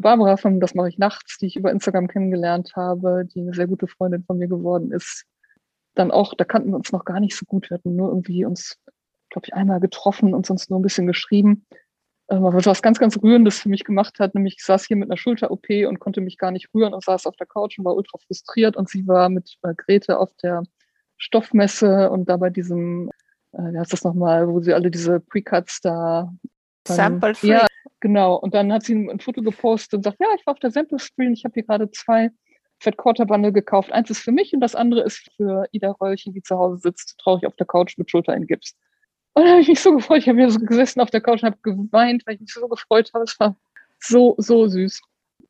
Barbara 0.00 0.36
von 0.36 0.60
Das 0.60 0.74
mache 0.74 0.88
ich 0.88 0.98
nachts, 0.98 1.38
die 1.38 1.46
ich 1.46 1.56
über 1.56 1.70
Instagram 1.70 2.08
kennengelernt 2.08 2.72
habe, 2.76 3.26
die 3.26 3.40
eine 3.40 3.52
sehr 3.52 3.66
gute 3.66 3.86
Freundin 3.86 4.24
von 4.24 4.38
mir 4.38 4.48
geworden 4.48 4.90
ist. 4.92 5.24
Dann 5.94 6.10
auch, 6.10 6.34
da 6.34 6.44
kannten 6.44 6.70
wir 6.70 6.76
uns 6.76 6.92
noch 6.92 7.04
gar 7.04 7.20
nicht 7.20 7.36
so 7.36 7.44
gut. 7.44 7.68
Wir 7.68 7.76
hatten 7.76 7.94
nur 7.94 8.08
irgendwie 8.08 8.44
uns, 8.44 8.78
glaube 9.28 9.46
ich, 9.46 9.54
einmal 9.54 9.80
getroffen 9.80 10.34
und 10.34 10.46
sonst 10.46 10.70
nur 10.70 10.78
ein 10.78 10.82
bisschen 10.82 11.06
geschrieben. 11.06 11.66
Ähm, 12.30 12.46
aber 12.46 12.64
was 12.64 12.80
ganz, 12.82 12.98
ganz 12.98 13.22
Rührendes 13.22 13.60
für 13.60 13.68
mich 13.68 13.84
gemacht 13.84 14.18
hat, 14.18 14.34
nämlich 14.34 14.56
ich 14.58 14.64
saß 14.64 14.86
hier 14.86 14.96
mit 14.96 15.10
einer 15.10 15.18
Schulter-OP 15.18 15.68
und 15.86 15.98
konnte 15.98 16.22
mich 16.22 16.38
gar 16.38 16.50
nicht 16.50 16.72
rühren 16.72 16.94
und 16.94 17.04
saß 17.04 17.26
auf 17.26 17.36
der 17.36 17.46
Couch 17.46 17.78
und 17.78 17.84
war 17.84 17.94
ultra 17.94 18.18
frustriert 18.26 18.76
und 18.76 18.88
sie 18.88 19.06
war 19.06 19.28
mit 19.28 19.56
äh, 19.62 19.74
Grete 19.76 20.18
auf 20.18 20.32
der 20.42 20.62
Stoffmesse 21.18 22.10
und 22.10 22.28
da 22.28 22.38
bei 22.38 22.48
diesem, 22.48 23.10
äh, 23.52 23.72
wie 23.72 23.78
heißt 23.78 23.92
das 23.92 24.04
nochmal, 24.04 24.48
wo 24.48 24.60
sie 24.60 24.72
alle 24.72 24.90
diese 24.90 25.20
Precuts 25.20 25.80
da 25.82 26.32
Sample 26.86 27.34
Free. 27.34 27.48
Ja, 27.48 27.66
genau. 28.00 28.36
Und 28.36 28.54
dann 28.54 28.72
hat 28.72 28.84
sie 28.84 28.94
ein, 28.94 29.20
Foto 29.20 29.42
gepostet 29.42 29.98
und 29.98 30.02
sagt, 30.02 30.18
ja, 30.20 30.28
ich 30.38 30.46
war 30.46 30.54
auf 30.54 30.60
der 30.60 30.70
Sample 30.70 30.98
Screen, 30.98 31.32
ich 31.32 31.44
habe 31.44 31.54
hier 31.54 31.64
gerade 31.64 31.90
zwei 31.90 32.30
Fat 32.80 32.96
Quarter 32.96 33.26
Bundle 33.26 33.52
gekauft. 33.52 33.92
Eins 33.92 34.10
ist 34.10 34.20
für 34.20 34.32
mich 34.32 34.52
und 34.52 34.60
das 34.60 34.74
andere 34.74 35.02
ist 35.02 35.30
für 35.36 35.66
Ida 35.70 35.92
Röllchen, 36.00 36.32
die 36.34 36.42
zu 36.42 36.56
Hause 36.58 36.78
sitzt, 36.78 37.18
traurig 37.18 37.46
auf 37.46 37.54
der 37.56 37.66
Couch 37.66 37.96
mit 37.96 38.10
Schulter 38.10 38.34
in 38.34 38.46
Gips. 38.46 38.74
Und 39.34 39.44
da 39.44 39.50
habe 39.50 39.60
ich 39.60 39.68
mich 39.68 39.80
so 39.80 39.94
gefreut. 39.94 40.18
Ich 40.18 40.28
habe 40.28 40.38
hier 40.38 40.50
so 40.50 40.58
gesessen 40.58 41.00
auf 41.00 41.10
der 41.10 41.20
Couch 41.20 41.42
und 41.42 41.50
habe 41.50 41.58
geweint, 41.62 42.26
weil 42.26 42.34
ich 42.34 42.40
mich 42.40 42.52
so 42.52 42.66
gefreut 42.68 43.10
habe. 43.14 43.24
Es 43.24 43.38
war 43.38 43.56
so, 43.98 44.34
so 44.38 44.66
süß. 44.66 45.00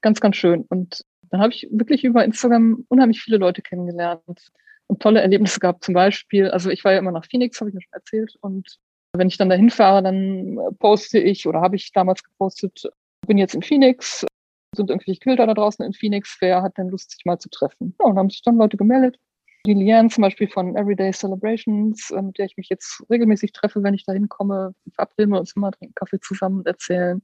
Ganz, 0.02 0.20
ganz 0.20 0.36
schön. 0.36 0.66
Und 0.68 1.04
dann 1.30 1.40
habe 1.40 1.52
ich 1.52 1.66
wirklich 1.70 2.04
über 2.04 2.24
Instagram 2.24 2.84
unheimlich 2.88 3.22
viele 3.22 3.38
Leute 3.38 3.62
kennengelernt 3.62 4.52
und 4.86 5.02
tolle 5.02 5.22
Erlebnisse 5.22 5.58
gehabt. 5.58 5.82
Zum 5.82 5.94
Beispiel, 5.94 6.50
also 6.50 6.70
ich 6.70 6.84
war 6.84 6.92
ja 6.92 6.98
immer 6.98 7.12
nach 7.12 7.24
Phoenix, 7.24 7.60
habe 7.60 7.70
ich 7.70 7.74
mir 7.74 7.80
schon 7.80 7.92
erzählt. 7.94 8.36
Und 8.40 8.78
wenn 9.16 9.28
ich 9.28 9.36
dann 9.36 9.48
dahin 9.48 9.70
fahre, 9.70 10.02
dann 10.02 10.58
äh, 10.58 10.72
poste 10.78 11.18
ich 11.18 11.46
oder 11.46 11.60
habe 11.60 11.76
ich 11.76 11.92
damals 11.92 12.22
gepostet, 12.22 12.90
bin 13.26 13.38
jetzt 13.38 13.54
in 13.54 13.62
Phoenix, 13.62 14.26
sind 14.74 14.90
irgendwelche 14.90 15.20
Quilter 15.20 15.46
da 15.46 15.54
draußen 15.54 15.84
in 15.84 15.92
Phoenix, 15.92 16.36
wer 16.40 16.62
hat 16.62 16.78
denn 16.78 16.88
Lust, 16.88 17.10
sich 17.10 17.24
mal 17.24 17.38
zu 17.38 17.50
treffen? 17.50 17.94
Ja, 18.00 18.06
und 18.06 18.16
haben 18.16 18.30
sich 18.30 18.42
dann 18.42 18.56
Leute 18.56 18.76
gemeldet. 18.76 19.18
Die 19.64 19.74
Liane 19.74 20.08
zum 20.08 20.22
Beispiel 20.22 20.48
von 20.48 20.76
Everyday 20.76 21.12
Celebrations, 21.12 22.10
äh, 22.10 22.22
mit 22.22 22.38
der 22.38 22.46
ich 22.46 22.56
mich 22.56 22.68
jetzt 22.68 23.04
regelmäßig 23.10 23.52
treffe, 23.52 23.82
wenn 23.82 23.94
ich 23.94 24.04
da 24.04 24.12
hinkomme, 24.12 24.74
verabreden 24.94 25.32
wir 25.32 25.40
uns 25.40 25.54
immer, 25.54 25.70
trinken 25.70 25.94
Kaffee 25.94 26.18
zusammen 26.20 26.58
und 26.58 26.66
erzählen. 26.66 27.22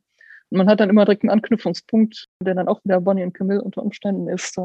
Und 0.50 0.58
man 0.58 0.68
hat 0.68 0.80
dann 0.80 0.90
immer 0.90 1.04
direkt 1.04 1.24
einen 1.24 1.30
Anknüpfungspunkt, 1.30 2.28
der 2.40 2.54
dann 2.54 2.68
auch 2.68 2.82
wieder 2.84 3.00
Bonnie 3.00 3.24
und 3.24 3.34
Camille 3.34 3.62
unter 3.62 3.82
Umständen 3.82 4.28
ist. 4.28 4.56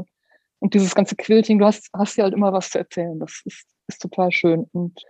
Und 0.59 0.73
dieses 0.73 0.93
ganze 0.95 1.15
Quilting, 1.15 1.59
du 1.59 1.65
hast, 1.65 1.89
hast 1.93 2.17
ja 2.17 2.25
halt 2.25 2.33
immer 2.33 2.53
was 2.53 2.69
zu 2.69 2.77
erzählen. 2.77 3.19
Das 3.19 3.41
ist, 3.45 3.65
ist 3.87 4.01
total 4.01 4.31
schön. 4.31 4.67
Und 4.71 5.01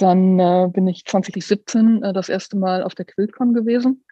dann 0.00 0.38
äh, 0.38 0.68
bin 0.72 0.86
ich 0.86 1.04
2017 1.04 2.02
äh, 2.02 2.12
das 2.12 2.28
erste 2.28 2.56
Mal 2.56 2.82
auf 2.82 2.94
der 2.94 3.04
QuiltCon 3.04 3.54
gewesen. 3.54 4.04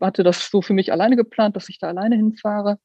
Hatte 0.00 0.22
das 0.22 0.50
so 0.50 0.62
für 0.62 0.72
mich 0.72 0.92
alleine 0.92 1.16
geplant, 1.16 1.56
dass 1.56 1.68
ich 1.68 1.78
da 1.78 1.88
alleine 1.88 2.16
hinfahre. 2.16 2.78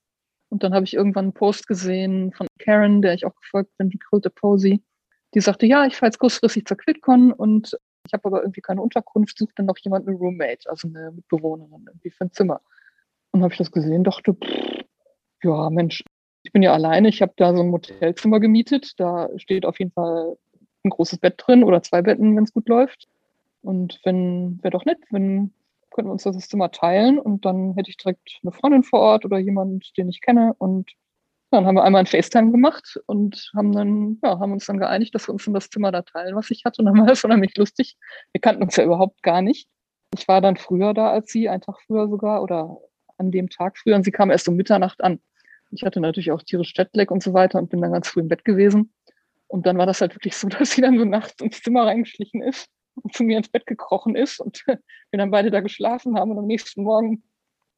Und 0.49 0.63
dann 0.63 0.73
habe 0.73 0.85
ich 0.85 0.93
irgendwann 0.93 1.25
einen 1.25 1.33
Post 1.33 1.67
gesehen 1.67 2.31
von 2.33 2.47
Karen, 2.59 3.01
der 3.01 3.13
ich 3.13 3.25
auch 3.25 3.35
gefolgt 3.35 3.75
bin, 3.77 3.89
die 3.89 3.99
Quilt 3.99 4.33
Posey. 4.35 4.83
Die 5.33 5.41
sagte, 5.41 5.65
ja, 5.65 5.85
ich 5.85 5.95
fahre 5.95 6.07
jetzt 6.07 6.19
kurzfristig 6.19 6.65
zur 6.65 6.77
QuiltCon 6.77 7.33
und 7.33 7.77
ich 8.05 8.13
habe 8.13 8.25
aber 8.25 8.41
irgendwie 8.41 8.61
keine 8.61 8.81
Unterkunft, 8.81 9.37
suche 9.37 9.51
dann 9.55 9.65
noch 9.65 9.77
jemand, 9.79 10.07
eine 10.07 10.15
Roommate, 10.15 10.69
also 10.69 10.87
eine 10.87 11.11
Mitbewohnerin 11.11 11.85
irgendwie 11.87 12.09
für 12.09 12.25
ein 12.25 12.31
Zimmer. 12.31 12.61
Und 13.31 13.43
habe 13.43 13.51
ich 13.51 13.57
das 13.57 13.71
gesehen, 13.71 14.05
dachte, 14.05 14.33
pff, 14.33 14.85
ja, 15.43 15.69
Mensch, 15.69 16.03
ich 16.43 16.53
bin 16.53 16.63
ja 16.63 16.73
alleine, 16.73 17.09
ich 17.09 17.21
habe 17.21 17.33
da 17.35 17.53
so 17.53 17.61
ein 17.61 17.69
Motelzimmer 17.69 18.39
gemietet, 18.39 18.93
da 18.97 19.29
steht 19.35 19.65
auf 19.65 19.79
jeden 19.79 19.91
Fall 19.91 20.37
ein 20.87 20.91
großes 20.91 21.19
Bett 21.19 21.35
drin 21.37 21.63
oder 21.63 21.83
zwei 21.83 22.01
Betten, 22.01 22.35
wenn 22.35 22.43
es 22.43 22.53
gut 22.53 22.67
läuft. 22.69 23.07
Und 23.61 23.99
wenn, 24.03 24.59
wäre 24.61 24.71
doch 24.71 24.85
nett, 24.85 24.99
wenn 25.09 25.53
könnten 25.97 26.09
wir 26.09 26.13
uns 26.13 26.23
das 26.23 26.47
Zimmer 26.47 26.69
teilen 26.69 27.17
und 27.17 27.43
dann 27.43 27.73
hätte 27.73 27.89
ich 27.89 27.97
direkt 27.97 28.39
eine 28.43 28.51
Freundin 28.51 28.83
vor 28.83 28.99
Ort 28.99 29.25
oder 29.25 29.39
jemand, 29.39 29.97
den 29.97 30.09
ich 30.09 30.21
kenne. 30.21 30.53
Und 30.59 30.91
dann 31.49 31.65
haben 31.65 31.75
wir 31.75 31.83
einmal 31.83 32.01
ein 32.01 32.05
FaceTime 32.05 32.51
gemacht 32.51 32.99
und 33.07 33.51
haben 33.55 33.71
dann, 33.71 34.19
ja, 34.23 34.37
haben 34.37 34.51
uns 34.51 34.67
dann 34.67 34.77
geeinigt, 34.77 35.15
dass 35.15 35.27
wir 35.27 35.33
uns 35.33 35.47
in 35.47 35.55
das 35.55 35.71
Zimmer 35.71 35.91
da 35.91 36.03
teilen, 36.03 36.35
was 36.35 36.51
ich 36.51 36.65
hatte. 36.65 36.81
Und 36.81 36.85
dann 36.85 36.99
war 36.99 37.07
das 37.07 37.23
unheimlich 37.25 37.57
lustig. 37.57 37.97
Wir 38.31 38.41
kannten 38.41 38.61
uns 38.61 38.75
ja 38.75 38.83
überhaupt 38.83 39.23
gar 39.23 39.41
nicht. 39.41 39.67
Ich 40.13 40.27
war 40.27 40.39
dann 40.39 40.55
früher 40.55 40.93
da 40.93 41.09
als 41.09 41.31
sie, 41.31 41.49
einen 41.49 41.61
Tag 41.61 41.81
früher 41.85 42.07
sogar 42.09 42.43
oder 42.43 42.77
an 43.17 43.31
dem 43.31 43.49
Tag 43.49 43.79
früher 43.79 43.95
und 43.95 44.03
sie 44.03 44.11
kam 44.11 44.29
erst 44.29 44.47
um 44.47 44.55
Mitternacht 44.55 45.03
an. 45.03 45.19
Ich 45.71 45.83
hatte 45.83 45.99
natürlich 45.99 46.31
auch 46.31 46.43
tierisch 46.43 46.73
Jetlag 46.77 47.09
und 47.09 47.23
so 47.23 47.33
weiter 47.33 47.57
und 47.57 47.71
bin 47.71 47.81
dann 47.81 47.91
ganz 47.91 48.07
früh 48.07 48.19
im 48.19 48.27
Bett 48.27 48.45
gewesen. 48.45 48.93
Und 49.47 49.65
dann 49.65 49.77
war 49.77 49.85
das 49.85 50.01
halt 50.01 50.15
wirklich 50.15 50.35
so, 50.35 50.47
dass 50.49 50.71
sie 50.71 50.81
dann 50.81 50.97
so 50.97 51.05
nachts 51.05 51.41
ins 51.41 51.61
Zimmer 51.61 51.85
reingeschlichen 51.85 52.41
ist 52.41 52.67
und 52.95 53.13
zu 53.13 53.23
mir 53.23 53.37
ins 53.37 53.49
Bett 53.49 53.65
gekrochen 53.65 54.15
ist 54.15 54.39
und 54.39 54.63
wir 54.67 55.17
dann 55.17 55.31
beide 55.31 55.51
da 55.51 55.61
geschlafen 55.61 56.17
haben 56.17 56.31
und 56.31 56.39
am 56.39 56.47
nächsten 56.47 56.83
Morgen 56.83 57.23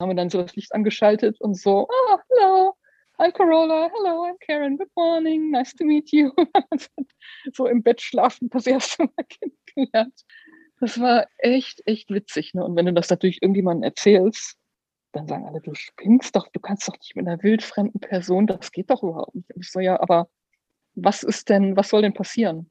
haben 0.02 0.10
wir 0.10 0.16
dann 0.16 0.30
so 0.30 0.42
das 0.42 0.56
Licht 0.56 0.74
angeschaltet 0.74 1.42
und 1.42 1.56
so, 1.56 1.88
ah, 1.90 2.14
oh, 2.14 2.18
hello, 2.30 2.76
I'm 3.18 3.34
Corolla, 3.34 3.90
hello, 3.94 4.24
I'm 4.24 4.38
Karen, 4.40 4.78
good 4.78 4.88
morning, 4.96 5.52
nice 5.52 5.74
to 5.76 5.84
meet 5.84 6.12
you. 6.12 6.32
so 7.54 7.68
im 7.68 7.84
Bett 7.84 8.00
schlafen 8.00 8.50
das 8.50 8.66
erste 8.66 9.04
Mal 9.04 9.26
kennengelernt. 9.28 10.24
Das 10.80 11.00
war 11.02 11.28
echt, 11.38 11.82
echt 11.86 12.10
witzig. 12.10 12.54
Ne? 12.54 12.64
Und 12.64 12.78
wenn 12.78 12.86
du 12.86 12.94
das 12.94 13.10
natürlich 13.10 13.42
irgendjemandem 13.42 13.84
erzählst, 13.84 14.56
dann 15.12 15.28
sagen 15.28 15.46
alle, 15.46 15.60
du 15.60 15.74
spinnst 15.74 16.36
doch, 16.36 16.48
du 16.48 16.62
kannst 16.62 16.88
doch 16.88 16.98
nicht 16.98 17.16
mit 17.18 17.28
einer 17.28 17.44
wildfremden 17.44 18.00
Person, 18.00 18.48
das 18.48 18.72
geht 18.72 18.90
doch 18.90 19.04
überhaupt 19.04 19.36
nicht. 19.36 19.52
Und 19.54 19.62
ich 19.64 19.72
so, 19.72 19.82
ja, 19.82 20.00
aber 20.00 20.30
was 20.96 21.24
ist 21.24 21.50
denn, 21.50 21.76
was 21.76 21.90
soll 21.90 22.02
denn 22.02 22.14
passieren? 22.14 22.70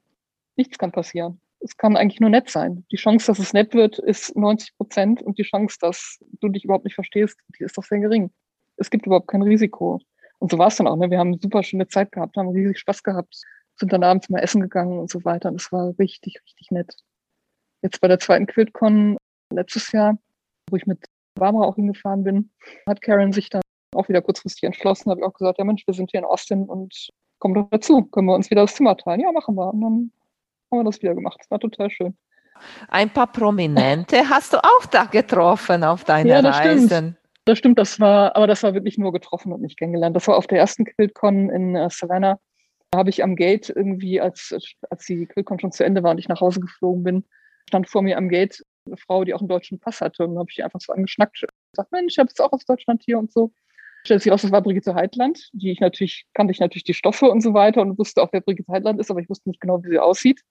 Nichts 0.55 0.77
kann 0.77 0.91
passieren. 0.91 1.39
es 1.61 1.75
kann 1.75 1.97
eigentlich 1.97 2.19
nur 2.19 2.29
nett 2.29 2.49
sein. 2.49 2.85
Die 2.91 2.97
Chance, 2.97 3.27
dass 3.27 3.39
es 3.39 3.53
nett 3.53 3.73
wird, 3.73 3.99
ist 3.99 4.35
90 4.35 4.77
Prozent 4.77 5.21
und 5.21 5.37
die 5.37 5.43
Chance, 5.43 5.77
dass 5.79 6.19
du 6.39 6.49
dich 6.49 6.63
überhaupt 6.63 6.85
nicht 6.85 6.95
verstehst, 6.95 7.37
die 7.57 7.63
ist 7.63 7.77
doch 7.77 7.83
sehr 7.83 7.99
gering. 7.99 8.31
Es 8.77 8.89
gibt 8.89 9.05
überhaupt 9.05 9.27
kein 9.27 9.41
Risiko. 9.41 9.99
Und 10.39 10.51
so 10.51 10.57
war 10.57 10.67
es 10.67 10.77
dann 10.77 10.87
auch. 10.87 10.95
Ne? 10.95 11.09
Wir 11.09 11.19
haben 11.19 11.29
eine 11.29 11.39
super 11.41 11.63
schöne 11.63 11.87
Zeit 11.87 12.11
gehabt, 12.11 12.37
haben 12.37 12.49
riesig 12.49 12.79
Spaß 12.79 13.03
gehabt, 13.03 13.41
sind 13.75 13.91
dann 13.91 14.03
abends 14.03 14.29
mal 14.29 14.39
essen 14.39 14.61
gegangen 14.61 14.99
und 14.99 15.09
so 15.09 15.23
weiter. 15.25 15.49
Und 15.49 15.61
es 15.61 15.71
war 15.71 15.93
richtig, 15.99 16.39
richtig 16.43 16.71
nett. 16.71 16.95
Jetzt 17.81 17.99
bei 18.01 18.07
der 18.07 18.19
zweiten 18.19 18.45
QuiltCon 18.45 19.17
letztes 19.53 19.91
Jahr, 19.91 20.17
wo 20.69 20.77
ich 20.77 20.85
mit 20.85 21.05
Barbara 21.35 21.65
auch 21.65 21.75
hingefahren 21.75 22.23
bin, 22.23 22.51
hat 22.87 23.01
Karen 23.01 23.31
sich 23.31 23.49
dann 23.49 23.61
auch 23.95 24.09
wieder 24.09 24.21
kurzfristig 24.21 24.63
entschlossen, 24.63 25.09
habe 25.09 25.21
ich 25.21 25.25
auch 25.25 25.33
gesagt, 25.33 25.57
ja 25.57 25.63
Mensch, 25.63 25.87
wir 25.87 25.93
sind 25.93 26.11
hier 26.11 26.19
in 26.19 26.25
Austin 26.25 26.65
und 26.65 27.09
kommen 27.39 27.55
doch 27.55 27.67
dazu, 27.71 28.03
können 28.03 28.27
wir 28.27 28.35
uns 28.35 28.49
wieder 28.49 28.61
das 28.61 28.75
Zimmer 28.75 28.95
teilen? 28.97 29.21
Ja, 29.21 29.31
machen 29.31 29.55
wir. 29.55 29.73
Und 29.73 29.81
dann 29.81 30.11
haben 30.71 30.79
wir 30.79 30.83
das 30.83 31.01
wieder 31.01 31.15
gemacht. 31.15 31.37
Das 31.39 31.49
war 31.49 31.59
total 31.59 31.89
schön. 31.89 32.17
Ein 32.89 33.09
paar 33.09 33.27
Prominente 33.31 34.29
hast 34.29 34.53
du 34.53 34.57
auch 34.57 34.85
da 34.91 35.05
getroffen 35.05 35.83
auf 35.83 36.03
deinen 36.03 36.27
ja, 36.27 36.41
das 36.41 36.59
Reisen. 36.59 36.87
Stimmt. 36.87 37.15
Das 37.45 37.57
stimmt, 37.57 37.79
das 37.79 37.99
war, 37.99 38.35
aber 38.35 38.47
das 38.47 38.61
war 38.63 38.73
wirklich 38.73 38.97
nur 38.97 39.11
getroffen 39.11 39.51
und 39.51 39.61
nicht 39.61 39.79
kennengelernt. 39.79 40.15
Das 40.15 40.27
war 40.27 40.37
auf 40.37 40.45
der 40.45 40.59
ersten 40.59 40.85
QuiltCon 40.85 41.49
in 41.49 41.75
äh, 41.75 41.89
Savannah. 41.89 42.39
Da 42.91 42.99
habe 42.99 43.09
ich 43.09 43.23
am 43.23 43.35
Gate 43.35 43.69
irgendwie, 43.69 44.19
als, 44.19 44.55
als 44.89 45.05
die 45.05 45.25
QuiltCon 45.25 45.59
schon 45.59 45.71
zu 45.71 45.83
Ende 45.83 46.03
war 46.03 46.11
und 46.11 46.17
ich 46.17 46.27
nach 46.27 46.41
Hause 46.41 46.59
geflogen 46.59 47.03
bin, 47.03 47.25
stand 47.67 47.89
vor 47.89 48.01
mir 48.01 48.17
am 48.17 48.29
Gate 48.29 48.63
eine 48.85 48.97
Frau, 48.97 49.23
die 49.23 49.33
auch 49.33 49.39
einen 49.39 49.47
deutschen 49.47 49.79
Pass 49.79 50.01
hatte. 50.01 50.23
Und 50.23 50.31
dann 50.31 50.39
habe 50.39 50.49
ich 50.49 50.55
die 50.57 50.63
einfach 50.63 50.81
so 50.81 50.93
angeschnackt. 50.93 51.45
Gesagt, 51.71 51.91
Mensch, 51.91 52.13
ich 52.13 52.19
habe 52.19 52.29
jetzt 52.29 52.41
auch 52.41 52.51
aus 52.51 52.65
Deutschland 52.65 53.01
hier 53.03 53.17
und 53.17 53.31
so. 53.31 53.51
Stellt 54.05 54.21
sich 54.21 54.31
das 54.31 54.51
war 54.51 54.61
Brigitte 54.61 54.95
Heitland, 54.95 55.49
die 55.53 55.71
ich 55.71 55.79
natürlich, 55.79 56.25
kannte 56.33 56.51
ich 56.51 56.59
natürlich 56.59 56.85
die 56.85 56.93
Stoffe 56.93 57.29
und 57.29 57.41
so 57.41 57.53
weiter 57.53 57.81
und 57.81 57.97
wusste 57.97 58.21
auch, 58.21 58.29
wer 58.31 58.41
Brigitte 58.41 58.71
Heitland 58.71 58.99
ist, 58.99 59.11
aber 59.11 59.19
ich 59.19 59.29
wusste 59.29 59.49
nicht 59.49 59.59
genau, 59.59 59.83
wie 59.83 59.89
sie 59.89 59.99
aussieht. 59.99 60.41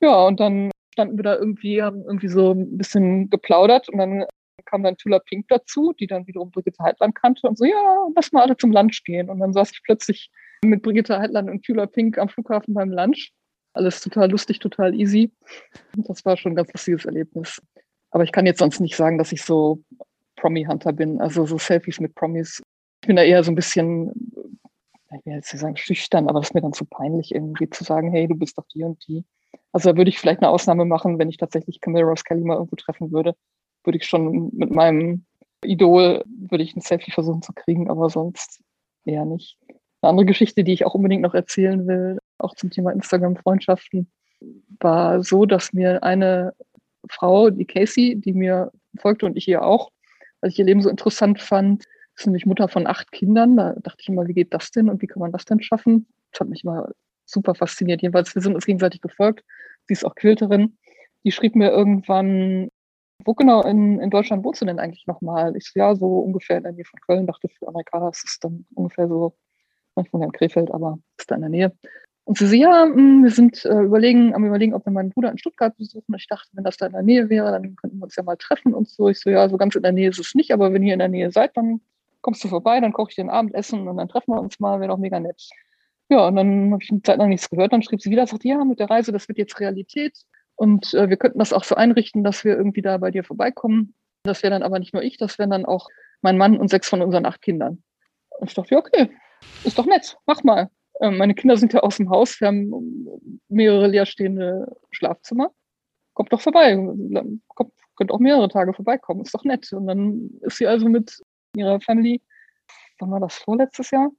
Ja, 0.00 0.26
und 0.26 0.38
dann 0.38 0.70
standen 0.92 1.16
wir 1.16 1.24
da 1.24 1.36
irgendwie, 1.36 1.82
haben 1.82 2.04
irgendwie 2.04 2.28
so 2.28 2.52
ein 2.52 2.78
bisschen 2.78 3.30
geplaudert 3.30 3.88
und 3.88 3.98
dann 3.98 4.24
kam 4.64 4.82
dann 4.82 4.96
Tula 4.96 5.18
Pink 5.18 5.46
dazu, 5.48 5.92
die 5.92 6.06
dann 6.06 6.26
wiederum 6.26 6.50
Brigitte 6.50 6.82
Heitland 6.82 7.14
kannte 7.14 7.46
und 7.48 7.58
so, 7.58 7.64
ja, 7.64 8.06
lass 8.14 8.32
mal 8.32 8.42
alle 8.42 8.56
zum 8.56 8.72
Lunch 8.72 9.02
gehen. 9.04 9.28
Und 9.28 9.40
dann 9.40 9.52
saß 9.52 9.72
ich 9.72 9.82
plötzlich 9.84 10.30
mit 10.62 10.82
Brigitte 10.82 11.18
Heitland 11.18 11.50
und 11.50 11.64
Tula 11.64 11.86
Pink 11.86 12.18
am 12.18 12.28
Flughafen 12.28 12.74
beim 12.74 12.90
Lunch. 12.90 13.32
Alles 13.72 14.00
total 14.00 14.30
lustig, 14.30 14.60
total 14.60 14.94
easy. 14.94 15.32
Und 15.96 16.08
das 16.08 16.24
war 16.24 16.36
schon 16.36 16.52
ein 16.52 16.56
ganz 16.56 16.72
lustiges 16.72 17.04
Erlebnis. 17.04 17.60
Aber 18.10 18.24
ich 18.24 18.32
kann 18.32 18.46
jetzt 18.46 18.60
sonst 18.60 18.80
nicht 18.80 18.96
sagen, 18.96 19.18
dass 19.18 19.32
ich 19.32 19.42
so 19.42 19.82
Promi-Hunter 20.36 20.92
bin, 20.92 21.20
also 21.20 21.46
so 21.46 21.58
Selfies 21.58 22.00
mit 22.00 22.14
Promis. 22.14 22.62
Ich 23.04 23.06
bin 23.06 23.16
da 23.16 23.22
eher 23.22 23.44
so 23.44 23.52
ein 23.52 23.54
bisschen, 23.54 24.32
ich 25.12 25.26
will 25.26 25.34
jetzt 25.34 25.52
nicht 25.52 25.60
sagen 25.60 25.76
schüchtern, 25.76 26.26
aber 26.26 26.40
das 26.40 26.48
ist 26.48 26.54
mir 26.54 26.62
dann 26.62 26.72
zu 26.72 26.86
peinlich, 26.86 27.34
irgendwie 27.34 27.68
zu 27.68 27.84
sagen, 27.84 28.10
hey, 28.10 28.26
du 28.26 28.34
bist 28.34 28.56
doch 28.56 28.64
die 28.74 28.82
und 28.82 29.06
die. 29.06 29.26
Also 29.72 29.90
da 29.90 29.98
würde 29.98 30.08
ich 30.08 30.18
vielleicht 30.18 30.40
eine 30.40 30.48
Ausnahme 30.48 30.86
machen, 30.86 31.18
wenn 31.18 31.28
ich 31.28 31.36
tatsächlich 31.36 31.82
Camille 31.82 32.06
Rose 32.06 32.24
Kelly 32.24 32.40
mal 32.40 32.54
irgendwo 32.54 32.76
treffen 32.76 33.12
würde, 33.12 33.36
würde 33.84 33.98
ich 33.98 34.06
schon 34.06 34.48
mit 34.54 34.70
meinem 34.70 35.26
Idol, 35.62 36.24
würde 36.26 36.64
ich 36.64 36.74
ein 36.74 36.80
Selfie 36.80 37.10
versuchen 37.10 37.42
zu 37.42 37.52
kriegen, 37.52 37.90
aber 37.90 38.08
sonst 38.08 38.62
eher 39.04 39.26
nicht. 39.26 39.58
Eine 40.00 40.08
andere 40.08 40.24
Geschichte, 40.24 40.64
die 40.64 40.72
ich 40.72 40.86
auch 40.86 40.94
unbedingt 40.94 41.20
noch 41.20 41.34
erzählen 41.34 41.86
will, 41.86 42.20
auch 42.38 42.54
zum 42.54 42.70
Thema 42.70 42.90
Instagram-Freundschaften, 42.92 44.10
war 44.80 45.22
so, 45.22 45.44
dass 45.44 45.74
mir 45.74 46.02
eine 46.02 46.54
Frau, 47.10 47.50
die 47.50 47.66
Casey, 47.66 48.16
die 48.16 48.32
mir 48.32 48.72
folgte 48.96 49.26
und 49.26 49.36
ich 49.36 49.46
ihr 49.46 49.62
auch, 49.62 49.90
weil 50.40 50.48
ich 50.48 50.58
ihr 50.58 50.64
Leben 50.64 50.80
so 50.80 50.88
interessant 50.88 51.42
fand, 51.42 51.84
ist 52.16 52.26
nämlich 52.26 52.46
Mutter 52.46 52.68
von 52.68 52.86
acht 52.86 53.10
Kindern. 53.12 53.56
Da 53.56 53.74
dachte 53.80 53.98
ich 54.00 54.08
immer, 54.08 54.26
wie 54.26 54.34
geht 54.34 54.54
das 54.54 54.70
denn 54.70 54.88
und 54.88 55.02
wie 55.02 55.06
kann 55.06 55.20
man 55.20 55.32
das 55.32 55.44
denn 55.44 55.62
schaffen? 55.62 56.06
Das 56.30 56.40
hat 56.40 56.48
mich 56.48 56.64
immer 56.64 56.90
super 57.24 57.54
fasziniert. 57.54 58.02
Jedenfalls, 58.02 58.34
wir 58.34 58.42
sind 58.42 58.54
uns 58.54 58.66
gegenseitig 58.66 59.00
gefolgt. 59.00 59.44
Sie 59.86 59.94
ist 59.94 60.04
auch 60.04 60.14
Quilterin. 60.14 60.76
Die 61.24 61.32
schrieb 61.32 61.56
mir 61.56 61.70
irgendwann, 61.70 62.68
wo 63.24 63.34
genau 63.34 63.62
in, 63.62 64.00
in 64.00 64.10
Deutschland 64.10 64.44
wohnst 64.44 64.60
du 64.60 64.66
denn 64.66 64.78
eigentlich 64.78 65.06
nochmal? 65.06 65.56
Ich 65.56 65.70
so, 65.70 65.78
ja, 65.78 65.94
so 65.94 66.18
ungefähr 66.18 66.58
in 66.58 66.64
der 66.64 66.72
Nähe 66.72 66.84
von 66.84 67.00
Köln. 67.00 67.26
Dachte, 67.26 67.48
für 67.48 67.68
Amerikaner 67.68 68.10
ist 68.10 68.24
es 68.24 68.38
dann 68.40 68.66
ungefähr 68.74 69.08
so, 69.08 69.34
ich 70.02 70.12
wohne 70.12 70.26
in 70.26 70.32
Krefeld, 70.32 70.70
aber 70.72 70.98
ist 71.18 71.30
da 71.30 71.36
in 71.36 71.40
der 71.42 71.50
Nähe. 71.50 71.72
Und 72.24 72.38
sie 72.38 72.46
so, 72.46 72.54
ja, 72.54 72.84
hm, 72.84 73.22
wir 73.22 73.30
sind 73.30 73.64
äh, 73.64 73.82
überlegen, 73.82 74.34
am 74.34 74.44
überlegen, 74.44 74.74
ob 74.74 74.86
wir 74.86 74.92
meinen 74.92 75.10
Bruder 75.10 75.30
in 75.30 75.38
Stuttgart 75.38 75.76
besuchen. 75.76 76.14
Ich 76.16 76.26
dachte, 76.26 76.48
wenn 76.52 76.64
das 76.64 76.76
da 76.78 76.86
in 76.86 76.92
der 76.92 77.02
Nähe 77.02 77.28
wäre, 77.28 77.50
dann 77.52 77.76
könnten 77.76 77.98
wir 77.98 78.04
uns 78.04 78.16
ja 78.16 78.22
mal 78.22 78.36
treffen 78.36 78.74
und 78.74 78.88
so. 78.88 79.08
Ich 79.08 79.20
so, 79.20 79.30
ja, 79.30 79.48
so 79.48 79.56
ganz 79.58 79.74
in 79.74 79.82
der 79.82 79.92
Nähe 79.92 80.08
ist 80.08 80.18
es 80.18 80.34
nicht, 80.34 80.52
aber 80.52 80.72
wenn 80.72 80.82
ihr 80.82 80.94
in 80.94 80.98
der 81.00 81.08
Nähe 81.08 81.30
seid, 81.30 81.56
dann 81.56 81.80
kommst 82.24 82.42
du 82.42 82.48
vorbei, 82.48 82.80
dann 82.80 82.94
koche 82.94 83.10
ich 83.10 83.16
dir 83.16 83.24
ein 83.24 83.30
Abendessen 83.30 83.86
und 83.86 83.98
dann 83.98 84.08
treffen 84.08 84.32
wir 84.32 84.40
uns 84.40 84.58
mal, 84.58 84.80
wäre 84.80 84.88
doch 84.88 84.98
mega 84.98 85.20
nett. 85.20 85.46
Ja, 86.08 86.26
und 86.26 86.36
dann 86.36 86.72
habe 86.72 86.82
ich 86.82 86.90
eine 86.90 87.02
Zeit 87.02 87.18
lang 87.18 87.28
nichts 87.28 87.50
gehört. 87.50 87.72
Dann 87.72 87.82
schrieb 87.82 88.00
sie 88.00 88.10
wieder, 88.10 88.26
sagt, 88.26 88.44
ja, 88.44 88.64
mit 88.64 88.80
der 88.80 88.88
Reise, 88.88 89.12
das 89.12 89.28
wird 89.28 89.38
jetzt 89.38 89.60
Realität. 89.60 90.16
Und 90.56 90.94
äh, 90.94 91.10
wir 91.10 91.18
könnten 91.18 91.38
das 91.38 91.52
auch 91.52 91.64
so 91.64 91.74
einrichten, 91.74 92.24
dass 92.24 92.42
wir 92.42 92.56
irgendwie 92.56 92.80
da 92.80 92.96
bei 92.96 93.10
dir 93.10 93.24
vorbeikommen. 93.24 93.94
Das 94.22 94.42
wäre 94.42 94.52
dann 94.52 94.62
aber 94.62 94.78
nicht 94.78 94.94
nur 94.94 95.02
ich, 95.02 95.18
das 95.18 95.38
wären 95.38 95.50
dann 95.50 95.66
auch 95.66 95.88
mein 96.22 96.38
Mann 96.38 96.56
und 96.56 96.70
sechs 96.70 96.88
von 96.88 97.02
unseren 97.02 97.26
acht 97.26 97.42
Kindern. 97.42 97.82
Und 98.30 98.48
ich 98.48 98.54
dachte, 98.54 98.74
ja, 98.74 98.78
okay, 98.78 99.10
ist 99.64 99.78
doch 99.78 99.86
nett, 99.86 100.16
mach 100.24 100.42
mal. 100.42 100.70
Ähm, 101.00 101.18
meine 101.18 101.34
Kinder 101.34 101.58
sind 101.58 101.74
ja 101.74 101.80
aus 101.80 101.98
dem 101.98 102.08
Haus, 102.08 102.40
wir 102.40 102.48
haben 102.48 102.72
mehrere 103.48 103.88
leerstehende 103.88 104.74
Schlafzimmer. 104.92 105.50
Kommt 106.14 106.32
doch 106.32 106.40
vorbei, 106.40 106.74
kommt, 107.48 107.72
könnt 107.96 108.12
auch 108.12 108.20
mehrere 108.20 108.48
Tage 108.48 108.72
vorbeikommen, 108.72 109.22
ist 109.22 109.34
doch 109.34 109.44
nett. 109.44 109.70
Und 109.72 109.86
dann 109.88 110.30
ist 110.40 110.56
sie 110.56 110.66
also 110.66 110.88
mit 110.88 111.20
ihrer 111.54 111.80
Family, 111.80 112.20
wann 112.98 113.10
war 113.10 113.20
das, 113.20 113.36
vorletztes 113.36 113.90
Jahr? 113.90 114.10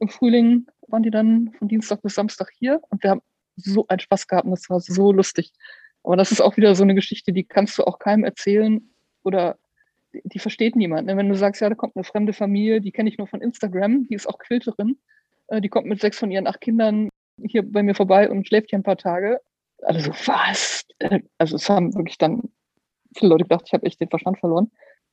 Im 0.00 0.08
Frühling 0.08 0.66
waren 0.88 1.02
die 1.02 1.10
dann 1.10 1.52
von 1.58 1.68
Dienstag 1.68 2.02
bis 2.02 2.14
Samstag 2.14 2.50
hier 2.58 2.80
und 2.90 3.02
wir 3.02 3.10
haben 3.10 3.22
so 3.56 3.86
einen 3.88 4.00
Spaß 4.00 4.28
gehabt 4.28 4.44
und 4.44 4.52
das 4.52 4.68
war 4.70 4.80
so 4.80 5.12
lustig. 5.12 5.52
Aber 6.02 6.16
das 6.16 6.32
ist 6.32 6.40
auch 6.40 6.56
wieder 6.56 6.74
so 6.74 6.82
eine 6.82 6.94
Geschichte, 6.94 7.32
die 7.32 7.44
kannst 7.44 7.78
du 7.78 7.84
auch 7.84 7.98
keinem 7.98 8.24
erzählen 8.24 8.90
oder 9.22 9.56
die 10.12 10.38
versteht 10.38 10.76
niemand. 10.76 11.06
Ne? 11.06 11.16
Wenn 11.16 11.28
du 11.28 11.36
sagst, 11.36 11.60
ja, 11.60 11.68
da 11.68 11.74
kommt 11.74 11.96
eine 11.96 12.04
fremde 12.04 12.32
Familie, 12.32 12.80
die 12.80 12.92
kenne 12.92 13.08
ich 13.08 13.18
nur 13.18 13.26
von 13.26 13.40
Instagram, 13.40 14.06
die 14.08 14.14
ist 14.14 14.28
auch 14.28 14.38
Quilterin, 14.38 14.98
äh, 15.48 15.60
die 15.60 15.68
kommt 15.68 15.86
mit 15.86 16.00
sechs 16.00 16.18
von 16.18 16.30
ihren 16.30 16.46
acht 16.46 16.60
Kindern 16.60 17.08
hier 17.42 17.62
bei 17.62 17.82
mir 17.82 17.94
vorbei 17.94 18.30
und 18.30 18.46
schläft 18.46 18.70
hier 18.70 18.78
ein 18.78 18.82
paar 18.82 18.98
Tage. 18.98 19.40
Also 19.82 20.10
was? 20.26 20.84
Äh, 20.98 21.20
also 21.38 21.56
es 21.56 21.68
haben 21.68 21.94
wirklich 21.94 22.18
dann 22.18 22.50
viele 23.16 23.30
Leute 23.30 23.44
gedacht, 23.44 23.64
ich 23.66 23.72
habe 23.72 23.86
echt 23.86 24.00
den 24.00 24.10
Verstand 24.10 24.38
verloren. 24.38 24.70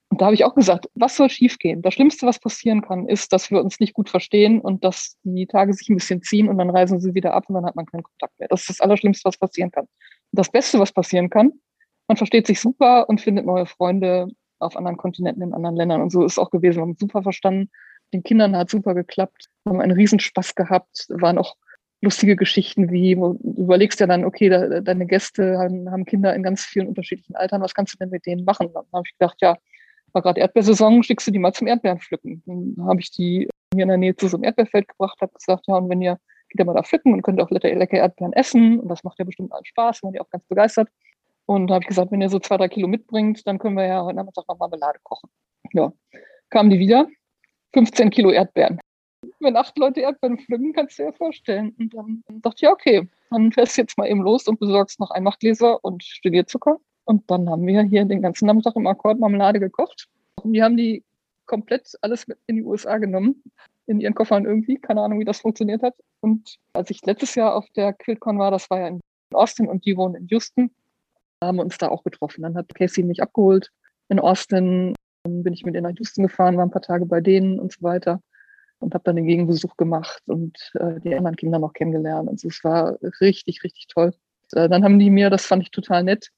Und 0.10 0.22
da 0.22 0.26
habe 0.26 0.36
ich 0.36 0.44
auch 0.44 0.56
gesagt, 0.56 0.90
was 0.96 1.16
soll 1.16 1.30
schiefgehen? 1.30 1.82
Das 1.84 1.94
Schlimmste, 1.94 2.26
was 2.26 2.40
passieren 2.40 2.82
kann, 2.82 3.08
ist, 3.08 3.32
dass 3.32 3.52
wir 3.52 3.64
uns 3.64 3.80
nicht 3.80 3.94
gut 3.94 4.10
verstehen 4.10 4.60
und 4.60 4.84
dass 4.84 5.18
die 5.24 5.46
Tage 5.46 5.74
sich 5.74 5.90
ein 5.90 5.98
bisschen 5.98 6.24
ziehen 6.24 6.50
und 6.50 6.58
dann 6.58 6.72
reisen 6.72 7.00
sie 7.00 7.14
wieder 7.14 7.34
ab 7.34 7.46
und 7.48 7.56
dann 7.56 7.66
hat 7.66 7.76
man 7.76 7.86
keinen 7.86 8.04
Kontakt 8.04 8.38
mehr. 8.40 8.48
Das 8.50 8.62
ist 8.62 8.70
das 8.70 8.82
Allerschlimmste, 8.82 9.26
was 9.26 9.38
passieren 9.38 9.72
kann. 9.72 9.86
Und 9.86 10.40
das 10.40 10.50
Beste, 10.50 10.80
was 10.80 10.92
passieren 10.92 11.30
kann, 11.30 11.54
man 12.08 12.18
versteht 12.18 12.48
sich 12.48 12.60
super 12.60 13.08
und 13.08 13.22
findet 13.22 13.46
neue 13.46 13.68
Freunde 13.68 14.28
auf 14.58 14.76
anderen 14.76 14.98
Kontinenten, 14.98 15.44
in 15.44 15.54
anderen 15.54 15.76
Ländern. 15.76 16.02
Und 16.02 16.12
so 16.12 16.26
ist 16.26 16.34
es 16.34 16.40
auch 16.40 16.50
gewesen. 16.50 16.78
Wir 16.78 16.82
haben 16.82 16.98
super 17.00 17.22
verstanden. 17.22 17.70
Den 18.12 18.24
Kindern 18.24 18.58
hat 18.58 18.72
super 18.72 18.96
geklappt. 18.96 19.46
Wir 19.64 19.74
haben 19.74 19.82
einen 19.82 19.92
Riesenspaß 19.92 20.56
gehabt. 20.56 21.06
Waren 21.10 21.38
auch 21.38 21.56
lustige 22.02 22.36
Geschichten 22.36 22.92
wie, 22.92 23.16
du 23.16 23.38
überlegst 23.58 24.00
ja 24.00 24.08
dann, 24.08 24.26
okay, 24.26 24.50
da, 24.50 24.82
deine 24.82 25.06
Gäste 25.06 25.60
haben, 25.60 25.92
haben, 25.92 26.06
Kinder 26.06 26.34
in 26.34 26.44
ganz 26.44 26.64
vielen 26.64 26.88
unterschiedlichen 26.88 27.36
Altern. 27.36 27.62
Was 27.62 27.74
kannst 27.74 27.94
du 27.94 27.98
denn 27.98 28.10
mit 28.10 28.26
denen 28.26 28.46
machen? 28.46 28.72
Dann 28.74 28.86
habe 28.94 29.04
ich 29.06 29.18
gedacht, 29.18 29.38
ja, 29.42 29.58
war 30.14 30.22
gerade 30.22 30.42
Erdbeersaison, 30.42 31.04
schickst 31.04 31.28
du 31.28 31.32
die 31.32 31.40
mal 31.40 31.54
zum 31.54 31.68
Erdbeeren 31.68 32.00
pflücken. 32.00 32.44
Dann 32.46 32.76
habe 32.88 33.00
ich 33.00 33.12
die 33.12 33.48
hier 33.74 33.84
in 33.84 33.90
der 33.90 33.98
Nähe 33.98 34.16
zu 34.16 34.28
so 34.28 34.38
einem 34.38 34.46
Erdbeerfeld 34.46 34.88
gebracht, 34.88 35.20
habe 35.22 35.34
gesagt, 35.34 35.68
ja, 35.68 35.76
und 35.76 35.90
wenn 35.90 36.02
ihr 36.02 36.20
geht 36.50 36.60
ihr 36.60 36.66
mal 36.66 36.74
da 36.74 36.84
pflücken 36.84 37.14
und 37.14 37.22
könnt 37.22 37.42
auch 37.42 37.50
lecker, 37.52 37.74
lecker 37.74 37.98
Erdbeeren 37.98 38.34
essen 38.34 38.80
und 38.80 38.90
das 38.90 39.04
macht 39.04 39.20
ja 39.20 39.26
bestimmt 39.26 39.54
allen 39.54 39.66
Spaß, 39.66 40.04
waren 40.04 40.14
die 40.14 40.20
auch 40.20 40.30
ganz 40.30 40.44
begeistert. 40.46 40.90
Und 41.46 41.72
habe 41.72 41.84
ich 41.84 41.88
gesagt, 41.88 42.12
wenn 42.12 42.22
ihr 42.22 42.30
so 42.30 42.40
zwei, 42.40 42.58
drei 42.58 42.68
Kilo 42.68 42.88
mitbringt, 42.88 43.46
dann 43.48 43.58
können 43.58 43.76
wir 43.76 43.86
ja 43.86 44.04
heute 44.04 44.18
Nachmittag 44.18 44.48
noch 44.48 44.60
Marmelade 44.60 45.00
kochen. 45.04 45.30
Ja, 45.74 45.92
kamen 46.50 46.70
die 46.70 46.80
wieder, 46.80 47.08
15 47.74 48.10
Kilo 48.12 48.32
Erdbeeren. 48.32 48.80
Wenn 49.40 49.56
acht 49.56 49.78
Leute 49.78 50.02
Erdbeeren 50.02 50.38
pflücken, 50.38 50.74
kannst 50.74 50.98
du 50.98 51.04
dir 51.04 51.10
ja 51.10 51.16
vorstellen. 51.16 51.76
Und 51.80 51.94
dann 51.94 52.24
dachte 52.28 52.56
ich, 52.58 52.62
ja, 52.62 52.72
okay, 52.72 53.08
dann 53.32 53.52
fährst 53.52 53.78
du 53.78 53.82
jetzt 53.82 53.98
mal 53.98 54.08
eben 54.08 54.22
los 54.22 54.48
und 54.48 54.60
besorgst 54.60 55.00
noch 55.00 55.12
Einmachgläser 55.12 55.84
und 55.84 56.04
Studierzucker. 56.04 56.78
Und 57.10 57.24
dann 57.32 57.50
haben 57.50 57.66
wir 57.66 57.82
hier 57.82 58.06
den 58.06 58.22
ganzen 58.22 58.46
Nachmittag 58.46 58.76
im 58.76 58.86
Akkord 58.86 59.20
Marmelade 59.20 59.60
gekocht. 59.60 60.08
Und 60.36 60.54
die 60.54 60.62
haben 60.62 60.78
die 60.78 61.04
komplett 61.48 61.98
alles 62.02 62.28
mit 62.28 62.38
in 62.46 62.58
die 62.58 62.64
USA 62.64 63.00
genommen, 63.00 63.42
in 63.88 64.00
ihren 64.00 64.14
Koffern 64.14 64.46
irgendwie. 64.46 64.78
Keine 64.78 65.02
Ahnung, 65.02 65.20
wie 65.20 65.26
das 65.26 65.40
funktioniert 65.40 65.82
hat. 65.82 65.96
Und 66.20 66.60
als 66.74 66.92
ich 66.92 67.04
letztes 67.08 67.34
Jahr 67.34 67.56
auf 67.56 67.66
der 67.76 67.94
QuiltCon 67.94 68.38
war, 68.38 68.52
das 68.52 68.70
war 68.70 68.82
ja 68.82 68.88
in 68.90 69.00
Austin 69.34 69.68
und 69.68 69.88
die 69.88 69.98
wohnen 69.98 70.14
in 70.14 70.28
Houston, 70.28 70.70
haben 71.44 71.58
uns 71.58 71.80
da 71.80 71.88
auch 71.88 72.04
getroffen. 72.04 72.44
Dann 72.44 72.56
hat 72.56 72.76
Casey 72.76 73.04
mich 73.04 73.24
abgeholt 73.24 73.72
in 74.10 74.20
Austin. 74.20 74.94
Dann 75.24 75.42
bin 75.42 75.54
ich 75.54 75.66
mit 75.66 75.74
denen 75.74 75.90
nach 75.90 75.98
Houston 75.98 76.28
gefahren, 76.28 76.58
war 76.58 76.66
ein 76.68 76.72
paar 76.72 76.84
Tage 76.84 77.08
bei 77.08 77.22
denen 77.22 77.60
und 77.60 77.74
so 77.74 77.82
weiter 77.82 78.22
und 78.78 78.94
habe 78.94 79.04
dann 79.04 79.16
den 79.16 79.26
Gegenbesuch 79.26 79.78
gemacht 79.78 80.22
und 80.28 80.56
äh, 80.76 81.00
die 81.00 81.16
anderen 81.16 81.36
Kinder 81.36 81.58
noch 81.58 81.74
kennengelernt. 81.74 82.30
Und 82.30 82.46
es 82.46 82.64
war 82.64 83.00
richtig, 83.20 83.64
richtig 83.64 83.88
toll. 83.88 84.14
Äh, 84.52 84.70
dann 84.70 84.84
haben 84.84 85.00
die 85.00 85.10
mir, 85.10 85.32
das 85.32 85.48
fand 85.48 85.64
ich 85.64 85.72
total 85.72 86.04
nett, 86.04 86.30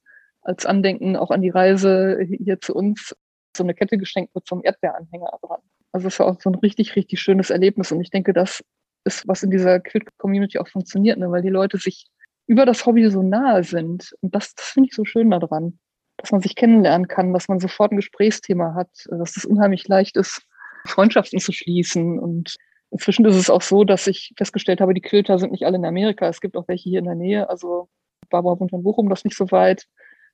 als 0.41 0.65
Andenken 0.65 1.15
auch 1.15 1.31
an 1.31 1.41
die 1.41 1.49
Reise 1.49 2.19
hier 2.21 2.59
zu 2.59 2.73
uns 2.73 3.15
so 3.55 3.63
eine 3.63 3.73
Kette 3.73 3.97
geschenkt 3.97 4.31
so 4.47 4.55
einem 4.55 4.63
Erdbeeranhänger 4.63 5.37
dran. 5.41 5.59
Also 5.91 6.07
es 6.07 6.19
war 6.19 6.27
auch 6.27 6.39
so 6.39 6.49
ein 6.49 6.55
richtig, 6.55 6.95
richtig 6.95 7.19
schönes 7.19 7.49
Erlebnis. 7.49 7.91
Und 7.91 8.01
ich 8.01 8.09
denke, 8.09 8.33
das 8.33 8.63
ist, 9.03 9.27
was 9.27 9.43
in 9.43 9.51
dieser 9.51 9.79
Quilt-Community 9.79 10.57
auch 10.59 10.67
funktioniert, 10.67 11.17
ne? 11.17 11.29
weil 11.31 11.41
die 11.41 11.49
Leute 11.49 11.77
sich 11.77 12.07
über 12.47 12.65
das 12.65 12.85
Hobby 12.85 13.09
so 13.09 13.23
nahe 13.23 13.63
sind. 13.63 14.13
Und 14.21 14.33
das, 14.35 14.55
das 14.55 14.67
finde 14.67 14.89
ich 14.89 14.95
so 14.95 15.05
schön 15.05 15.29
daran, 15.29 15.79
dass 16.17 16.31
man 16.31 16.41
sich 16.41 16.55
kennenlernen 16.55 17.07
kann, 17.07 17.33
dass 17.33 17.47
man 17.47 17.59
sofort 17.59 17.91
ein 17.91 17.97
Gesprächsthema 17.97 18.73
hat, 18.75 18.89
dass 19.09 19.37
es 19.37 19.45
unheimlich 19.45 19.87
leicht 19.87 20.17
ist, 20.17 20.41
Freundschaften 20.85 21.39
zu 21.39 21.51
schließen. 21.51 22.19
Und 22.19 22.55
inzwischen 22.91 23.25
ist 23.25 23.35
es 23.35 23.49
auch 23.49 23.61
so, 23.61 23.83
dass 23.83 24.07
ich 24.07 24.33
festgestellt 24.37 24.81
habe, 24.81 24.93
die 24.93 25.01
Quilter 25.01 25.39
sind 25.39 25.51
nicht 25.51 25.65
alle 25.65 25.77
in 25.77 25.85
Amerika. 25.85 26.27
Es 26.27 26.41
gibt 26.41 26.55
auch 26.55 26.67
welche 26.67 26.89
hier 26.89 26.99
in 26.99 27.05
der 27.05 27.15
Nähe. 27.15 27.49
Also 27.49 27.89
Barbara 28.29 28.59
wohnt 28.59 28.71
in 28.71 28.83
Bochum, 28.83 29.09
das 29.09 29.23
nicht 29.23 29.35
so 29.35 29.51
weit. 29.51 29.87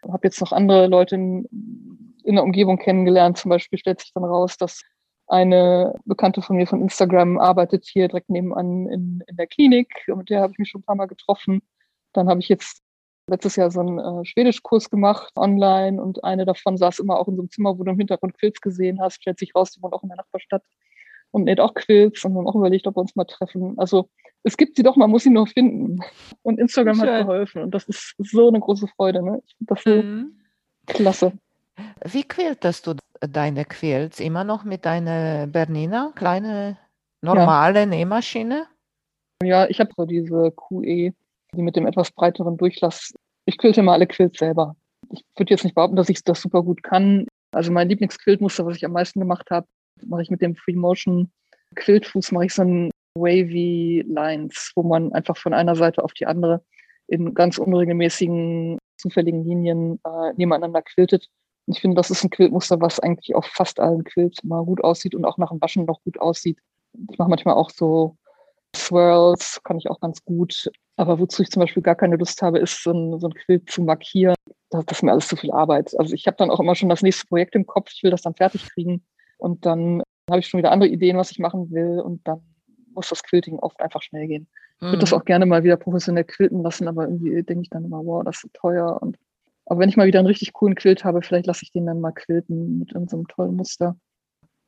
Habe 0.04 0.28
jetzt 0.28 0.42
noch 0.42 0.52
andere 0.52 0.88
Leute 0.88 1.16
in, 1.16 2.14
in 2.24 2.36
der 2.36 2.44
Umgebung 2.44 2.78
kennengelernt. 2.78 3.38
Zum 3.38 3.50
Beispiel 3.50 3.80
stellt 3.80 4.00
sich 4.00 4.14
dann 4.14 4.24
raus, 4.24 4.58
dass 4.58 4.84
eine 5.28 5.94
Bekannte 6.06 6.42
von 6.42 6.56
mir 6.56 6.68
von 6.68 6.82
Instagram 6.82 7.38
arbeitet 7.38 7.86
hier 7.86 8.08
direkt 8.08 8.30
nebenan 8.30 8.88
in, 8.88 9.24
in 9.28 9.36
der 9.36 9.48
Klinik. 9.48 9.90
Mit 10.08 10.30
der 10.30 10.42
habe 10.42 10.54
ich 10.54 10.60
mich 10.60 10.70
schon 10.70 10.82
ein 10.82 10.86
paar 10.86 10.96
Mal 10.96 11.08
getroffen. 11.08 11.62
Dann 12.14 12.30
habe 12.30 12.40
ich 12.40 12.48
jetzt 12.48 12.82
letztes 13.30 13.58
Jahr 13.58 13.70
so 13.70 13.82
einen 13.82 14.00
äh, 14.00 14.26
Schwedischkurs 14.26 14.90
gemacht 14.90 15.34
online 15.36 16.02
und 16.02 16.24
eine 16.24 16.46
davon 16.46 16.78
saß 16.78 17.00
immer 17.00 17.20
auch 17.20 17.28
in 17.28 17.36
so 17.36 17.42
einem 17.42 17.52
Zimmer, 17.52 17.78
wo 17.78 17.84
du 17.84 17.92
im 17.92 17.98
Hintergrund 17.98 18.38
Quills 18.38 18.62
gesehen 18.62 19.02
hast. 19.02 19.22
Stellt 19.22 19.40
sich 19.40 19.54
raus, 19.54 19.72
die 19.72 19.82
wohnt 19.82 19.94
auch 19.94 20.04
in 20.04 20.10
der 20.10 20.18
Nachbarstadt 20.18 20.64
und 21.38 21.46
näht 21.46 21.60
auch 21.60 21.74
Quills 21.74 22.24
und 22.26 22.34
wir 22.34 22.40
haben 22.40 22.48
auch 22.48 22.56
überlegt, 22.56 22.88
ob 22.88 22.98
wir 22.98 23.02
uns 23.02 23.16
mal 23.16 23.26
treffen. 23.26 23.78
Also 23.78 24.10
es 24.44 24.58
gibt 24.58 24.76
sie 24.76 24.84
doch, 24.84 24.96
man 24.96 25.10
muss 25.10 25.24
sie 25.24 25.30
nur 25.30 25.48
finden. 25.48 26.00
Und 26.42 26.60
Instagram 26.60 26.96
Schön. 26.96 27.10
hat 27.10 27.22
geholfen 27.22 27.64
und 27.64 27.72
das 27.72 27.88
ist 27.88 28.16
so 28.18 28.48
eine 28.50 28.60
große 28.60 28.88
Freude. 28.88 29.24
Ne? 29.24 29.42
Ich 29.46 29.56
finde 29.58 29.74
das 29.74 29.84
so 29.84 29.90
mhm. 29.90 30.40
klasse. 30.88 31.34
Wie 32.06 32.24
quältest 32.24 32.88
du 32.88 32.96
deine 33.20 33.66
Quills? 33.66 34.20
Immer 34.20 34.44
noch 34.44 34.64
mit 34.64 34.86
deiner 34.86 35.48
Bernina, 35.48 36.12
kleine 36.16 36.78
normale 37.22 37.82
ja. 37.82 37.86
Nähmaschine? 37.86 38.66
Ja, 39.44 39.68
ich 39.70 39.80
habe 39.80 39.92
so 39.96 40.06
diese 40.06 40.52
QE, 40.52 41.14
die 41.54 41.62
mit 41.62 41.76
dem 41.76 41.86
etwas 41.86 42.12
breiteren 42.12 42.58
Durchlass. 42.58 43.14
Ich 43.46 43.58
quilte 43.58 43.84
mal 43.84 43.94
alle 43.94 44.08
Quills 44.08 44.40
selber. 44.40 44.76
Ich 45.12 45.24
würde 45.38 45.52
jetzt 45.52 45.64
nicht 45.64 45.76
behaupten, 45.76 45.96
dass 45.96 46.10
ich 46.10 46.24
das 46.24 46.42
super 46.42 46.64
gut 46.64 46.84
kann. 46.84 47.28
Also 47.52 47.72
mein 47.72 47.90
Lieblingsquiltmuster, 47.90 48.66
was 48.66 48.76
ich 48.76 48.86
am 48.86 48.92
meisten 48.92 49.20
gemacht 49.20 49.50
habe, 49.52 49.68
mache 50.06 50.22
ich 50.22 50.30
mit 50.30 50.42
dem 50.42 50.56
Free 50.56 50.76
Motion 50.76 51.32
Quiltfuß, 51.76 52.32
mache 52.32 52.46
ich 52.46 52.54
so 52.54 52.64
ein 52.64 52.92
wavy 53.16 54.06
Lines, 54.08 54.72
wo 54.76 54.84
man 54.84 55.14
einfach 55.14 55.38
von 55.38 55.54
einer 55.54 55.76
Seite 55.76 56.04
auf 56.04 56.14
die 56.14 56.26
andere 56.26 56.64
in 57.08 57.34
ganz 57.34 57.58
unregelmäßigen, 57.58 58.78
zufälligen 58.98 59.44
Linien 59.44 60.00
äh, 60.06 60.34
nebeneinander 60.36 60.82
quiltet. 60.82 61.30
Und 61.66 61.76
ich 61.76 61.82
finde, 61.82 61.96
das 61.96 62.12
ist 62.12 62.24
ein 62.24 62.30
Quiltmuster, 62.30 62.80
was 62.82 63.00
eigentlich 63.00 63.36
auf 63.36 63.46
fast 63.46 63.80
allen 63.80 64.04
Quilts 64.04 64.44
mal 64.44 64.64
gut 64.64 64.84
aussieht 64.84 65.16
und 65.16 65.26
auch 65.26 65.38
nach 65.38 65.50
dem 65.50 65.62
Waschen 65.62 65.86
noch 65.86 66.02
gut 66.04 66.20
aussieht. 66.20 66.60
Ich 67.12 67.18
mache 67.18 67.30
manchmal 67.30 67.56
auch 67.56 67.70
so 67.70 68.18
Swirls, 68.76 69.62
kann 69.64 69.78
ich 69.78 69.90
auch 69.90 70.00
ganz 70.00 70.24
gut. 70.24 70.70
Aber 70.96 71.20
wozu 71.20 71.44
ich 71.44 71.50
zum 71.50 71.62
Beispiel 71.62 71.84
gar 71.84 71.96
keine 71.96 72.16
Lust 72.16 72.42
habe, 72.42 72.60
ist 72.60 72.84
so 72.84 72.92
ein, 72.92 73.20
so 73.20 73.28
ein 73.28 73.34
Quilt 73.34 73.70
zu 73.70 73.84
markieren. 73.84 74.36
Das, 74.70 74.86
das 74.86 74.98
ist 74.98 75.04
mir 75.04 75.12
alles 75.12 75.28
zu 75.28 75.36
viel 75.36 75.52
Arbeit. 75.52 75.94
Also 75.98 76.14
ich 76.14 76.28
habe 76.28 76.38
dann 76.38 76.50
auch 76.50 76.60
immer 76.60 76.76
schon 76.76 76.90
das 76.90 77.02
nächste 77.02 77.28
Projekt 77.28 77.56
im 77.56 77.66
Kopf. 77.66 77.92
Ich 77.94 78.04
will 78.04 78.12
das 78.12 78.22
dann 78.22 78.36
fertig 78.36 78.68
kriegen. 78.70 79.06
Und 79.38 79.66
dann 79.66 80.02
habe 80.30 80.40
ich 80.40 80.48
schon 80.48 80.58
wieder 80.58 80.72
andere 80.72 80.90
Ideen, 80.90 81.18
was 81.18 81.32
ich 81.32 81.40
machen 81.40 81.72
will. 81.72 82.00
Und 82.00 82.28
dann 82.28 82.42
muss 82.94 83.10
das 83.10 83.24
Quilting 83.24 83.60
oft 83.60 83.80
einfach 83.80 84.02
schnell 84.02 84.28
gehen. 84.28 84.48
Ich 84.78 84.84
würde 84.84 85.00
das 85.00 85.12
mhm. 85.12 85.18
auch 85.18 85.26
gerne 85.26 85.46
mal 85.46 85.64
wieder 85.64 85.78
professionell 85.78 86.24
quilten 86.24 86.62
lassen, 86.62 86.88
aber 86.88 87.06
irgendwie 87.06 87.42
denke 87.44 87.64
ich 87.64 87.70
dann 87.70 87.86
immer, 87.86 88.06
wow, 88.06 88.24
das 88.24 88.36
ist 88.38 88.42
so 88.42 88.50
teuer. 88.54 89.02
Und 89.02 89.18
aber 89.66 89.82
wenn 89.82 89.90
ich 89.90 89.98
mal 89.98 90.08
wieder 90.08 90.20
einen 90.20 90.28
richtig 90.28 90.54
coolen 90.54 90.76
Quilt 90.76 91.04
habe, 91.04 91.22
vielleicht 91.22 91.46
lasse 91.46 91.64
ich 91.64 91.72
den 91.72 91.86
dann 91.86 92.00
mal 92.00 92.14
quilten 92.14 92.80
mit 92.80 92.94
irgendeinem 92.94 93.28
tollen 93.28 93.56
Muster. 93.56 93.98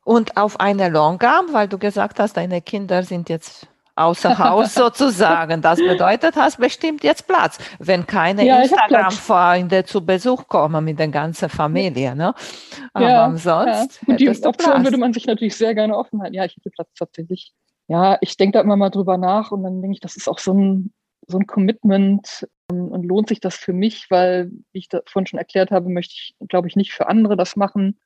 Und 0.04 0.36
auf 0.36 0.60
eine 0.60 0.88
Longarm, 0.88 1.52
weil 1.52 1.68
du 1.68 1.78
gesagt 1.78 2.18
hast, 2.18 2.36
deine 2.36 2.60
Kinder 2.60 3.02
sind 3.02 3.28
jetzt 3.28 3.68
außer 4.00 4.38
Haus 4.38 4.74
sozusagen. 4.74 5.62
Das 5.62 5.78
bedeutet, 5.78 6.36
hast 6.36 6.58
bestimmt 6.58 7.04
jetzt 7.04 7.26
Platz, 7.26 7.58
wenn 7.78 8.06
keine 8.06 8.44
ja, 8.44 8.62
Instagram-Freunde 8.62 9.84
zu 9.84 10.04
Besuch 10.04 10.46
kommen 10.48 10.84
mit 10.84 10.98
der 10.98 11.08
ganzen 11.08 11.48
Familie. 11.48 12.14
Ne? 12.14 12.34
Aber 12.92 13.08
ja, 13.08 13.36
sonst. 13.36 14.00
Ja. 14.02 14.12
Und 14.12 14.20
die 14.20 14.28
Option 14.28 14.52
Platz. 14.52 14.84
würde 14.84 14.96
man 14.96 15.12
sich 15.12 15.26
natürlich 15.26 15.56
sehr 15.56 15.74
gerne 15.74 15.96
offen 15.96 16.20
halten. 16.20 16.34
Ja, 16.34 16.44
ich 16.44 16.56
hätte 16.56 16.70
Platz 16.70 16.88
tatsächlich. 16.98 17.52
Ja, 17.88 18.18
ich 18.20 18.36
denke 18.36 18.58
da 18.58 18.62
immer 18.62 18.76
mal 18.76 18.90
drüber 18.90 19.18
nach 19.18 19.50
und 19.50 19.62
dann 19.64 19.82
denke 19.82 19.94
ich, 19.94 20.00
das 20.00 20.16
ist 20.16 20.28
auch 20.28 20.38
so 20.38 20.54
ein, 20.54 20.92
so 21.26 21.38
ein 21.38 21.46
Commitment 21.46 22.46
und 22.68 23.02
lohnt 23.04 23.28
sich 23.28 23.40
das 23.40 23.56
für 23.56 23.72
mich, 23.72 24.06
weil, 24.10 24.50
wie 24.72 24.78
ich 24.78 24.88
da 24.88 25.00
vorhin 25.06 25.26
schon 25.26 25.38
erklärt 25.38 25.70
habe, 25.72 25.88
möchte 25.88 26.14
ich, 26.14 26.36
glaube 26.48 26.68
ich, 26.68 26.76
nicht 26.76 26.92
für 26.92 27.08
andere 27.08 27.36
das 27.36 27.56
machen. 27.56 27.98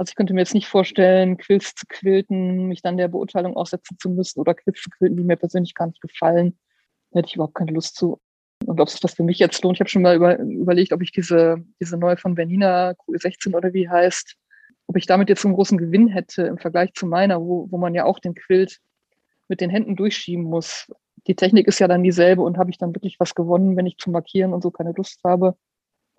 Also 0.00 0.12
ich 0.12 0.16
könnte 0.16 0.32
mir 0.32 0.40
jetzt 0.40 0.54
nicht 0.54 0.66
vorstellen, 0.66 1.36
Quills 1.36 1.74
zu 1.74 1.84
quilten, 1.86 2.68
mich 2.68 2.80
dann 2.80 2.96
der 2.96 3.08
Beurteilung 3.08 3.54
aussetzen 3.54 3.98
zu 4.00 4.08
müssen 4.08 4.40
oder 4.40 4.54
Quills 4.54 4.80
zu 4.80 4.88
quilten, 4.88 5.18
die 5.18 5.24
mir 5.24 5.36
persönlich 5.36 5.74
gar 5.74 5.88
nicht 5.88 6.00
gefallen. 6.00 6.58
Da 7.10 7.18
hätte 7.18 7.28
ich 7.28 7.34
überhaupt 7.34 7.54
keine 7.54 7.72
Lust 7.72 7.96
zu. 7.96 8.18
Und 8.64 8.80
ob 8.80 8.88
sich 8.88 9.00
das 9.00 9.12
für 9.12 9.24
mich 9.24 9.38
jetzt 9.38 9.62
lohnt, 9.62 9.76
ich 9.76 9.80
habe 9.80 9.90
schon 9.90 10.00
mal 10.00 10.16
über, 10.16 10.38
überlegt, 10.38 10.94
ob 10.94 11.02
ich 11.02 11.12
diese, 11.12 11.62
diese 11.82 11.98
neue 11.98 12.16
von 12.16 12.34
Bernina 12.34 12.92
QE16 12.92 13.54
oder 13.54 13.74
wie 13.74 13.90
heißt, 13.90 14.36
ob 14.86 14.96
ich 14.96 15.04
damit 15.04 15.28
jetzt 15.28 15.44
einen 15.44 15.52
großen 15.52 15.76
Gewinn 15.76 16.08
hätte 16.08 16.44
im 16.44 16.56
Vergleich 16.56 16.94
zu 16.94 17.04
meiner, 17.04 17.38
wo, 17.38 17.70
wo 17.70 17.76
man 17.76 17.92
ja 17.92 18.06
auch 18.06 18.20
den 18.20 18.34
Quilt 18.34 18.78
mit 19.48 19.60
den 19.60 19.68
Händen 19.68 19.96
durchschieben 19.96 20.44
muss. 20.44 20.90
Die 21.26 21.34
Technik 21.34 21.68
ist 21.68 21.78
ja 21.78 21.88
dann 21.88 22.02
dieselbe 22.02 22.40
und 22.40 22.56
habe 22.56 22.70
ich 22.70 22.78
dann 22.78 22.94
wirklich 22.94 23.20
was 23.20 23.34
gewonnen, 23.34 23.76
wenn 23.76 23.84
ich 23.84 23.98
zum 23.98 24.14
Markieren 24.14 24.54
und 24.54 24.62
so 24.62 24.70
keine 24.70 24.94
Lust 24.96 25.20
habe 25.24 25.56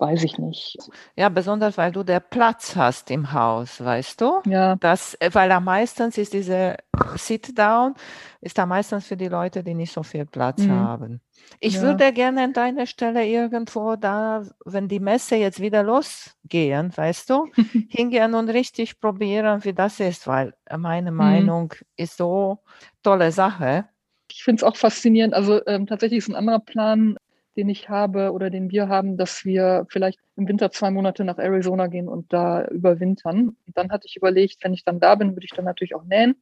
weiß 0.01 0.23
ich 0.23 0.39
nicht. 0.39 0.77
Ja, 1.15 1.29
besonders 1.29 1.77
weil 1.77 1.91
du 1.91 2.03
der 2.03 2.19
Platz 2.19 2.75
hast 2.75 3.11
im 3.11 3.31
Haus, 3.31 3.83
weißt 3.83 4.19
du? 4.19 4.41
Ja. 4.45 4.75
Das, 4.77 5.17
weil 5.31 5.47
da 5.47 5.59
meistens 5.59 6.17
ist 6.17 6.33
diese 6.33 6.77
Sit-Down, 7.15 7.93
ist 8.41 8.57
da 8.57 8.65
meistens 8.65 9.05
für 9.05 9.15
die 9.15 9.27
Leute, 9.27 9.63
die 9.63 9.75
nicht 9.75 9.93
so 9.93 10.01
viel 10.01 10.25
Platz 10.25 10.63
mhm. 10.63 10.71
haben. 10.71 11.21
Ich 11.59 11.75
ja. 11.75 11.81
würde 11.83 12.11
gerne 12.11 12.43
an 12.43 12.53
deiner 12.53 12.87
Stelle 12.87 13.25
irgendwo 13.25 13.95
da, 13.95 14.43
wenn 14.65 14.87
die 14.87 14.99
Messe 14.99 15.35
jetzt 15.35 15.59
wieder 15.59 15.83
losgehen, 15.83 16.91
weißt 16.95 17.29
du, 17.29 17.45
hingehen 17.89 18.33
und 18.33 18.49
richtig 18.49 18.99
probieren, 18.99 19.63
wie 19.63 19.73
das 19.73 19.99
ist, 19.99 20.27
weil 20.27 20.53
meine 20.75 21.11
mhm. 21.11 21.17
Meinung 21.17 21.73
ist 21.95 22.17
so 22.17 22.59
tolle 23.03 23.31
Sache. 23.31 23.85
Ich 24.31 24.43
finde 24.43 24.61
es 24.61 24.63
auch 24.63 24.77
faszinierend. 24.77 25.33
Also 25.33 25.65
ähm, 25.67 25.85
tatsächlich 25.85 26.19
ist 26.19 26.29
ein 26.29 26.35
anderer 26.35 26.59
Plan, 26.59 27.17
den 27.57 27.69
ich 27.69 27.89
habe 27.89 28.31
oder 28.31 28.49
den 28.49 28.71
wir 28.71 28.87
haben, 28.87 29.17
dass 29.17 29.45
wir 29.45 29.85
vielleicht 29.89 30.19
im 30.37 30.47
Winter 30.47 30.71
zwei 30.71 30.91
Monate 30.91 31.23
nach 31.23 31.37
Arizona 31.37 31.87
gehen 31.87 32.07
und 32.07 32.31
da 32.31 32.65
überwintern. 32.67 33.49
Und 33.49 33.77
dann 33.77 33.91
hatte 33.91 34.07
ich 34.07 34.15
überlegt, 34.15 34.63
wenn 34.63 34.73
ich 34.73 34.85
dann 34.85 34.99
da 34.99 35.15
bin, 35.15 35.35
würde 35.35 35.45
ich 35.45 35.51
dann 35.51 35.65
natürlich 35.65 35.95
auch 35.95 36.05
nähen. 36.05 36.35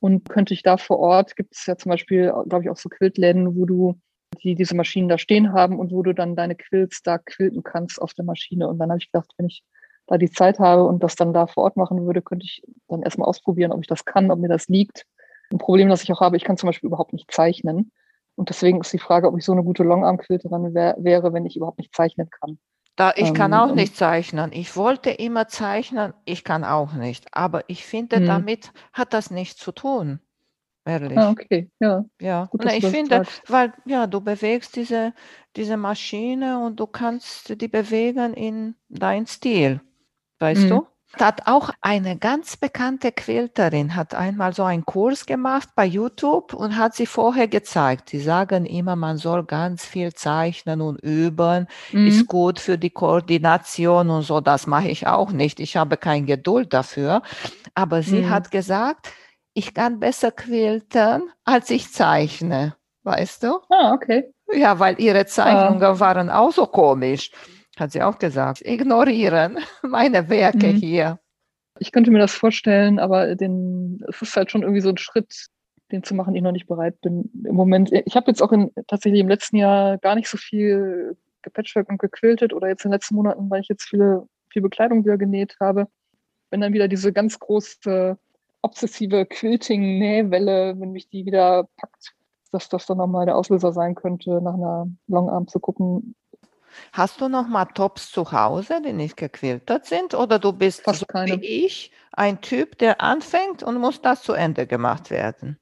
Und 0.00 0.28
könnte 0.28 0.54
ich 0.54 0.62
da 0.62 0.76
vor 0.76 0.98
Ort, 0.98 1.36
gibt 1.36 1.54
es 1.54 1.66
ja 1.66 1.76
zum 1.76 1.90
Beispiel, 1.90 2.32
glaube 2.48 2.64
ich, 2.64 2.70
auch 2.70 2.76
so 2.76 2.88
Quiltläden, 2.88 3.56
wo 3.56 3.66
du 3.66 4.00
die 4.42 4.54
diese 4.54 4.76
Maschinen 4.76 5.08
da 5.08 5.18
stehen 5.18 5.52
haben 5.52 5.78
und 5.78 5.92
wo 5.92 6.02
du 6.02 6.14
dann 6.14 6.36
deine 6.36 6.54
Quilts 6.54 7.02
da 7.02 7.18
quilten 7.18 7.62
kannst 7.62 8.00
auf 8.00 8.14
der 8.14 8.24
Maschine. 8.24 8.68
Und 8.68 8.78
dann 8.78 8.90
habe 8.90 8.98
ich 8.98 9.10
gedacht, 9.10 9.32
wenn 9.36 9.46
ich 9.46 9.62
da 10.06 10.18
die 10.18 10.30
Zeit 10.30 10.58
habe 10.58 10.84
und 10.84 11.02
das 11.02 11.16
dann 11.16 11.32
da 11.32 11.46
vor 11.46 11.64
Ort 11.64 11.76
machen 11.76 12.06
würde, 12.06 12.22
könnte 12.22 12.44
ich 12.44 12.62
dann 12.88 13.02
erstmal 13.02 13.28
ausprobieren, 13.28 13.72
ob 13.72 13.80
ich 13.80 13.86
das 13.86 14.04
kann, 14.04 14.30
ob 14.30 14.38
mir 14.38 14.48
das 14.48 14.68
liegt. 14.68 15.06
Ein 15.52 15.58
Problem, 15.58 15.88
das 15.88 16.02
ich 16.02 16.12
auch 16.12 16.20
habe, 16.20 16.36
ich 16.36 16.44
kann 16.44 16.56
zum 16.56 16.68
Beispiel 16.68 16.88
überhaupt 16.88 17.12
nicht 17.12 17.30
zeichnen. 17.30 17.92
Und 18.36 18.48
deswegen 18.48 18.80
ist 18.80 18.92
die 18.92 18.98
Frage, 18.98 19.28
ob 19.28 19.38
ich 19.38 19.44
so 19.44 19.52
eine 19.52 19.62
gute 19.62 19.82
Longarm-Quilterin 19.82 20.74
wär, 20.74 20.96
wäre, 20.98 21.32
wenn 21.32 21.46
ich 21.46 21.56
überhaupt 21.56 21.78
nicht 21.78 21.94
zeichnen 21.94 22.28
kann. 22.30 22.58
Da, 22.96 23.12
ich 23.16 23.32
kann 23.32 23.54
auch 23.54 23.70
ähm, 23.70 23.76
nicht 23.76 23.96
zeichnen. 23.96 24.50
Ich 24.52 24.76
wollte 24.76 25.10
immer 25.10 25.48
zeichnen, 25.48 26.12
ich 26.26 26.44
kann 26.44 26.64
auch 26.64 26.92
nicht. 26.92 27.26
Aber 27.32 27.64
ich 27.68 27.86
finde, 27.86 28.16
hm. 28.16 28.26
damit 28.26 28.72
hat 28.92 29.14
das 29.14 29.30
nichts 29.30 29.60
zu 29.60 29.72
tun. 29.72 30.20
Ehrlich. 30.84 31.16
Ah, 31.16 31.30
okay, 31.30 31.70
ja. 31.78 32.04
Ja, 32.20 32.46
Gut, 32.46 32.64
ich 32.64 32.86
finde, 32.86 33.16
sagst. 33.16 33.42
weil 33.48 33.72
ja, 33.84 34.06
du 34.06 34.20
bewegst 34.20 34.76
diese, 34.76 35.14
diese 35.56 35.76
Maschine 35.76 36.64
und 36.64 36.80
du 36.80 36.86
kannst 36.86 37.60
die 37.60 37.68
bewegen 37.68 38.34
in 38.34 38.74
dein 38.88 39.26
Stil. 39.26 39.80
Weißt 40.38 40.62
hm. 40.62 40.68
du? 40.68 40.86
Hat 41.18 41.46
auch 41.46 41.70
eine 41.80 42.16
ganz 42.16 42.56
bekannte 42.56 43.10
Quilterin, 43.12 43.96
hat 43.96 44.14
einmal 44.14 44.54
so 44.54 44.62
einen 44.62 44.84
Kurs 44.84 45.26
gemacht 45.26 45.68
bei 45.74 45.84
YouTube 45.84 46.54
und 46.54 46.76
hat 46.76 46.94
sie 46.94 47.06
vorher 47.06 47.48
gezeigt. 47.48 48.12
Die 48.12 48.20
sagen 48.20 48.64
immer, 48.64 48.96
man 48.96 49.16
soll 49.16 49.44
ganz 49.44 49.84
viel 49.84 50.14
zeichnen 50.14 50.80
und 50.80 51.00
üben, 51.00 51.66
mhm. 51.92 52.06
ist 52.06 52.26
gut 52.26 52.60
für 52.60 52.78
die 52.78 52.90
Koordination 52.90 54.10
und 54.10 54.22
so. 54.22 54.40
Das 54.40 54.66
mache 54.66 54.88
ich 54.88 55.06
auch 55.06 55.32
nicht. 55.32 55.58
Ich 55.58 55.76
habe 55.76 55.96
keine 55.96 56.26
Geduld 56.26 56.72
dafür. 56.72 57.22
Aber 57.74 58.02
sie 58.02 58.22
mhm. 58.22 58.30
hat 58.30 58.50
gesagt, 58.50 59.10
ich 59.52 59.74
kann 59.74 59.98
besser 59.98 60.30
quilten, 60.30 61.30
als 61.44 61.70
ich 61.70 61.92
zeichne. 61.92 62.76
Weißt 63.02 63.42
du? 63.42 63.58
Ah, 63.68 63.92
okay. 63.94 64.32
Ja, 64.52 64.78
weil 64.78 65.00
ihre 65.00 65.26
Zeichnungen 65.26 65.82
ah. 65.82 66.00
waren 66.00 66.30
auch 66.30 66.52
so 66.52 66.66
komisch 66.66 67.30
hat 67.80 67.92
sie 67.92 68.02
auch 68.02 68.18
gesagt, 68.18 68.62
ignorieren 68.64 69.58
meine 69.82 70.28
Werke 70.28 70.68
mhm. 70.68 70.76
hier. 70.76 71.20
Ich 71.78 71.92
könnte 71.92 72.10
mir 72.10 72.18
das 72.18 72.34
vorstellen, 72.34 72.98
aber 72.98 73.34
den, 73.36 74.04
es 74.08 74.20
ist 74.20 74.36
halt 74.36 74.50
schon 74.50 74.62
irgendwie 74.62 74.82
so 74.82 74.90
ein 74.90 74.98
Schritt, 74.98 75.46
den 75.90 76.02
zu 76.02 76.14
machen, 76.14 76.34
den 76.34 76.38
ich 76.38 76.42
noch 76.44 76.52
nicht 76.52 76.66
bereit 76.66 77.00
bin 77.00 77.30
im 77.44 77.54
Moment. 77.54 77.90
Ich 77.92 78.14
habe 78.16 78.30
jetzt 78.30 78.42
auch 78.42 78.52
in, 78.52 78.70
tatsächlich 78.86 79.20
im 79.20 79.28
letzten 79.28 79.56
Jahr 79.56 79.98
gar 79.98 80.14
nicht 80.14 80.28
so 80.28 80.36
viel 80.36 81.16
gepatchwork 81.42 81.88
und 81.88 81.98
gequiltet 81.98 82.52
oder 82.52 82.68
jetzt 82.68 82.84
in 82.84 82.90
den 82.90 82.96
letzten 82.96 83.14
Monaten, 83.14 83.50
weil 83.50 83.62
ich 83.62 83.68
jetzt 83.68 83.88
viele, 83.88 84.28
viel 84.50 84.62
Bekleidung 84.62 85.04
wieder 85.04 85.16
genäht 85.16 85.56
habe. 85.58 85.88
Wenn 86.50 86.60
dann 86.60 86.74
wieder 86.74 86.88
diese 86.88 87.12
ganz 87.12 87.38
große 87.38 88.18
obsessive 88.62 89.24
Quilting-Nähwelle, 89.26 90.78
wenn 90.78 90.92
mich 90.92 91.08
die 91.08 91.24
wieder 91.24 91.68
packt, 91.76 92.12
dass 92.52 92.68
das 92.68 92.86
dann 92.86 92.98
nochmal 92.98 93.26
der 93.26 93.36
Auslöser 93.36 93.72
sein 93.72 93.94
könnte, 93.94 94.40
nach 94.42 94.54
einer 94.54 94.88
Longarm 95.06 95.48
zu 95.48 95.60
gucken. 95.60 96.14
Hast 96.92 97.20
du 97.20 97.28
noch 97.28 97.48
mal 97.48 97.66
Tops 97.66 98.10
zu 98.10 98.32
Hause, 98.32 98.80
die 98.84 98.92
nicht 98.92 99.16
gequiltert 99.16 99.86
sind? 99.86 100.14
Oder 100.14 100.38
du 100.38 100.52
bist 100.52 100.82
Fast 100.82 101.00
so 101.00 101.06
keine. 101.06 101.40
wie 101.40 101.66
ich 101.66 101.92
ein 102.12 102.40
Typ, 102.40 102.78
der 102.78 103.00
anfängt 103.00 103.62
und 103.62 103.78
muss 103.78 104.00
das 104.02 104.22
zu 104.22 104.32
Ende 104.32 104.66
gemacht 104.66 105.10
werden? 105.10 105.58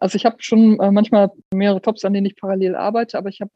Also 0.00 0.16
ich 0.16 0.24
habe 0.24 0.36
schon 0.40 0.78
äh, 0.80 0.90
manchmal 0.90 1.30
mehrere 1.52 1.82
Tops, 1.82 2.04
an 2.04 2.12
denen 2.12 2.26
ich 2.26 2.36
parallel 2.36 2.76
arbeite, 2.76 3.18
aber 3.18 3.28
ich 3.28 3.40
habe 3.40 3.50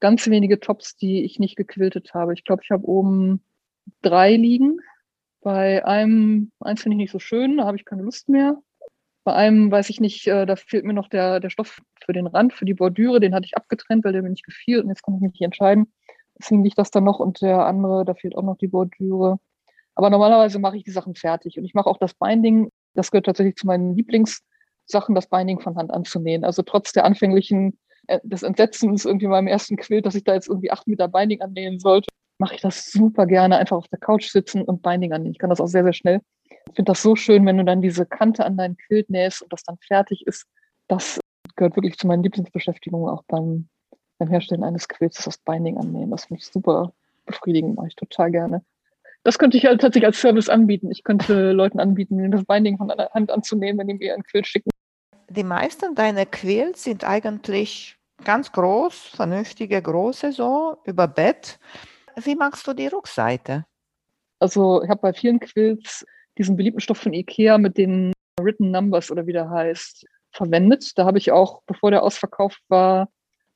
ganz 0.00 0.26
wenige 0.28 0.60
Tops, 0.60 0.96
die 0.96 1.24
ich 1.24 1.38
nicht 1.38 1.56
gequiltet 1.56 2.14
habe. 2.14 2.34
Ich 2.34 2.44
glaube, 2.44 2.62
ich 2.64 2.70
habe 2.70 2.86
oben 2.86 3.42
drei 4.02 4.36
liegen. 4.36 4.78
Bei 5.40 5.84
einem, 5.84 6.50
eins 6.60 6.82
finde 6.82 6.94
ich 6.96 6.98
nicht 6.98 7.12
so 7.12 7.18
schön, 7.18 7.58
da 7.58 7.64
habe 7.64 7.76
ich 7.76 7.84
keine 7.84 8.02
Lust 8.02 8.28
mehr. 8.28 8.60
Bei 9.24 9.34
einem 9.34 9.70
weiß 9.70 9.88
ich 9.90 10.00
nicht, 10.00 10.26
äh, 10.26 10.46
da 10.46 10.56
fehlt 10.56 10.84
mir 10.84 10.92
noch 10.92 11.08
der, 11.08 11.40
der 11.40 11.50
Stoff 11.50 11.80
für 12.04 12.12
den 12.12 12.26
Rand, 12.26 12.52
für 12.52 12.64
die 12.64 12.74
Bordüre, 12.74 13.20
den 13.20 13.34
hatte 13.34 13.46
ich 13.46 13.56
abgetrennt, 13.56 14.04
weil 14.04 14.12
der 14.12 14.22
mir 14.22 14.30
nicht 14.30 14.44
gefiel 14.44 14.80
und 14.80 14.88
jetzt 14.88 15.02
kann 15.02 15.14
ich 15.14 15.20
mich 15.20 15.32
nicht 15.32 15.42
entscheiden. 15.42 15.92
Deswegen 16.38 16.64
liegt 16.64 16.78
das 16.78 16.90
dann 16.90 17.04
noch 17.04 17.20
und 17.20 17.40
der 17.42 17.66
andere, 17.66 18.04
da 18.04 18.14
fehlt 18.14 18.36
auch 18.36 18.42
noch 18.42 18.56
die 18.56 18.68
Bordüre. 18.68 19.38
Aber 19.94 20.10
normalerweise 20.10 20.58
mache 20.58 20.76
ich 20.76 20.84
die 20.84 20.90
Sachen 20.90 21.14
fertig 21.14 21.56
und 21.58 21.64
ich 21.64 21.74
mache 21.74 21.88
auch 21.88 21.98
das 21.98 22.14
Binding. 22.14 22.70
Das 22.94 23.10
gehört 23.10 23.26
tatsächlich 23.26 23.56
zu 23.56 23.66
meinen 23.66 23.94
Lieblingssachen, 23.96 25.14
das 25.14 25.28
Binding 25.28 25.60
von 25.60 25.76
Hand 25.76 25.92
anzunähen. 25.92 26.44
Also 26.44 26.62
trotz 26.62 26.92
der 26.92 27.04
anfänglichen 27.04 27.78
äh, 28.08 28.20
des 28.22 28.42
Entsetzens 28.42 29.04
irgendwie 29.04 29.28
beim 29.28 29.46
ersten 29.46 29.76
Quilt, 29.76 30.06
dass 30.06 30.14
ich 30.14 30.24
da 30.24 30.34
jetzt 30.34 30.48
irgendwie 30.48 30.70
acht 30.70 30.86
Meter 30.86 31.08
Binding 31.08 31.40
annähen 31.40 31.78
sollte, 31.78 32.08
mache 32.38 32.54
ich 32.56 32.60
das 32.60 32.90
super 32.90 33.26
gerne, 33.26 33.58
einfach 33.58 33.76
auf 33.76 33.88
der 33.88 33.98
Couch 33.98 34.30
sitzen 34.30 34.62
und 34.62 34.82
Binding 34.82 35.12
annähen. 35.12 35.32
Ich 35.32 35.38
kann 35.38 35.50
das 35.50 35.60
auch 35.60 35.68
sehr, 35.68 35.84
sehr 35.84 35.92
schnell. 35.92 36.20
Ich 36.44 36.76
finde 36.76 36.90
das 36.90 37.02
so 37.02 37.14
schön, 37.14 37.46
wenn 37.46 37.58
du 37.58 37.64
dann 37.64 37.82
diese 37.82 38.06
Kante 38.06 38.44
an 38.44 38.56
deinen 38.56 38.76
Quilt 38.76 39.08
nähst 39.10 39.42
und 39.42 39.52
das 39.52 39.62
dann 39.62 39.78
fertig 39.78 40.26
ist. 40.26 40.46
Das 40.88 41.20
gehört 41.56 41.76
wirklich 41.76 41.96
zu 41.96 42.06
meinen 42.06 42.22
Lieblingsbeschäftigungen 42.22 43.08
auch 43.08 43.22
beim, 43.28 43.68
beim 44.18 44.28
Herstellen 44.28 44.64
eines 44.64 44.88
Quilts, 44.88 45.24
das 45.24 45.38
Binding 45.38 45.78
annähen. 45.78 46.10
Das 46.10 46.26
finde 46.26 46.40
ich 46.40 46.46
super 46.46 46.92
befriedigend, 47.26 47.76
mache 47.76 47.88
ich 47.88 47.96
total 47.96 48.30
gerne. 48.30 48.64
Das 49.22 49.38
könnte 49.38 49.56
ich 49.56 49.64
halt 49.64 49.80
tatsächlich 49.80 50.06
als 50.06 50.20
Service 50.20 50.48
anbieten. 50.48 50.90
Ich 50.90 51.02
könnte 51.02 51.52
Leuten 51.52 51.80
anbieten, 51.80 52.30
das 52.30 52.44
Binding 52.44 52.76
von 52.76 52.88
der 52.88 53.10
Hand 53.12 53.30
anzunehmen, 53.30 53.78
wenn 53.78 53.88
die 53.88 53.94
mir 53.94 54.14
einen 54.14 54.22
Quilt 54.22 54.46
schicken. 54.46 54.70
Die 55.30 55.44
meisten 55.44 55.94
deiner 55.94 56.26
Quilts 56.26 56.84
sind 56.84 57.04
eigentlich 57.04 57.96
ganz 58.22 58.52
groß, 58.52 58.94
vernünftige, 58.94 59.80
große 59.80 60.32
so, 60.32 60.76
über 60.84 61.08
Bett. 61.08 61.58
Wie 62.16 62.36
machst 62.36 62.66
du 62.66 62.74
die 62.74 62.86
Rückseite? 62.86 63.64
Also 64.38 64.82
ich 64.82 64.90
habe 64.90 65.00
bei 65.00 65.12
vielen 65.14 65.40
Quilts 65.40 66.04
diesen 66.36 66.56
beliebten 66.56 66.80
Stoff 66.80 66.98
von 66.98 67.14
Ikea 67.14 67.58
mit 67.58 67.78
den 67.78 68.12
Written 68.38 68.70
Numbers 68.70 69.10
oder 69.10 69.26
wie 69.26 69.32
der 69.32 69.48
heißt, 69.48 70.06
verwendet. 70.32 70.92
Da 70.98 71.06
habe 71.06 71.18
ich 71.18 71.32
auch, 71.32 71.62
bevor 71.66 71.90
der 71.90 72.02
ausverkauft 72.02 72.60
war, 72.68 73.08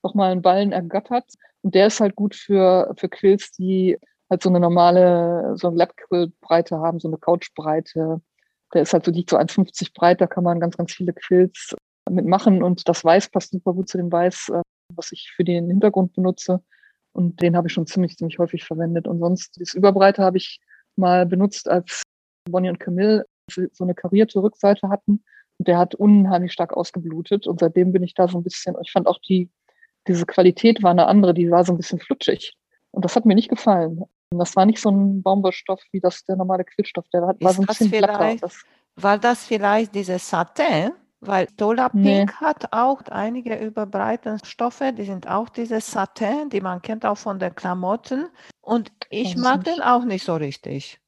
nochmal 0.03 0.33
einen 0.33 0.43
Ballen 0.43 0.73
ergattert. 0.73 1.31
Und 1.63 1.75
der 1.75 1.89
ist 1.89 2.01
halt 2.01 2.17
gut 2.17 2.35
für, 2.35 2.95
für 2.97 3.09
Quilts, 3.09 3.53
die 3.53 3.99
halt 4.31 4.43
so 4.43 4.49
eine 4.49 4.61
normale, 4.61 5.57
so 5.57 5.69
eine 5.69 5.77
Lab-Quilt-Breite 5.77 6.79
haben, 6.79 7.01
so 7.01 7.09
eine 7.09 7.19
Couchbreite. 7.19 8.21
Der 8.75 8.83
ist 8.83 8.93
halt 8.93 9.05
so, 9.05 9.11
liegt 9.11 9.31
so 9.31 9.39
1,50 9.39 9.95
breit, 9.95 10.21
da 10.21 10.27
kann 10.27 10.45
man 10.45 10.61
ganz, 10.61 10.77
ganz 10.77 10.93
viele 10.93 11.13
Quilts 11.13 11.75
mitmachen 12.11 12.63
und 12.63 12.89
das 12.89 13.05
Weiß 13.05 13.31
passt 13.31 13.53
super 13.53 13.75
gut 13.75 13.89
zu 13.89 13.99
dem 13.99 14.11
Weiß, 14.11 14.51
äh, 14.51 14.63
was 14.95 15.13
ich 15.13 15.33
für 15.35 15.45
den 15.45 15.69
Hintergrund 15.69 16.15
benutze. 16.15 16.63
Und 17.13 17.41
den 17.43 17.57
habe 17.57 17.69
ich 17.69 17.73
schon 17.73 17.87
ziemlich, 17.87 18.17
ziemlich 18.17 18.39
häufig 18.39 18.65
verwendet. 18.65 19.09
Und 19.09 19.19
sonst, 19.19 19.61
das 19.61 19.75
Überbreite 19.75 20.23
habe 20.23 20.37
ich 20.37 20.61
mal 20.97 21.27
benutzt, 21.27 21.69
als 21.69 22.03
Bonnie 22.49 22.69
und 22.69 22.81
Camille 22.81 23.27
so 23.51 23.85
eine 23.85 23.95
karierte 23.95 24.43
Rückseite 24.43 24.89
hatten. 24.89 25.25
Und 25.59 25.69
der 25.69 25.79
hat 25.79 25.95
unheimlich 25.95 26.53
stark 26.53 26.77
ausgeblutet. 26.77 27.47
Und 27.47 27.61
seitdem 27.61 27.93
bin 27.93 28.03
ich 28.03 28.15
da 28.15 28.29
so 28.29 28.39
ein 28.39 28.45
bisschen, 28.45 28.77
ich 28.83 28.93
fand 28.93 29.07
auch 29.07 29.19
die, 29.21 29.51
diese 30.09 30.27
Qualität 30.27 30.83
war 30.83 30.91
eine 30.91 31.07
andere, 31.07 31.35
die 31.35 31.51
war 31.51 31.65
so 31.65 31.73
ein 31.73 31.77
bisschen 31.77 32.01
flutschig. 32.01 32.55
Und 32.91 33.05
das 33.05 33.15
hat 33.15 33.27
mir 33.27 33.35
nicht 33.35 33.51
gefallen. 33.51 34.03
Das 34.31 34.57
war 34.57 34.67
nicht 34.67 34.81
so 34.81 34.91
ein 34.91 35.23
Baumwollstoff 35.23 35.81
wie 35.93 36.01
das 36.01 36.25
der 36.25 36.37
normale 36.37 36.65
Quillstoff. 36.65 37.07
Der 37.13 37.23
war, 37.23 37.35
war 37.41 37.53
so 37.53 37.63
ein 37.63 37.67
bisschen 37.67 37.91
glatter. 37.91 38.37
Das, 38.41 38.65
war 38.97 39.19
das 39.19 39.45
vielleicht 39.45 39.95
dieses 39.95 40.29
Satin? 40.29 40.91
Weil 41.21 41.49
Dola 41.57 41.89
Pink 41.89 42.05
nee. 42.05 42.27
hat 42.27 42.73
auch 42.73 43.03
einige 43.11 43.57
überbreitete 43.57 44.45
Stoffe, 44.47 44.93
die 44.93 45.05
sind 45.05 45.27
auch 45.27 45.49
diese 45.49 45.81
Satin, 45.81 46.49
die 46.49 46.61
man 46.61 46.81
kennt 46.81 47.05
auch 47.05 47.19
von 47.19 47.41
den 47.41 47.55
Klamotten. 47.55 48.29
Und 48.61 48.93
ich 49.11 49.37
mag 49.37 49.65
den 49.65 49.81
auch 49.81 50.05
nicht 50.05 50.25
so 50.25 50.37
richtig. 50.37 51.01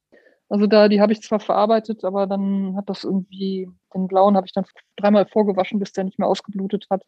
Also 0.49 0.67
da, 0.67 0.89
die 0.89 0.99
habe 0.99 1.13
ich 1.13 1.21
zwar 1.21 1.39
verarbeitet, 1.39 2.03
aber 2.03 2.27
dann 2.27 2.75
hat 2.75 2.89
das 2.89 3.05
irgendwie, 3.05 3.69
den 3.93 4.07
blauen 4.09 4.35
habe 4.35 4.45
ich 4.45 4.51
dann 4.51 4.65
dreimal 4.97 5.25
vorgewaschen, 5.25 5.79
bis 5.79 5.93
der 5.93 6.03
nicht 6.03 6.19
mehr 6.19 6.27
ausgeblutet 6.27 6.87
hat. 6.89 7.03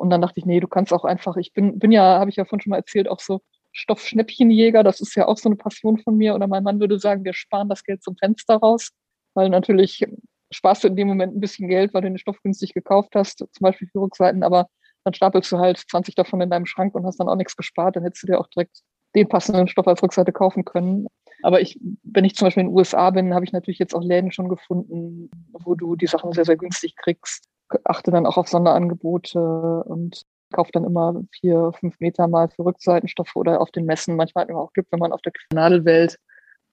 Und 0.00 0.08
dann 0.08 0.22
dachte 0.22 0.40
ich, 0.40 0.46
nee, 0.46 0.60
du 0.60 0.66
kannst 0.66 0.94
auch 0.94 1.04
einfach, 1.04 1.36
ich 1.36 1.52
bin, 1.52 1.78
bin 1.78 1.92
ja, 1.92 2.18
habe 2.18 2.30
ich 2.30 2.36
ja 2.36 2.46
vorhin 2.46 2.62
schon 2.62 2.70
mal 2.70 2.78
erzählt, 2.78 3.06
auch 3.06 3.20
so 3.20 3.42
Stoffschnäppchenjäger, 3.72 4.82
das 4.82 5.02
ist 5.02 5.14
ja 5.14 5.28
auch 5.28 5.36
so 5.36 5.50
eine 5.50 5.56
Passion 5.56 5.98
von 5.98 6.16
mir. 6.16 6.34
Oder 6.34 6.46
mein 6.46 6.64
Mann 6.64 6.80
würde 6.80 6.98
sagen, 6.98 7.22
wir 7.22 7.34
sparen 7.34 7.68
das 7.68 7.84
Geld 7.84 8.02
zum 8.02 8.16
Fenster 8.16 8.56
raus, 8.56 8.92
weil 9.34 9.50
natürlich 9.50 10.06
sparst 10.50 10.84
du 10.84 10.88
in 10.88 10.96
dem 10.96 11.06
Moment 11.06 11.36
ein 11.36 11.40
bisschen 11.40 11.68
Geld, 11.68 11.92
weil 11.92 12.00
du 12.00 12.08
den 12.08 12.16
Stoff 12.16 12.42
günstig 12.42 12.72
gekauft 12.72 13.10
hast, 13.14 13.38
zum 13.38 13.48
Beispiel 13.60 13.88
für 13.92 14.00
Rückseiten, 14.00 14.42
aber 14.42 14.68
dann 15.04 15.12
stapelst 15.12 15.52
du 15.52 15.58
halt 15.58 15.76
20 15.76 16.14
davon 16.14 16.40
in 16.40 16.48
deinem 16.48 16.64
Schrank 16.64 16.94
und 16.94 17.04
hast 17.04 17.20
dann 17.20 17.28
auch 17.28 17.36
nichts 17.36 17.54
gespart, 17.54 17.96
dann 17.96 18.02
hättest 18.02 18.22
du 18.22 18.28
dir 18.28 18.40
auch 18.40 18.48
direkt 18.48 18.80
den 19.14 19.28
passenden 19.28 19.68
Stoff 19.68 19.86
als 19.86 20.02
Rückseite 20.02 20.32
kaufen 20.32 20.64
können. 20.64 21.08
Aber 21.42 21.60
ich, 21.60 21.78
wenn 22.02 22.24
ich 22.24 22.36
zum 22.36 22.46
Beispiel 22.46 22.62
in 22.62 22.68
den 22.68 22.76
USA 22.76 23.10
bin, 23.10 23.34
habe 23.34 23.44
ich 23.44 23.52
natürlich 23.52 23.78
jetzt 23.78 23.94
auch 23.94 24.02
Läden 24.02 24.32
schon 24.32 24.48
gefunden, 24.48 25.30
wo 25.52 25.74
du 25.74 25.94
die 25.96 26.06
Sachen 26.06 26.32
sehr, 26.32 26.44
sehr 26.44 26.56
günstig 26.56 26.96
kriegst. 26.96 27.44
Achte 27.84 28.10
dann 28.10 28.26
auch 28.26 28.36
auf 28.36 28.48
Sonderangebote 28.48 29.84
und 29.84 30.24
kaufe 30.52 30.72
dann 30.72 30.84
immer 30.84 31.14
vier, 31.32 31.72
fünf 31.78 31.98
Meter 32.00 32.26
mal 32.26 32.48
für 32.48 32.64
Rückseitenstoffe 32.64 33.36
oder 33.36 33.60
auf 33.60 33.70
den 33.70 33.86
Messen. 33.86 34.16
Manchmal 34.16 34.42
hat 34.42 34.50
man 34.50 34.58
auch 34.58 34.72
Glück, 34.72 34.88
wenn 34.90 34.98
man 34.98 35.12
auf 35.12 35.22
der 35.22 35.32
Nadelwelt 35.52 36.18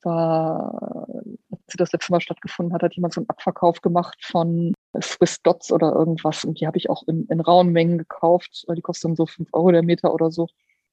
war, 0.03 1.07
als 1.51 1.61
das 1.75 1.91
letzte 1.91 2.11
Mal 2.11 2.21
stattgefunden 2.21 2.73
hat, 2.73 2.83
hat 2.83 2.95
jemand 2.95 3.13
so 3.13 3.21
einen 3.21 3.29
Abverkauf 3.29 3.81
gemacht 3.81 4.17
von 4.21 4.73
Swiss 5.01 5.41
Dots 5.41 5.71
oder 5.71 5.93
irgendwas. 5.93 6.43
Und 6.43 6.59
die 6.59 6.67
habe 6.67 6.77
ich 6.77 6.89
auch 6.89 7.03
in, 7.07 7.25
in 7.27 7.39
rauen 7.39 7.71
Mengen 7.71 7.97
gekauft, 7.97 8.63
weil 8.67 8.75
die 8.75 8.81
kosten 8.81 9.15
so 9.15 9.25
fünf 9.25 9.49
Euro 9.53 9.71
der 9.71 9.83
Meter 9.83 10.13
oder 10.13 10.31
so. 10.31 10.47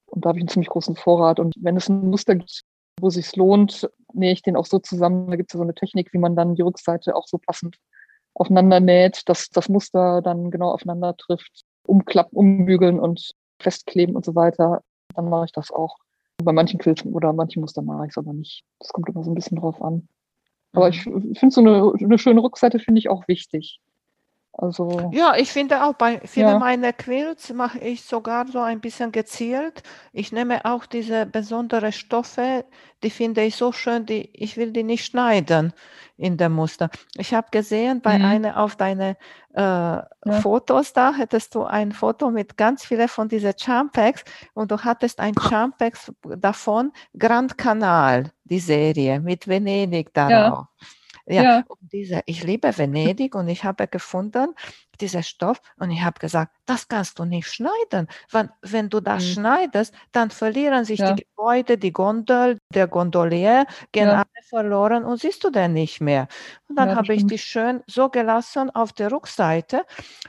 Und 0.06 0.24
da 0.24 0.30
habe 0.30 0.38
ich 0.38 0.42
einen 0.42 0.48
ziemlich 0.48 0.68
großen 0.68 0.96
Vorrat. 0.96 1.40
Und 1.40 1.54
wenn 1.58 1.76
es 1.76 1.88
ein 1.88 2.08
Muster 2.08 2.34
gibt, 2.34 2.62
wo 3.00 3.08
es 3.08 3.14
sich 3.14 3.34
lohnt, 3.36 3.88
nähe 4.12 4.32
ich 4.32 4.42
den 4.42 4.56
auch 4.56 4.66
so 4.66 4.78
zusammen. 4.78 5.28
Da 5.28 5.36
gibt 5.36 5.50
es 5.50 5.54
ja 5.54 5.58
so 5.58 5.64
eine 5.64 5.74
Technik, 5.74 6.12
wie 6.12 6.18
man 6.18 6.36
dann 6.36 6.54
die 6.54 6.62
Rückseite 6.62 7.16
auch 7.16 7.26
so 7.26 7.38
passend 7.38 7.76
aufeinander 8.34 8.80
näht, 8.80 9.28
dass 9.28 9.48
das 9.50 9.68
Muster 9.68 10.22
dann 10.22 10.50
genau 10.50 10.70
aufeinander 10.70 11.16
trifft. 11.16 11.64
Umklappen, 11.86 12.36
umbügeln 12.36 12.98
und 12.98 13.32
festkleben 13.58 14.16
und 14.16 14.24
so 14.24 14.34
weiter. 14.34 14.82
Dann 15.14 15.28
mache 15.28 15.46
ich 15.46 15.52
das 15.52 15.70
auch. 15.70 15.96
Bei 16.42 16.52
manchen 16.52 16.78
Quilts 16.78 17.04
oder 17.04 17.32
manchen 17.32 17.60
Mustern 17.60 17.84
mache 17.84 18.06
ich 18.06 18.10
es 18.10 18.18
aber 18.18 18.32
nicht. 18.32 18.64
Das 18.80 18.88
kommt 18.88 19.08
immer 19.08 19.22
so 19.22 19.30
ein 19.30 19.34
bisschen 19.34 19.58
drauf 19.58 19.80
an. 19.82 20.08
Aber 20.72 20.88
ich 20.88 21.06
mhm. 21.06 21.34
finde 21.34 21.54
so 21.54 21.60
eine, 21.60 21.92
eine 21.98 22.18
schöne 22.18 22.42
Rückseite 22.42 22.78
finde 22.80 22.98
ich 22.98 23.08
auch 23.08 23.28
wichtig. 23.28 23.80
Also, 24.56 25.10
ja, 25.12 25.34
ich 25.36 25.50
finde 25.50 25.84
auch 25.84 25.94
bei 25.94 26.20
vielen 26.20 26.48
ja. 26.48 26.58
meiner 26.60 26.92
Quilts 26.92 27.52
mache 27.52 27.80
ich 27.80 28.04
sogar 28.04 28.46
so 28.46 28.60
ein 28.60 28.80
bisschen 28.80 29.10
gezielt. 29.10 29.82
Ich 30.12 30.30
nehme 30.30 30.64
auch 30.64 30.86
diese 30.86 31.26
besonderen 31.26 31.90
Stoffe, 31.90 32.64
die 33.02 33.10
finde 33.10 33.42
ich 33.42 33.56
so 33.56 33.72
schön, 33.72 34.06
die 34.06 34.30
ich 34.32 34.56
will 34.56 34.70
die 34.70 34.84
nicht 34.84 35.06
schneiden 35.06 35.72
in 36.16 36.36
dem 36.36 36.52
Muster. 36.52 36.88
Ich 37.16 37.34
habe 37.34 37.48
gesehen 37.50 38.00
bei 38.00 38.16
mhm. 38.18 38.24
einer 38.24 38.60
auf 38.60 38.76
deine 38.76 39.16
äh, 39.54 39.60
ja. 39.60 40.06
Fotos 40.40 40.92
da 40.92 41.12
hättest 41.12 41.56
du 41.56 41.64
ein 41.64 41.90
Foto 41.90 42.30
mit 42.30 42.56
ganz 42.56 42.84
vielen 42.84 43.08
von 43.08 43.28
diesen 43.28 43.54
Champex 43.58 44.22
und 44.54 44.70
du 44.70 44.78
hattest 44.78 45.18
ein 45.18 45.34
Champex 45.34 46.12
davon 46.22 46.92
Grand 47.18 47.58
Canal, 47.58 48.30
die 48.44 48.60
Serie 48.60 49.18
mit 49.18 49.48
Venedig 49.48 50.14
darauf. 50.14 50.68
Ja. 50.80 50.86
Ja, 51.26 51.42
ja. 51.42 51.64
diese, 51.80 52.20
ich 52.26 52.44
liebe 52.44 52.76
Venedig 52.76 53.34
und 53.34 53.48
ich 53.48 53.64
habe 53.64 53.88
gefunden, 53.88 54.54
dieser 55.00 55.22
Stoff 55.22 55.60
und 55.78 55.90
ich 55.90 56.02
habe 56.02 56.20
gesagt, 56.20 56.54
das 56.66 56.88
kannst 56.88 57.18
du 57.18 57.24
nicht 57.24 57.50
schneiden. 57.50 58.08
Wenn, 58.30 58.50
wenn 58.62 58.88
du 58.90 59.00
das 59.00 59.24
mhm. 59.24 59.28
schneidest, 59.28 59.94
dann 60.12 60.30
verlieren 60.30 60.84
sich 60.84 61.00
ja. 61.00 61.12
die 61.12 61.24
Gebäude, 61.24 61.78
die 61.78 61.92
Gondel, 61.92 62.58
der 62.72 62.88
Gondolier 62.88 63.66
gehen 63.92 64.08
ja. 64.08 64.14
alle 64.14 64.42
verloren 64.48 65.04
und 65.04 65.20
siehst 65.20 65.42
du 65.44 65.50
den 65.50 65.72
nicht 65.72 66.00
mehr. 66.00 66.28
Und 66.68 66.76
dann 66.76 66.90
ja, 66.90 66.96
habe 66.96 67.14
ich 67.14 67.26
die 67.26 67.38
schön 67.38 67.82
so 67.86 68.08
gelassen 68.08 68.70
auf 68.70 68.92
der 68.92 69.10
Rückseite 69.10 69.84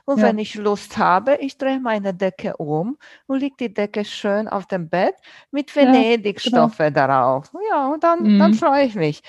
und 0.06 0.22
wenn 0.22 0.38
ich 0.38 0.56
Lust 0.56 0.98
habe, 0.98 1.36
ich 1.36 1.58
drehe 1.58 1.80
meine 1.80 2.14
Decke 2.14 2.56
um 2.58 2.98
und 3.28 3.40
liegt 3.40 3.60
die 3.60 3.74
Decke 3.74 4.06
schön 4.06 4.48
auf 4.48 4.66
dem 4.66 4.90
Bett 4.90 5.16
mit 5.52 5.76
Venedig-Stoffe 5.76 6.92
genau. 6.92 7.08
darauf. 7.08 7.52
Ja, 7.70 7.88
und 7.88 8.04
dann, 8.04 8.24
mhm. 8.24 8.40
dann 8.40 8.54
freue 8.54 8.86
ich 8.86 8.96
mich. 8.96 9.22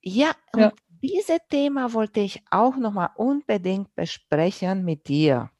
Ja, 0.00 0.32
ja 0.56 0.72
dieses 1.02 1.38
Thema 1.50 1.92
wollte 1.92 2.20
ich 2.20 2.42
auch 2.50 2.76
nochmal 2.76 3.10
unbedingt 3.16 3.94
besprechen 3.94 4.84
mit 4.84 5.08
dir. 5.08 5.50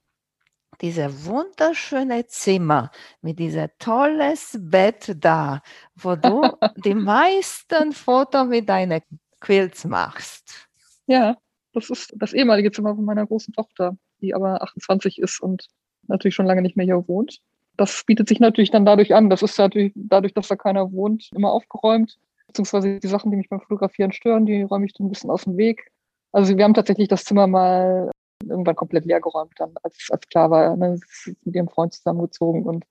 Dieses 0.81 1.27
wunderschöne 1.27 2.27
Zimmer 2.27 2.91
mit 3.21 3.39
diesem 3.39 3.69
tolles 3.79 4.57
Bett 4.59 5.15
da, 5.19 5.61
wo 5.95 6.17
du 6.17 6.43
die 6.85 6.95
meisten 6.95 7.93
Fotos 7.93 8.47
mit 8.47 8.69
deinen 8.69 9.01
Quilts 9.41 9.85
machst. 9.85 10.69
Ja, 11.07 11.37
das 11.73 11.91
ist 11.91 12.13
das 12.17 12.33
ehemalige 12.33 12.71
Zimmer 12.71 12.95
von 12.95 13.05
meiner 13.05 13.27
großen 13.27 13.53
Tochter, 13.55 13.97
die 14.21 14.35
aber 14.35 14.63
28 14.63 15.19
ist 15.19 15.41
und 15.41 15.69
natürlich 16.09 16.35
schon 16.35 16.47
lange 16.47 16.63
nicht 16.63 16.77
mehr 16.77 16.87
hier 16.87 17.07
wohnt. 17.09 17.41
Das 17.77 18.05
bietet 18.05 18.29
sich 18.29 18.41
natürlich 18.41 18.71
dann 18.71 18.85
dadurch 18.85 19.15
an. 19.15 19.31
Das 19.31 19.43
ist 19.43 19.59
natürlich 19.59 19.93
dadurch, 19.95 20.35
dass 20.35 20.49
da 20.49 20.57
keiner 20.57 20.93
wohnt, 20.93 21.31
immer 21.35 21.53
aufgeräumt. 21.53 22.19
Beziehungsweise 22.53 23.01
die 23.01 23.09
Sachen, 23.09 23.31
die 23.31 23.39
mich 23.39 23.49
beim 23.49 23.61
Fotografieren 23.61 24.13
stören, 24.13 24.45
die 24.45 24.63
räume 24.63 24.85
ich 24.85 24.93
dann 24.93 25.07
ein 25.07 25.11
bisschen 25.11 25.31
aus 25.31 25.45
dem 25.45 25.57
Weg. 25.57 25.91
Also 26.33 26.57
wir 26.57 26.65
haben 26.65 26.75
tatsächlich 26.75 27.09
das 27.09 27.25
Zimmer 27.25 27.47
mal 27.47 28.11
irgendwann 28.47 28.77
komplett 28.77 29.07
leer 29.07 29.21
geräumt, 29.21 29.55
dann, 29.57 29.73
als, 29.83 30.09
als 30.11 30.27
klar 30.29 30.51
war, 30.51 30.77
ne, 30.77 30.99
sie 30.99 31.31
ist 31.31 31.47
mit 31.47 31.55
ihrem 31.55 31.69
Freund 31.69 31.95
zusammengezogen 31.95 32.65
und 32.65 32.85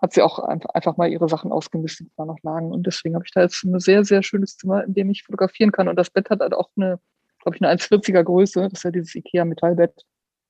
hat 0.00 0.12
sie 0.12 0.22
auch 0.22 0.38
einfach 0.38 0.96
mal 0.96 1.10
ihre 1.10 1.28
Sachen 1.28 1.52
ausgemistet, 1.52 2.08
die 2.08 2.12
da 2.16 2.24
noch 2.24 2.38
lagen. 2.42 2.72
Und 2.72 2.86
deswegen 2.86 3.14
habe 3.14 3.24
ich 3.24 3.32
da 3.32 3.42
jetzt 3.42 3.62
ein 3.64 3.78
sehr, 3.80 4.04
sehr 4.04 4.22
schönes 4.22 4.56
Zimmer, 4.56 4.84
in 4.84 4.94
dem 4.94 5.10
ich 5.10 5.24
fotografieren 5.24 5.72
kann. 5.72 5.88
Und 5.88 5.96
das 5.96 6.10
Bett 6.10 6.30
hat 6.30 6.40
halt 6.40 6.54
auch 6.54 6.70
eine, 6.76 6.98
glaube 7.40 7.56
ich, 7.56 7.62
eine 7.62 7.72
1,40er 7.74 8.22
Größe. 8.22 8.62
Das 8.62 8.80
ist 8.80 8.82
ja 8.82 8.90
dieses 8.90 9.14
IKEA-Metallbett, 9.14 10.04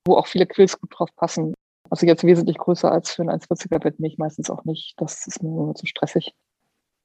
wo 0.06 0.16
auch 0.16 0.26
viele 0.26 0.46
Quills 0.46 0.80
gut 0.80 0.90
drauf 0.96 1.10
passen. 1.16 1.54
Also 1.90 2.06
jetzt 2.06 2.24
wesentlich 2.24 2.58
größer 2.58 2.90
als 2.90 3.12
für 3.12 3.22
ein 3.22 3.30
1,40er 3.30 3.78
Bett 3.78 4.00
nicht, 4.00 4.18
meistens 4.18 4.50
auch 4.50 4.64
nicht. 4.64 4.94
Das 4.98 5.26
ist 5.26 5.42
mir 5.42 5.50
nur 5.50 5.74
zu 5.74 5.86
stressig, 5.86 6.32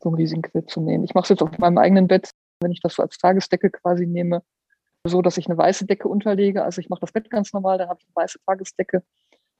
so 0.01 0.09
einen 0.09 0.15
riesigen 0.15 0.41
Quill 0.41 0.65
zu 0.65 0.81
nähen. 0.81 1.03
Ich 1.03 1.13
mache 1.13 1.23
es 1.23 1.29
jetzt 1.29 1.41
auf 1.41 1.57
meinem 1.57 1.77
eigenen 1.77 2.07
Bett, 2.07 2.31
wenn 2.61 2.71
ich 2.71 2.81
das 2.81 2.95
so 2.95 3.03
als 3.03 3.17
Tagesdecke 3.17 3.69
quasi 3.69 4.05
nehme, 4.05 4.43
so, 5.05 5.21
dass 5.21 5.37
ich 5.37 5.47
eine 5.47 5.57
weiße 5.57 5.85
Decke 5.85 6.07
unterlege. 6.07 6.63
Also 6.63 6.81
ich 6.81 6.89
mache 6.89 7.01
das 7.01 7.11
Bett 7.11 7.29
ganz 7.29 7.53
normal, 7.53 7.77
dann 7.77 7.89
habe 7.89 7.99
ich 8.01 8.07
eine 8.07 8.23
weiße 8.23 8.39
Tagesdecke 8.45 9.03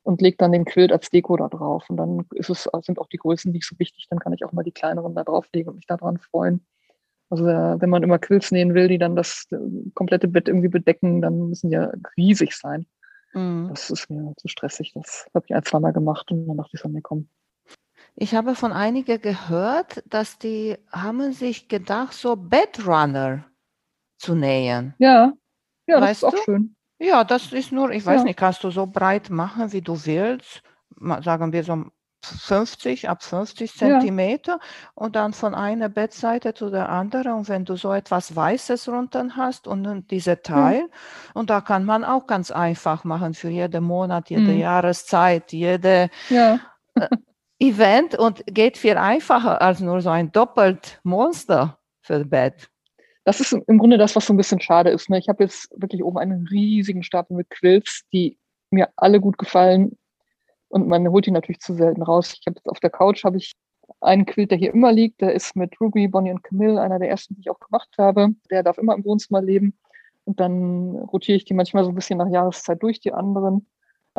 und 0.04 0.22
lege 0.22 0.38
dann 0.38 0.52
den 0.52 0.66
Quilt 0.66 0.92
als 0.92 1.10
Deko 1.10 1.38
da 1.38 1.48
drauf. 1.48 1.90
Und 1.90 1.98
dann 1.98 2.26
ist 2.34 2.50
es, 2.50 2.70
sind 2.82 3.00
auch 3.00 3.08
die 3.08 3.18
Größen 3.18 3.52
nicht 3.52 3.68
so 3.68 3.78
wichtig, 3.80 4.08
dann 4.10 4.20
kann 4.20 4.34
ich 4.34 4.44
auch 4.44 4.52
mal 4.52 4.64
die 4.64 4.72
kleineren 4.72 5.16
da 5.16 5.24
drauflegen 5.24 5.70
und 5.70 5.76
mich 5.76 5.88
daran 5.88 6.18
freuen. 6.18 6.66
Also 7.30 7.46
wenn 7.46 7.90
man 7.90 8.02
immer 8.02 8.18
Quilts 8.18 8.52
nähen 8.52 8.74
will, 8.74 8.88
die 8.88 8.98
dann 8.98 9.16
das 9.16 9.46
äh, 9.52 9.58
komplette 9.94 10.28
Bett 10.28 10.48
irgendwie 10.48 10.68
bedecken, 10.68 11.22
dann 11.22 11.50
müssen 11.50 11.70
die 11.70 11.76
ja 11.76 11.92
riesig 12.18 12.56
sein. 12.56 12.88
Mhm. 13.34 13.68
Das 13.70 13.92
ist 13.92 14.10
mir 14.10 14.34
zu 14.38 14.48
stressig. 14.48 14.94
Das 14.96 15.28
habe 15.36 15.46
ich 15.48 15.56
ein, 15.56 15.64
zwei 15.64 15.80
Mal 15.80 15.94
gemacht 15.94 16.32
und 16.32 16.48
dann 16.48 16.58
dachte 16.58 16.72
ich 16.74 16.82
so, 16.82 16.90
nee, 16.90 17.02
komm. 17.02 17.30
Ich 18.22 18.36
habe 18.36 18.54
von 18.54 18.74
einigen 18.74 19.22
gehört, 19.22 20.04
dass 20.06 20.38
die 20.38 20.78
haben 20.92 21.32
sich 21.32 21.70
gedacht, 21.70 22.12
so 22.12 22.36
Bedrunner 22.36 23.46
zu 24.18 24.36
nähen. 24.36 24.94
Ja, 24.98 25.32
ja, 25.88 26.02
weißt 26.02 26.24
das 26.24 26.34
ist 26.34 26.40
auch 26.40 26.44
du? 26.44 26.44
schön. 26.44 26.76
Ja, 27.00 27.24
das 27.24 27.54
ist 27.54 27.72
nur, 27.72 27.92
ich 27.92 28.06
weiß 28.06 28.18
ja. 28.18 28.24
nicht, 28.26 28.38
kannst 28.38 28.62
du 28.66 28.72
so 28.72 28.88
breit 28.88 29.30
machen, 29.30 29.72
wie 29.72 29.82
du 29.82 30.06
willst. 30.06 30.62
Sagen 31.22 31.54
wir 31.54 31.64
so 31.64 31.86
50 32.26 33.08
ab 33.08 33.24
50 33.24 33.74
Zentimeter 33.74 34.60
ja. 34.62 34.90
und 34.96 35.16
dann 35.16 35.32
von 35.32 35.56
einer 35.56 35.88
Bettseite 35.88 36.54
zu 36.54 36.70
der 36.70 36.90
anderen. 36.90 37.32
Und 37.32 37.48
wenn 37.48 37.64
du 37.64 37.78
so 37.78 37.94
etwas 37.94 38.36
Weißes 38.36 38.90
runter 38.90 39.30
hast 39.38 39.66
und 39.66 40.12
diese 40.12 40.42
Teil, 40.42 40.82
mhm. 40.82 40.90
und 41.36 41.50
da 41.50 41.62
kann 41.62 41.86
man 41.86 42.04
auch 42.04 42.28
ganz 42.28 42.52
einfach 42.52 43.06
machen 43.06 43.34
für 43.34 43.50
jeden 43.50 43.86
Monat, 43.86 44.30
jede 44.30 44.52
mhm. 44.52 44.60
Jahreszeit, 44.60 45.54
jede 45.54 46.10
ja. 46.30 46.60
Event 47.60 48.16
und 48.16 48.44
geht 48.48 48.78
viel 48.78 48.98
einfacher 48.98 49.62
als 49.62 49.80
nur 49.80 50.02
so 50.02 50.10
ein 50.10 50.32
doppelt 50.32 51.00
Monster 51.04 51.80
für 52.02 52.24
Bett 52.26 52.70
das 53.30 53.40
ist 53.40 53.54
im 53.54 53.78
Grunde 53.78 54.00
das, 54.00 54.16
was 54.16 54.26
so 54.26 54.34
ein 54.34 54.38
bisschen 54.38 54.60
schade 54.60 54.90
ist. 54.90 55.08
Ne? 55.08 55.20
Ich 55.20 55.30
habe 55.30 55.44
jetzt 55.44 55.70
wirklich 55.80 56.04
oben 56.04 56.18
einen 56.18 56.48
riesigen 56.48 57.04
Stapel 57.04 57.38
mit 57.38 57.52
Quills, 57.52 58.02
die 58.12 58.40
mir 58.72 58.90
alle 58.96 59.20
gut 59.20 59.38
gefallen. 59.38 60.00
Und 60.68 60.88
man 60.88 61.08
holt 61.10 61.28
die 61.28 61.32
natürlich 61.32 61.60
zu 61.60 61.76
selten 61.76 62.02
raus. 62.02 62.36
Ich 62.40 62.48
habe 62.48 62.58
jetzt 62.58 62.68
auf 62.68 62.80
der 62.80 62.90
Couch 62.90 63.24
habe 63.24 63.38
ich 63.38 63.54
einen 64.02 64.26
Quilt, 64.26 64.50
der 64.50 64.58
hier 64.58 64.74
immer 64.74 64.92
liegt. 64.92 65.22
Der 65.22 65.34
ist 65.34 65.56
mit 65.56 65.80
Ruby, 65.80 66.08
Bonnie 66.08 66.32
und 66.32 66.44
Camille, 66.44 66.82
einer 66.82 66.98
der 66.98 67.10
ersten, 67.10 67.36
die 67.36 67.42
ich 67.42 67.52
auch 67.52 67.60
gemacht 67.60 67.90
habe. 68.00 68.30
Der 68.50 68.64
darf 68.64 68.80
immer 68.80 68.96
im 68.96 69.06
Wohnzimmer 69.06 69.44
leben. 69.44 69.78
Und 70.26 70.40
dann 70.40 70.96
rotiere 70.96 71.36
ich 71.36 71.46
die 71.46 71.54
manchmal 71.54 71.84
so 71.84 71.92
ein 71.92 71.96
bisschen 71.96 72.18
nach 72.18 72.30
Jahreszeit 72.30 72.82
durch 72.82 73.00
die 73.00 73.14
anderen. 73.14 73.68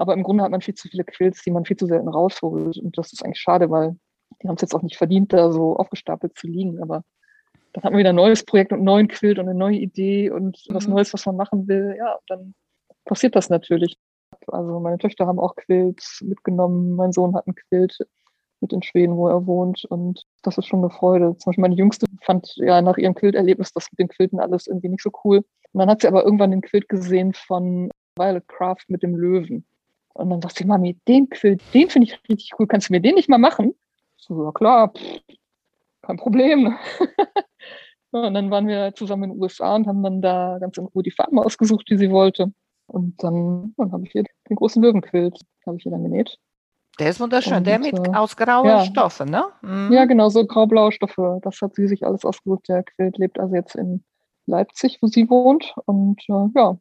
Aber 0.01 0.15
im 0.15 0.23
Grunde 0.23 0.43
hat 0.43 0.51
man 0.51 0.63
viel 0.63 0.75
zu 0.75 0.89
viele 0.89 1.05
Quills, 1.05 1.43
die 1.43 1.51
man 1.51 1.67
viel 1.67 1.77
zu 1.77 1.85
selten 1.85 2.09
rausholt. 2.09 2.79
Und 2.79 2.97
das 2.97 3.13
ist 3.13 3.23
eigentlich 3.23 3.43
schade, 3.43 3.69
weil 3.69 3.97
die 4.43 4.49
haben 4.49 4.55
es 4.55 4.63
jetzt 4.63 4.75
auch 4.75 4.81
nicht 4.81 4.97
verdient, 4.97 5.31
da 5.31 5.53
so 5.53 5.77
aufgestapelt 5.77 6.39
zu 6.39 6.47
liegen. 6.47 6.81
Aber 6.81 7.05
dann 7.75 7.85
hat 7.85 7.93
man 7.93 7.99
wieder 7.99 8.09
ein 8.09 8.15
neues 8.15 8.43
Projekt 8.43 8.73
und 8.73 8.79
einen 8.79 8.87
neuen 8.87 9.09
Quilt 9.09 9.39
und 9.39 9.47
eine 9.47 9.59
neue 9.59 9.77
Idee 9.77 10.31
und 10.31 10.65
was 10.71 10.87
mhm. 10.87 10.95
Neues, 10.95 11.13
was 11.13 11.27
man 11.27 11.37
machen 11.37 11.69
will. 11.69 11.97
Ja, 11.99 12.19
dann 12.29 12.55
passiert 13.05 13.37
das 13.37 13.51
natürlich. 13.51 13.99
Also 14.47 14.81
meine 14.81 14.97
Töchter 14.97 15.27
haben 15.27 15.39
auch 15.39 15.55
Quilts 15.55 16.23
mitgenommen, 16.23 16.97
mein 16.97 17.13
Sohn 17.13 17.37
hat 17.37 17.47
einen 17.47 17.57
Quilt 17.57 17.99
mit 18.63 18.73
in 18.73 18.83
Schweden, 18.83 19.19
wo 19.19 19.29
er 19.29 19.47
wohnt. 19.47 19.85
Und 19.85 20.25
das 20.43 20.57
ist 20.57 20.65
schon 20.65 20.79
eine 20.79 20.89
Freude. 20.89 21.37
Zum 21.37 21.51
Beispiel 21.51 21.63
meine 21.63 21.75
Jüngste 21.75 22.07
fand 22.23 22.51
ja 22.57 22.81
nach 22.81 22.97
ihrem 22.97 23.15
Quilterlebnis 23.15 23.75
das 23.75 23.89
mit 23.93 23.99
den 23.99 24.09
Quilten 24.09 24.41
alles 24.41 24.67
irgendwie 24.67 24.89
nicht 24.89 25.03
so 25.03 25.11
cool. 25.25 25.45
Und 25.73 25.79
dann 25.79 25.91
hat 25.91 26.01
sie 26.01 26.09
aber 26.09 26.25
irgendwann 26.25 26.53
den 26.53 26.63
Quilt 26.63 26.89
gesehen 26.89 27.35
von 27.35 27.91
Violet 28.17 28.49
Craft 28.49 28.85
mit 28.89 29.03
dem 29.03 29.15
Löwen. 29.15 29.67
Und 30.15 30.31
dann 30.31 30.43
sagt 30.43 30.57
sie, 30.57 30.65
Mami, 30.65 30.99
den 31.07 31.29
Quilt, 31.29 31.63
den 31.73 31.89
finde 31.89 32.09
ich 32.09 32.21
richtig 32.29 32.53
cool. 32.59 32.67
Kannst 32.67 32.89
du 32.89 32.93
mir 32.93 33.01
den 33.01 33.15
nicht 33.15 33.29
mal 33.29 33.39
machen? 33.39 33.75
So, 34.17 34.45
ja 34.45 34.53
klar, 34.53 34.93
pff, 34.93 35.21
kein 36.03 36.17
Problem. 36.17 36.77
und 38.11 38.35
dann 38.35 38.51
waren 38.51 38.67
wir 38.67 38.95
zusammen 38.95 39.25
in 39.25 39.31
den 39.31 39.43
USA 39.43 39.77
und 39.77 39.87
haben 39.87 40.03
dann 40.03 40.21
da 40.21 40.59
ganz 40.59 40.77
in 40.77 40.87
Ruhe 40.87 41.03
die 41.03 41.11
Farben 41.11 41.39
ausgesucht, 41.39 41.87
die 41.89 41.97
sie 41.97 42.11
wollte. 42.11 42.53
Und 42.87 43.23
dann, 43.23 43.73
dann 43.77 43.93
habe 43.93 44.05
ich 44.05 44.13
hier 44.13 44.25
den 44.49 44.57
großen 44.57 44.83
Löwenquilt, 44.83 45.39
habe 45.67 45.77
ich 45.77 45.85
hier 45.85 45.93
dann 45.93 46.03
genäht. 46.03 46.39
Der 46.99 47.09
ist 47.09 47.21
wunderschön, 47.21 47.59
und, 47.59 47.67
der 47.67 47.79
mit 47.79 47.95
äh, 47.95 48.13
aus 48.13 48.37
grauen 48.37 48.67
ja. 48.67 48.85
Stoffen, 48.85 49.31
ne? 49.31 49.45
Mhm. 49.63 49.93
Ja, 49.93 50.05
genau, 50.05 50.29
so 50.29 50.45
graublaue 50.45 50.93
Stoffe. 50.93 51.39
Das 51.43 51.61
hat 51.63 51.75
sie 51.75 51.87
sich 51.87 52.05
alles 52.05 52.25
ausgesucht. 52.25 52.69
Der 52.69 52.83
Quilt 52.83 53.17
lebt 53.17 53.39
also 53.39 53.55
jetzt 53.55 53.77
in 53.77 54.05
Leipzig, 54.47 54.99
wo 55.01 55.07
sie 55.07 55.31
wohnt. 55.31 55.73
Und 55.87 56.21
äh, 56.29 56.49
ja, 56.55 56.77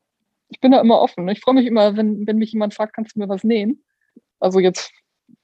ich 0.49 0.59
bin 0.59 0.71
da 0.71 0.81
immer 0.81 0.99
offen. 0.99 1.27
Ich 1.29 1.41
freue 1.41 1.55
mich 1.55 1.65
immer, 1.65 1.95
wenn, 1.95 2.27
wenn 2.27 2.37
mich 2.37 2.51
jemand 2.51 2.73
fragt, 2.73 2.93
kannst 2.93 3.15
du 3.15 3.19
mir 3.19 3.29
was 3.29 3.43
nähen? 3.43 3.83
Also 4.39 4.59
jetzt 4.59 4.91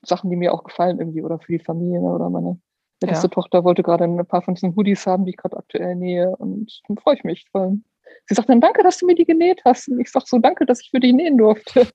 Sachen, 0.01 0.29
die 0.29 0.35
mir 0.35 0.53
auch 0.53 0.63
gefallen 0.63 0.99
irgendwie 0.99 1.21
oder 1.21 1.39
für 1.39 1.51
die 1.51 1.63
Familie 1.63 1.99
oder 1.99 2.29
meine 2.29 2.59
die 3.03 3.07
erste 3.09 3.27
ja. 3.27 3.31
Tochter 3.31 3.63
wollte 3.63 3.83
gerade 3.83 4.05
ein 4.05 4.25
paar 4.25 4.41
von 4.41 4.55
diesen 4.55 4.75
Hoodies 4.75 5.05
haben, 5.05 5.25
die 5.25 5.31
ich 5.31 5.37
gerade 5.37 5.57
aktuell 5.57 5.95
nähe. 5.95 6.35
Und 6.37 6.81
dann 6.87 6.97
freue 6.97 7.15
ich 7.15 7.23
mich. 7.23 7.45
Weil 7.51 7.77
sie 8.25 8.35
sagt 8.35 8.49
dann, 8.49 8.61
danke, 8.61 8.83
dass 8.83 8.99
du 8.99 9.05
mir 9.05 9.15
die 9.15 9.25
genäht 9.25 9.61
hast. 9.65 9.89
Und 9.89 9.99
ich 9.99 10.09
sage 10.09 10.25
so, 10.27 10.39
danke, 10.39 10.65
dass 10.65 10.81
ich 10.81 10.91
für 10.91 10.99
dich 10.99 11.13
nähen 11.13 11.37
durfte. 11.37 11.89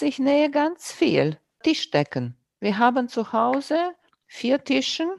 Ich 0.00 0.18
nähe 0.18 0.50
ganz 0.50 0.92
viel. 0.92 1.38
Tischdecken. 1.62 2.36
Wir 2.60 2.78
haben 2.78 3.08
zu 3.08 3.32
Hause 3.32 3.76
vier 4.26 4.62
Tischen, 4.62 5.10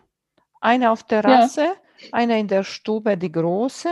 eine 0.62 0.92
auf 0.92 1.04
Terrasse, 1.04 1.62
ja. 1.62 1.76
Eine 2.12 2.40
in 2.40 2.48
der 2.48 2.64
Stube, 2.64 3.18
die 3.18 3.32
große, 3.32 3.90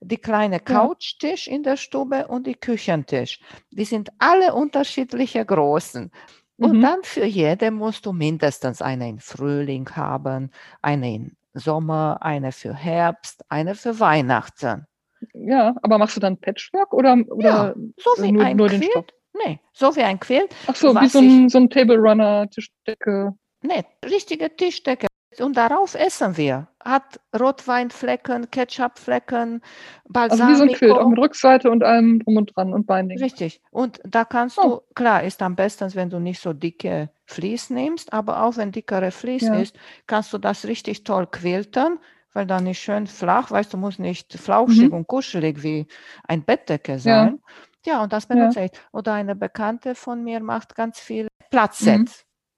die 0.00 0.16
kleine 0.16 0.60
Couchtisch 0.60 1.48
in 1.48 1.62
der 1.62 1.76
Stube 1.76 2.28
und 2.28 2.46
die 2.46 2.54
Küchentisch. 2.54 3.40
Die 3.70 3.84
sind 3.84 4.10
alle 4.18 4.54
unterschiedliche 4.54 5.44
Größen. 5.44 6.10
Und 6.56 6.78
mhm. 6.78 6.82
dann 6.82 7.02
für 7.02 7.24
jede 7.24 7.70
musst 7.70 8.06
du 8.06 8.12
mindestens 8.12 8.80
eine 8.80 9.08
im 9.08 9.18
Frühling 9.18 9.88
haben, 9.90 10.50
eine 10.82 11.14
im 11.14 11.36
Sommer, 11.54 12.18
eine 12.20 12.52
für 12.52 12.74
Herbst, 12.74 13.44
eine 13.48 13.74
für 13.74 13.98
Weihnachten. 13.98 14.86
Ja, 15.32 15.74
aber 15.82 15.98
machst 15.98 16.16
du 16.16 16.20
dann 16.20 16.36
Patchwork 16.38 16.92
oder, 16.92 17.16
oder 17.28 17.48
ja, 17.48 17.74
so 17.96 18.22
wie 18.22 18.32
nur, 18.32 18.44
ein 18.44 18.56
nur 18.56 18.68
den 18.68 18.82
Stoff? 18.82 19.06
Nee, 19.32 19.58
so 19.72 19.96
wie 19.96 20.02
ein 20.02 20.20
Quilt. 20.20 20.54
Ach 20.66 20.76
so, 20.76 20.94
wie 20.94 21.08
so 21.08 21.18
ein, 21.18 21.48
so 21.48 21.58
ein 21.58 21.70
Table 21.70 21.96
Runner, 21.96 22.48
Tischdecke. 22.50 23.34
Nee, 23.62 23.84
richtige 24.04 24.54
Tischdecke. 24.54 25.06
Und 25.40 25.56
darauf 25.56 25.94
essen 25.94 26.36
wir. 26.36 26.68
Hat 26.84 27.20
Rotweinflecken, 27.38 28.50
Ketchupflecken, 28.50 29.62
Balsamico. 30.08 30.44
Also 30.44 30.52
wie 30.52 30.56
so 30.56 30.62
ein 30.64 30.78
Quilt, 30.78 30.92
auch 30.92 31.08
mit 31.08 31.18
Rückseite 31.18 31.70
und 31.70 31.82
allem 31.82 32.20
drum 32.20 32.36
und 32.36 32.54
dran 32.54 32.72
und 32.72 32.86
Binding. 32.86 33.18
Richtig. 33.18 33.62
Und 33.70 34.00
da 34.04 34.24
kannst 34.24 34.58
oh. 34.58 34.62
du, 34.62 34.94
klar, 34.94 35.22
ist 35.22 35.40
am 35.42 35.56
besten, 35.56 35.94
wenn 35.94 36.10
du 36.10 36.18
nicht 36.18 36.40
so 36.40 36.52
dicke 36.52 37.10
Vlies 37.26 37.70
nimmst, 37.70 38.12
aber 38.12 38.42
auch 38.42 38.56
wenn 38.56 38.70
dickere 38.72 39.10
Vlies 39.10 39.42
ja. 39.42 39.54
ist, 39.54 39.76
kannst 40.06 40.32
du 40.32 40.38
das 40.38 40.66
richtig 40.66 41.04
toll 41.04 41.26
quilten, 41.26 41.98
weil 42.32 42.46
dann 42.46 42.66
ist 42.66 42.78
schön 42.78 43.06
flach, 43.06 43.50
weißt 43.50 43.72
du, 43.72 43.76
muss 43.76 43.98
nicht 43.98 44.34
flauschig 44.34 44.90
mhm. 44.90 44.94
und 44.94 45.06
kuschelig 45.06 45.62
wie 45.62 45.86
ein 46.28 46.44
Bettdecke 46.44 46.98
sein. 46.98 47.40
Ja, 47.86 47.92
ja 47.92 48.02
und 48.02 48.12
das 48.12 48.26
benutze 48.26 48.60
ja. 48.60 48.66
ich. 48.66 48.72
Oder 48.92 49.14
eine 49.14 49.34
Bekannte 49.34 49.94
von 49.94 50.22
mir 50.22 50.40
macht 50.40 50.74
ganz 50.74 51.00
viel 51.00 51.28
Platzset. 51.50 51.98
Mhm. 51.98 52.08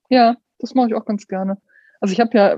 Ja, 0.09 0.37
das 0.59 0.75
mache 0.75 0.89
ich 0.89 0.95
auch 0.95 1.05
ganz 1.05 1.29
gerne. 1.29 1.59
Also 2.01 2.13
ich 2.13 2.21
habe 2.21 2.37
ja 2.37 2.57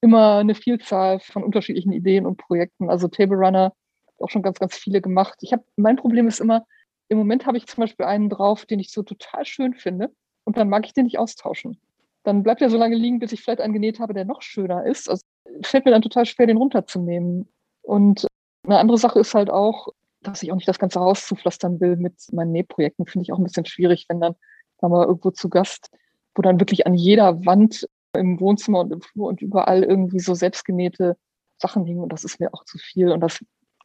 immer 0.00 0.38
eine 0.38 0.54
Vielzahl 0.54 1.20
von 1.20 1.44
unterschiedlichen 1.44 1.92
Ideen 1.92 2.26
und 2.26 2.36
Projekten. 2.36 2.90
Also 2.90 3.08
Table 3.08 3.36
Runner 3.36 3.72
auch 4.18 4.30
schon 4.30 4.42
ganz, 4.42 4.58
ganz 4.58 4.76
viele 4.76 5.00
gemacht. 5.00 5.38
Ich 5.42 5.52
habe, 5.52 5.64
mein 5.76 5.96
Problem 5.96 6.28
ist 6.28 6.40
immer, 6.40 6.64
im 7.08 7.18
Moment 7.18 7.46
habe 7.46 7.56
ich 7.56 7.66
zum 7.66 7.82
Beispiel 7.82 8.06
einen 8.06 8.28
drauf, 8.28 8.64
den 8.64 8.80
ich 8.80 8.90
so 8.90 9.02
total 9.02 9.44
schön 9.44 9.74
finde 9.74 10.10
und 10.44 10.56
dann 10.56 10.68
mag 10.68 10.86
ich 10.86 10.94
den 10.94 11.04
nicht 11.04 11.18
austauschen. 11.18 11.78
Dann 12.24 12.42
bleibt 12.42 12.62
er 12.62 12.70
so 12.70 12.78
lange 12.78 12.96
liegen, 12.96 13.18
bis 13.18 13.32
ich 13.32 13.42
vielleicht 13.42 13.60
einen 13.60 13.74
genäht 13.74 13.98
habe, 13.98 14.14
der 14.14 14.24
noch 14.24 14.42
schöner 14.42 14.86
ist. 14.86 15.10
Also 15.10 15.24
fällt 15.62 15.84
mir 15.84 15.90
dann 15.90 16.02
total 16.02 16.24
schwer, 16.24 16.46
den 16.46 16.56
runterzunehmen. 16.56 17.48
Und 17.82 18.26
eine 18.64 18.78
andere 18.78 18.98
Sache 18.98 19.18
ist 19.18 19.34
halt 19.34 19.50
auch, 19.50 19.88
dass 20.20 20.42
ich 20.42 20.52
auch 20.52 20.56
nicht 20.56 20.68
das 20.68 20.78
ganze 20.78 21.00
Haus 21.00 21.26
zupflastern 21.26 21.80
will 21.80 21.96
mit 21.96 22.14
meinen 22.32 22.52
Nähprojekten. 22.52 23.06
Finde 23.06 23.24
ich 23.24 23.32
auch 23.32 23.38
ein 23.38 23.44
bisschen 23.44 23.66
schwierig, 23.66 24.06
wenn 24.08 24.20
dann, 24.20 24.36
sagen 24.80 24.92
wir, 24.92 25.06
irgendwo 25.06 25.32
zu 25.32 25.48
Gast, 25.48 25.90
wo 26.34 26.42
dann 26.42 26.60
wirklich 26.60 26.86
an 26.86 26.94
jeder 26.94 27.44
Wand 27.44 27.88
im 28.16 28.40
Wohnzimmer 28.40 28.80
und 28.80 28.92
im 28.92 29.00
Flur 29.00 29.28
und 29.28 29.40
überall 29.40 29.82
irgendwie 29.82 30.20
so 30.20 30.34
selbstgenähte 30.34 31.16
Sachen 31.58 31.84
hingen. 31.84 32.00
Und 32.00 32.12
das 32.12 32.24
ist 32.24 32.40
mir 32.40 32.52
auch 32.52 32.64
zu 32.64 32.78
viel 32.78 33.10
und 33.10 33.20
das 33.20 33.44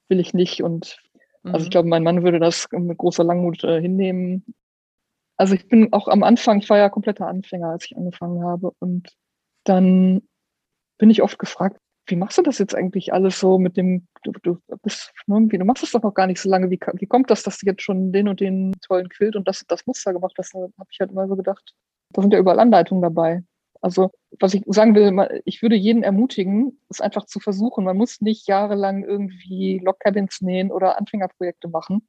will 0.10 0.20
ich 0.20 0.34
nicht. 0.34 0.62
Und 0.62 0.98
mhm. 1.44 1.54
also 1.54 1.64
ich 1.64 1.70
mhm. 1.70 1.72
glaube, 1.72 1.90
mein 1.90 2.04
Mann 2.04 2.24
würde 2.24 2.40
das 2.40 2.68
mit 2.72 2.98
großer 2.98 3.24
Langmut 3.24 3.64
äh, 3.64 3.82
hinnehmen. 3.82 4.46
Also 5.38 5.54
ich 5.54 5.68
bin 5.68 5.94
auch 5.94 6.08
am 6.08 6.24
Anfang, 6.24 6.60
ich 6.60 6.70
war 6.70 6.78
ja 6.78 6.90
kompletter 6.90 7.28
Anfänger, 7.28 7.70
als 7.70 7.86
ich 7.86 7.96
angefangen 7.96 8.44
habe. 8.44 8.72
Und 8.80 9.16
dann 9.64 10.24
bin 10.98 11.10
ich 11.10 11.22
oft 11.22 11.38
gefragt, 11.38 11.80
wie 12.08 12.16
machst 12.16 12.38
du 12.38 12.42
das 12.42 12.58
jetzt 12.58 12.74
eigentlich 12.74 13.14
alles 13.14 13.40
so 13.40 13.60
mit 13.60 13.76
dem, 13.76 14.08
du, 14.24 14.32
du 14.42 14.58
bist, 14.82 15.12
ne, 15.28 15.46
du 15.46 15.66
machst 15.66 15.84
das 15.84 15.92
doch 15.92 16.02
noch 16.02 16.14
gar 16.14 16.26
nicht 16.26 16.40
so 16.40 16.50
lange, 16.50 16.70
wie, 16.70 16.80
wie 16.94 17.06
kommt 17.06 17.30
das, 17.30 17.44
dass 17.44 17.58
du 17.58 17.66
jetzt 17.66 17.82
schon 17.82 18.14
den 18.14 18.30
und 18.30 18.40
den 18.40 18.72
tollen 18.82 19.10
Quilt 19.10 19.36
und 19.36 19.48
das, 19.48 19.66
das 19.68 19.86
Muster 19.86 20.14
gemacht 20.14 20.36
hast? 20.38 20.54
Da 20.54 20.60
habe 20.60 20.90
ich 20.90 21.00
halt 21.00 21.12
immer 21.12 21.28
so 21.28 21.36
gedacht, 21.36 21.74
da 22.14 22.22
sind 22.22 22.32
ja 22.34 22.40
überall 22.40 22.60
Anleitungen 22.60 23.02
dabei. 23.02 23.44
Also 23.82 24.12
was 24.40 24.54
ich 24.54 24.64
sagen 24.68 24.96
will, 24.96 25.42
ich 25.46 25.62
würde 25.62 25.76
jeden 25.76 26.04
ermutigen, 26.04 26.80
es 26.90 27.02
einfach 27.02 27.26
zu 27.26 27.40
versuchen. 27.40 27.86
Man 27.86 27.98
muss 27.98 28.22
nicht 28.22 28.48
jahrelang 28.48 29.04
irgendwie 29.04 29.80
Logcabins 29.84 30.42
nähen 30.42 30.72
oder 30.72 30.98
Anfängerprojekte 30.98 31.68
machen, 31.68 32.08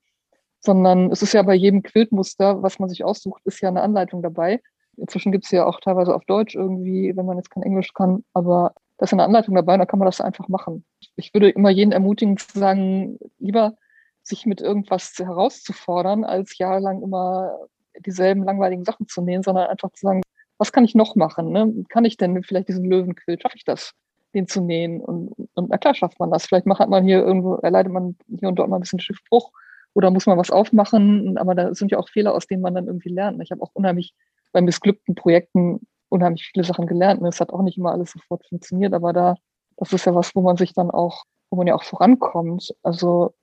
sondern 0.61 1.11
es 1.11 1.23
ist 1.23 1.33
ja 1.33 1.43
bei 1.43 1.55
jedem 1.55 1.83
Quiltmuster, 1.83 2.63
was 2.63 2.79
man 2.79 2.89
sich 2.89 3.05
aussucht, 3.05 3.43
ist 3.45 3.61
ja 3.61 3.69
eine 3.69 3.83
Anleitung 3.83 4.23
dabei. 4.23 4.61
Inzwischen 4.97 5.33
gibt 5.33 5.45
es 5.45 5.51
ja 5.51 5.65
auch 5.65 5.81
teilweise 5.81 6.15
auf 6.15 6.25
Deutsch 6.25 6.55
irgendwie, 6.57 7.17
wenn 7.17 7.27
man 7.27 7.37
jetzt 7.37 7.51
kein 7.51 7.63
Englisch 7.63 7.93
kann, 7.95 8.25
aber 8.33 8.75
da 8.99 9.05
ist 9.05 9.13
eine 9.13 9.23
Anleitung 9.23 9.55
dabei 9.55 9.75
und 9.75 9.79
da 9.79 9.87
kann 9.87 10.01
man 10.01 10.07
das 10.07 10.21
einfach 10.21 10.49
machen. 10.49 10.85
Ich 11.15 11.33
würde 11.33 11.51
immer 11.51 11.71
jeden 11.71 11.93
ermutigen 11.93 12.37
zu 12.37 12.59
sagen, 12.59 13.19
lieber 13.39 13.77
sich 14.25 14.45
mit 14.45 14.61
irgendwas 14.61 15.15
herauszufordern, 15.17 16.25
als 16.25 16.59
jahrelang 16.59 17.03
immer 17.03 17.57
dieselben 18.05 18.43
langweiligen 18.43 18.85
Sachen 18.85 19.07
zu 19.09 19.23
nähen, 19.23 19.43
sondern 19.43 19.69
einfach 19.69 19.91
zu 19.93 20.07
sagen, 20.07 20.23
was 20.59 20.73
kann 20.73 20.85
ich 20.85 20.95
noch 20.95 21.15
machen? 21.15 21.51
Ne? 21.53 21.85
Kann 21.89 22.05
ich 22.05 22.17
denn 22.17 22.43
vielleicht 22.43 22.69
diesen 22.69 22.85
Löwenquilt, 22.85 23.43
schaffe 23.43 23.57
ich 23.57 23.65
das, 23.65 23.93
den 24.35 24.49
zu 24.49 24.61
nähen? 24.61 25.01
Und, 25.01 25.33
und 25.55 25.71
na 25.71 25.79
klar 25.79 25.95
schafft 25.95 26.19
man 26.19 26.31
das. 26.31 26.47
Vielleicht 26.47 26.67
macht 26.67 26.87
man 26.89 27.05
hier 27.05 27.25
irgendwo, 27.25 27.55
erleidet 27.55 27.93
man 27.93 28.17
hier 28.29 28.49
und 28.49 28.57
dort 28.57 28.69
mal 28.69 28.77
ein 28.77 28.83
bisschen 28.83 29.01
Schiffbruch 29.01 29.53
oder 29.95 30.11
muss 30.11 30.27
man 30.27 30.37
was 30.37 30.51
aufmachen. 30.51 31.39
Aber 31.39 31.55
da 31.55 31.75
sind 31.75 31.93
ja 31.93 31.99
auch 31.99 32.09
Fehler, 32.09 32.35
aus 32.35 32.47
denen 32.47 32.63
man 32.63 32.75
dann 32.75 32.87
irgendwie 32.87 33.11
lernt. 33.11 33.41
Ich 33.43 33.51
habe 33.51 33.63
auch 33.63 33.71
unheimlich 33.73 34.15
bei 34.53 34.61
missglückten 34.61 35.15
Projekten 35.15 35.81
unheimlich 36.09 36.51
viele 36.53 36.65
Sachen 36.65 36.87
gelernt. 36.87 37.23
Es 37.23 37.41
hat 37.41 37.51
auch 37.53 37.63
nicht 37.63 37.79
immer 37.79 37.93
alles 37.93 38.13
sofort 38.13 38.47
funktioniert, 38.47 38.95
aber 38.95 39.13
da, 39.13 39.37
das 39.77 39.93
ist 39.93 40.07
ja 40.07 40.15
was, 40.15 40.35
wo 40.35 40.41
man 40.41 40.57
sich 40.57 40.73
dann 40.73 40.91
auch, 40.91 41.25
wo 41.51 41.57
man 41.57 41.67
ja 41.67 41.75
auch 41.75 41.83
vorankommt. 41.83 42.75
Also 42.83 43.35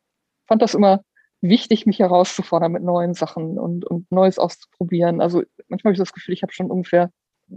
fand 0.47 0.61
das 0.61 0.74
immer 0.74 1.01
wichtig, 1.50 1.86
mich 1.86 2.00
herauszufordern 2.00 2.72
mit 2.72 2.84
neuen 2.84 3.14
Sachen 3.14 3.58
und, 3.60 3.86
und 3.86 4.12
Neues 4.12 4.39
auszuprobieren. 4.39 5.22
Also 5.22 5.43
manchmal 5.68 5.91
habe 5.91 5.93
ich 5.93 6.00
das 6.00 6.14
Gefühl, 6.14 6.34
ich 6.34 6.43
habe 6.43 6.54
schon 6.54 6.72
ungefähr 6.72 7.12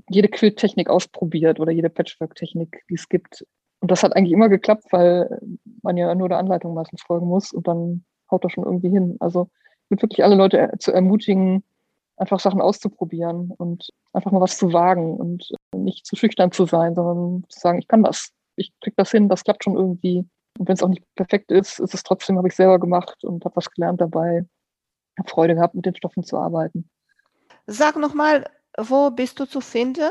jede 0.09 0.29
Quilttechnik 0.29 0.91
ausprobiert 0.91 1.61
oder 1.61 1.73
jede 1.73 1.91
Patchwork-Technik, 1.91 2.83
die 2.91 2.95
es 2.95 3.09
gibt. 3.09 3.47
Und 3.81 3.91
das 3.91 4.03
hat 4.03 4.15
eigentlich 4.15 4.33
immer 4.33 4.49
geklappt, 4.49 4.85
weil 4.91 5.41
man 5.83 5.97
ja 5.97 6.15
nur 6.15 6.29
der 6.29 6.39
Anleitung 6.39 6.75
meistens 6.75 7.03
folgen 7.03 7.27
muss 7.27 7.53
und 7.53 7.67
dann 7.67 8.05
haut 8.31 8.45
das 8.45 8.53
schon 8.53 8.65
irgendwie 8.65 8.91
hin. 8.91 9.17
Also 9.21 9.49
ich 9.85 9.91
würde 9.91 10.03
wirklich 10.03 10.25
alle 10.25 10.35
Leute 10.35 10.73
zu 10.79 10.93
ermutigen, 10.93 11.63
einfach 12.17 12.41
Sachen 12.41 12.61
auszuprobieren 12.61 13.53
und 13.57 13.91
einfach 14.13 14.33
mal 14.33 14.41
was 14.41 14.59
zu 14.59 14.73
wagen 14.73 15.17
und 15.17 15.53
nicht 15.75 16.05
zu 16.05 16.17
schüchtern 16.17 16.53
zu 16.53 16.67
sein, 16.67 16.95
sondern 16.95 17.45
zu 17.49 17.61
sagen, 17.61 17.79
ich 17.79 17.89
kann 17.89 18.03
das, 18.03 18.33
ich 18.57 18.73
krieg 18.81 18.95
das 18.97 19.11
hin, 19.11 19.29
das 19.29 19.45
klappt 19.45 19.65
schon 19.65 19.77
irgendwie. 19.77 20.25
Und 20.59 20.69
wenn 20.69 20.75
es 20.75 20.83
auch 20.83 20.89
nicht 20.89 21.05
perfekt 21.15 21.53
ist, 21.53 21.79
ist 21.79 21.95
es 21.95 22.03
trotzdem, 22.03 22.37
habe 22.37 22.49
ich 22.49 22.57
selber 22.57 22.79
gemacht 22.79 23.23
und 23.25 23.45
habe 23.45 23.57
was 23.57 23.71
gelernt 23.71 24.01
dabei, 24.01 24.45
habe 25.19 25.29
Freude 25.29 25.55
gehabt, 25.55 25.75
mit 25.75 25.87
den 25.87 25.95
Stoffen 25.95 26.25
zu 26.25 26.37
arbeiten. 26.37 26.91
Sag 27.67 27.97
nochmal, 27.97 28.45
wo 28.77 29.11
bist 29.11 29.39
du 29.39 29.45
zu 29.45 29.61
finden? 29.61 30.11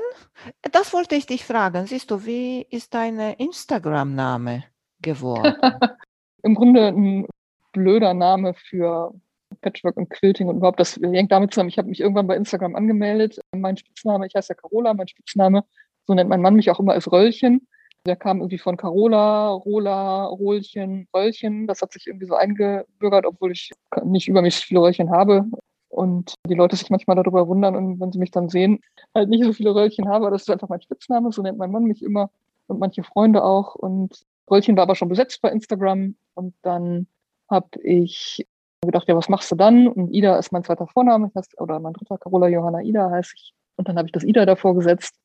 Das 0.71 0.93
wollte 0.93 1.15
ich 1.15 1.25
dich 1.25 1.45
fragen. 1.45 1.85
Siehst 1.85 2.11
du, 2.11 2.25
wie 2.25 2.61
ist 2.61 2.93
dein 2.93 3.19
Instagram-Name 3.19 4.63
geworden? 5.01 5.55
Im 6.43 6.55
Grunde 6.55 6.87
ein 6.87 7.27
blöder 7.73 8.13
Name 8.13 8.53
für 8.53 9.13
Patchwork 9.61 9.97
und 9.97 10.09
Quilting 10.09 10.47
und 10.47 10.57
überhaupt, 10.57 10.79
das 10.79 10.97
hängt 10.97 11.31
damit 11.31 11.53
zusammen. 11.53 11.69
Ich 11.69 11.77
habe 11.77 11.89
mich 11.89 11.99
irgendwann 11.99 12.27
bei 12.27 12.35
Instagram 12.35 12.75
angemeldet. 12.75 13.39
Mein 13.53 13.75
Spitzname, 13.75 14.27
ich 14.27 14.35
heiße 14.35 14.53
ja 14.53 14.55
Carola, 14.55 14.93
mein 14.93 15.07
Spitzname, 15.07 15.63
so 16.05 16.13
nennt 16.13 16.29
mein 16.29 16.41
Mann 16.41 16.55
mich 16.55 16.69
auch 16.69 16.79
immer, 16.79 16.95
ist 16.95 17.11
Röllchen. 17.11 17.67
Der 18.07 18.15
kam 18.15 18.39
irgendwie 18.39 18.57
von 18.57 18.77
Carola, 18.77 19.49
Rola, 19.49 20.25
Rollchen, 20.25 21.07
Röllchen. 21.13 21.67
Das 21.67 21.81
hat 21.81 21.91
sich 21.91 22.07
irgendwie 22.07 22.25
so 22.25 22.35
eingebürgert, 22.35 23.25
obwohl 23.25 23.51
ich 23.51 23.71
nicht 24.03 24.27
übermäßig 24.27 24.65
viele 24.65 24.81
Röllchen 24.81 25.11
habe. 25.11 25.45
Und 25.89 26.35
die 26.47 26.53
Leute 26.53 26.75
sich 26.75 26.89
manchmal 26.89 27.15
darüber 27.15 27.47
wundern 27.47 27.75
und 27.75 27.99
wenn 27.99 28.11
sie 28.11 28.19
mich 28.19 28.31
dann 28.31 28.49
sehen, 28.49 28.81
halt 29.15 29.29
nicht 29.29 29.43
so 29.43 29.53
viele 29.53 29.73
Röllchen 29.73 30.09
habe. 30.09 30.29
Das 30.31 30.41
ist 30.43 30.49
einfach 30.49 30.69
mein 30.69 30.81
Spitzname, 30.81 31.31
so 31.31 31.41
nennt 31.41 31.57
mein 31.57 31.71
Mann 31.71 31.83
mich 31.83 32.03
immer 32.03 32.29
und 32.67 32.79
manche 32.79 33.03
Freunde 33.03 33.43
auch. 33.43 33.75
Und 33.75 34.25
Röllchen 34.49 34.75
war 34.75 34.83
aber 34.83 34.95
schon 34.95 35.09
besetzt 35.09 35.41
bei 35.41 35.49
Instagram. 35.49 36.15
Und 36.33 36.55
dann 36.61 37.07
habe 37.49 37.67
ich 37.81 38.45
gedacht, 38.81 39.07
ja, 39.07 39.15
was 39.15 39.29
machst 39.29 39.51
du 39.51 39.55
dann? 39.55 39.87
Und 39.87 40.13
Ida 40.13 40.37
ist 40.37 40.51
mein 40.51 40.63
zweiter 40.63 40.87
Vorname, 40.87 41.31
heißt, 41.35 41.59
oder 41.59 41.79
mein 41.79 41.93
dritter, 41.93 42.17
Carola 42.17 42.47
Johanna 42.47 42.81
Ida 42.81 43.09
heiße 43.09 43.33
ich. 43.35 43.53
Und 43.75 43.87
dann 43.87 43.97
habe 43.97 44.07
ich 44.07 44.11
das 44.11 44.23
Ida 44.23 44.45
davor 44.45 44.75
gesetzt. 44.75 45.15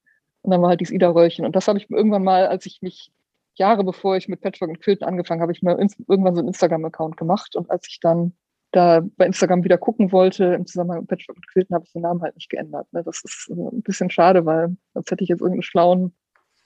Und 0.42 0.50
dann 0.50 0.60
war 0.60 0.70
halt 0.70 0.80
dieses 0.80 0.92
Ida-Röllchen. 0.92 1.44
Und 1.44 1.56
das 1.56 1.68
habe 1.68 1.78
ich 1.78 1.90
irgendwann 1.90 2.24
mal, 2.24 2.46
als 2.46 2.66
ich 2.66 2.82
mich 2.82 3.12
Jahre 3.54 3.84
bevor 3.84 4.16
ich 4.16 4.28
mit 4.28 4.40
Patchwork 4.40 4.70
und 4.70 4.80
Quilten 4.80 5.06
angefangen 5.06 5.40
habe, 5.40 5.52
ich 5.52 5.62
mir 5.62 5.78
irgendwann 5.78 6.34
so 6.34 6.40
einen 6.40 6.48
Instagram-Account 6.48 7.16
gemacht. 7.16 7.54
Und 7.56 7.70
als 7.70 7.86
ich 7.88 8.00
dann 8.00 8.32
da 8.72 9.02
bei 9.16 9.26
Instagram 9.26 9.64
wieder 9.64 9.78
gucken 9.78 10.12
wollte, 10.12 10.44
im 10.44 10.66
Zusammenhang 10.66 11.00
mit 11.00 11.08
Patchwork 11.08 11.36
und 11.36 11.48
Quilten, 11.48 11.74
habe 11.74 11.84
ich 11.84 11.92
den 11.92 12.02
Namen 12.02 12.22
halt 12.22 12.34
nicht 12.34 12.48
geändert. 12.48 12.90
Ne? 12.92 13.02
Das 13.04 13.22
ist 13.24 13.50
ein 13.50 13.82
bisschen 13.82 14.10
schade, 14.10 14.46
weil 14.46 14.76
als 14.94 15.10
hätte 15.10 15.22
ich 15.22 15.28
jetzt 15.28 15.40
irgendeinen 15.40 15.62
schlauen 15.62 16.14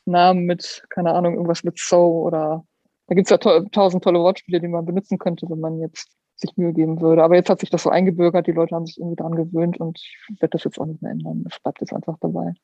Namen 0.05 0.45
mit, 0.45 0.85
keine 0.89 1.13
Ahnung, 1.13 1.35
irgendwas 1.35 1.65
mit 1.65 1.79
So 1.79 2.23
oder 2.23 2.65
da 3.09 3.15
gibt 3.15 3.27
es 3.27 3.31
ja 3.31 3.39
to 3.39 3.69
tausend 3.71 4.05
tolle 4.05 4.21
Wortspiele, 4.21 4.61
die 4.61 4.69
man 4.69 4.85
benutzen 4.87 5.19
könnte, 5.19 5.49
wenn 5.49 5.61
man 5.61 5.81
jetzt 5.81 6.17
sich 6.37 6.57
Mühe 6.57 6.73
geben 6.73 7.01
würde. 7.01 7.23
Aber 7.25 7.35
jetzt 7.35 7.51
hat 7.51 7.61
sich 7.61 7.71
das 7.71 7.83
so 7.83 7.91
eingebürgert, 7.91 8.47
die 8.47 8.53
Leute 8.53 8.75
haben 8.75 8.87
sich 8.87 8.99
irgendwie 8.99 9.17
daran 9.17 9.35
gewöhnt 9.35 9.79
und 9.81 9.99
ich 9.99 10.41
werde 10.41 10.53
das 10.53 10.65
jetzt 10.65 10.79
auch 10.79 10.87
nicht 10.87 11.03
mehr 11.03 11.13
ändern. 11.13 11.45
Es 11.51 11.59
bleibt 11.61 11.81
jetzt 11.81 11.93
einfach 11.93 12.17
dabei. 12.21 12.55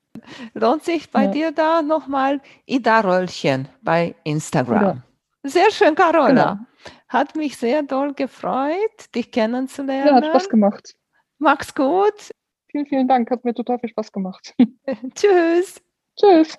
Lohnt 0.54 0.84
sich 0.84 1.10
bei 1.10 1.24
ja. 1.24 1.30
dir 1.30 1.52
da 1.52 1.82
nochmal 1.82 2.40
Ida-Röllchen 2.66 3.68
bei 3.82 4.14
Instagram. 4.24 4.82
Ja. 4.82 5.02
Sehr 5.44 5.70
schön, 5.70 5.94
Carola. 5.94 6.28
Genau. 6.28 6.56
Hat 7.08 7.36
mich 7.36 7.56
sehr 7.56 7.82
doll 7.82 8.14
gefreut, 8.14 9.14
dich 9.14 9.30
kennenzulernen. 9.30 10.06
Ja, 10.06 10.14
hat 10.14 10.26
Spaß 10.26 10.48
gemacht. 10.48 10.94
Mach's 11.38 11.74
gut. 11.74 12.30
Vielen, 12.70 12.86
vielen 12.86 13.08
Dank. 13.08 13.30
Hat 13.30 13.44
mir 13.44 13.54
total 13.54 13.78
viel 13.78 13.90
Spaß 13.90 14.12
gemacht. 14.12 14.54
Tschüss. 15.14 15.82
Tschüss. 16.16 16.58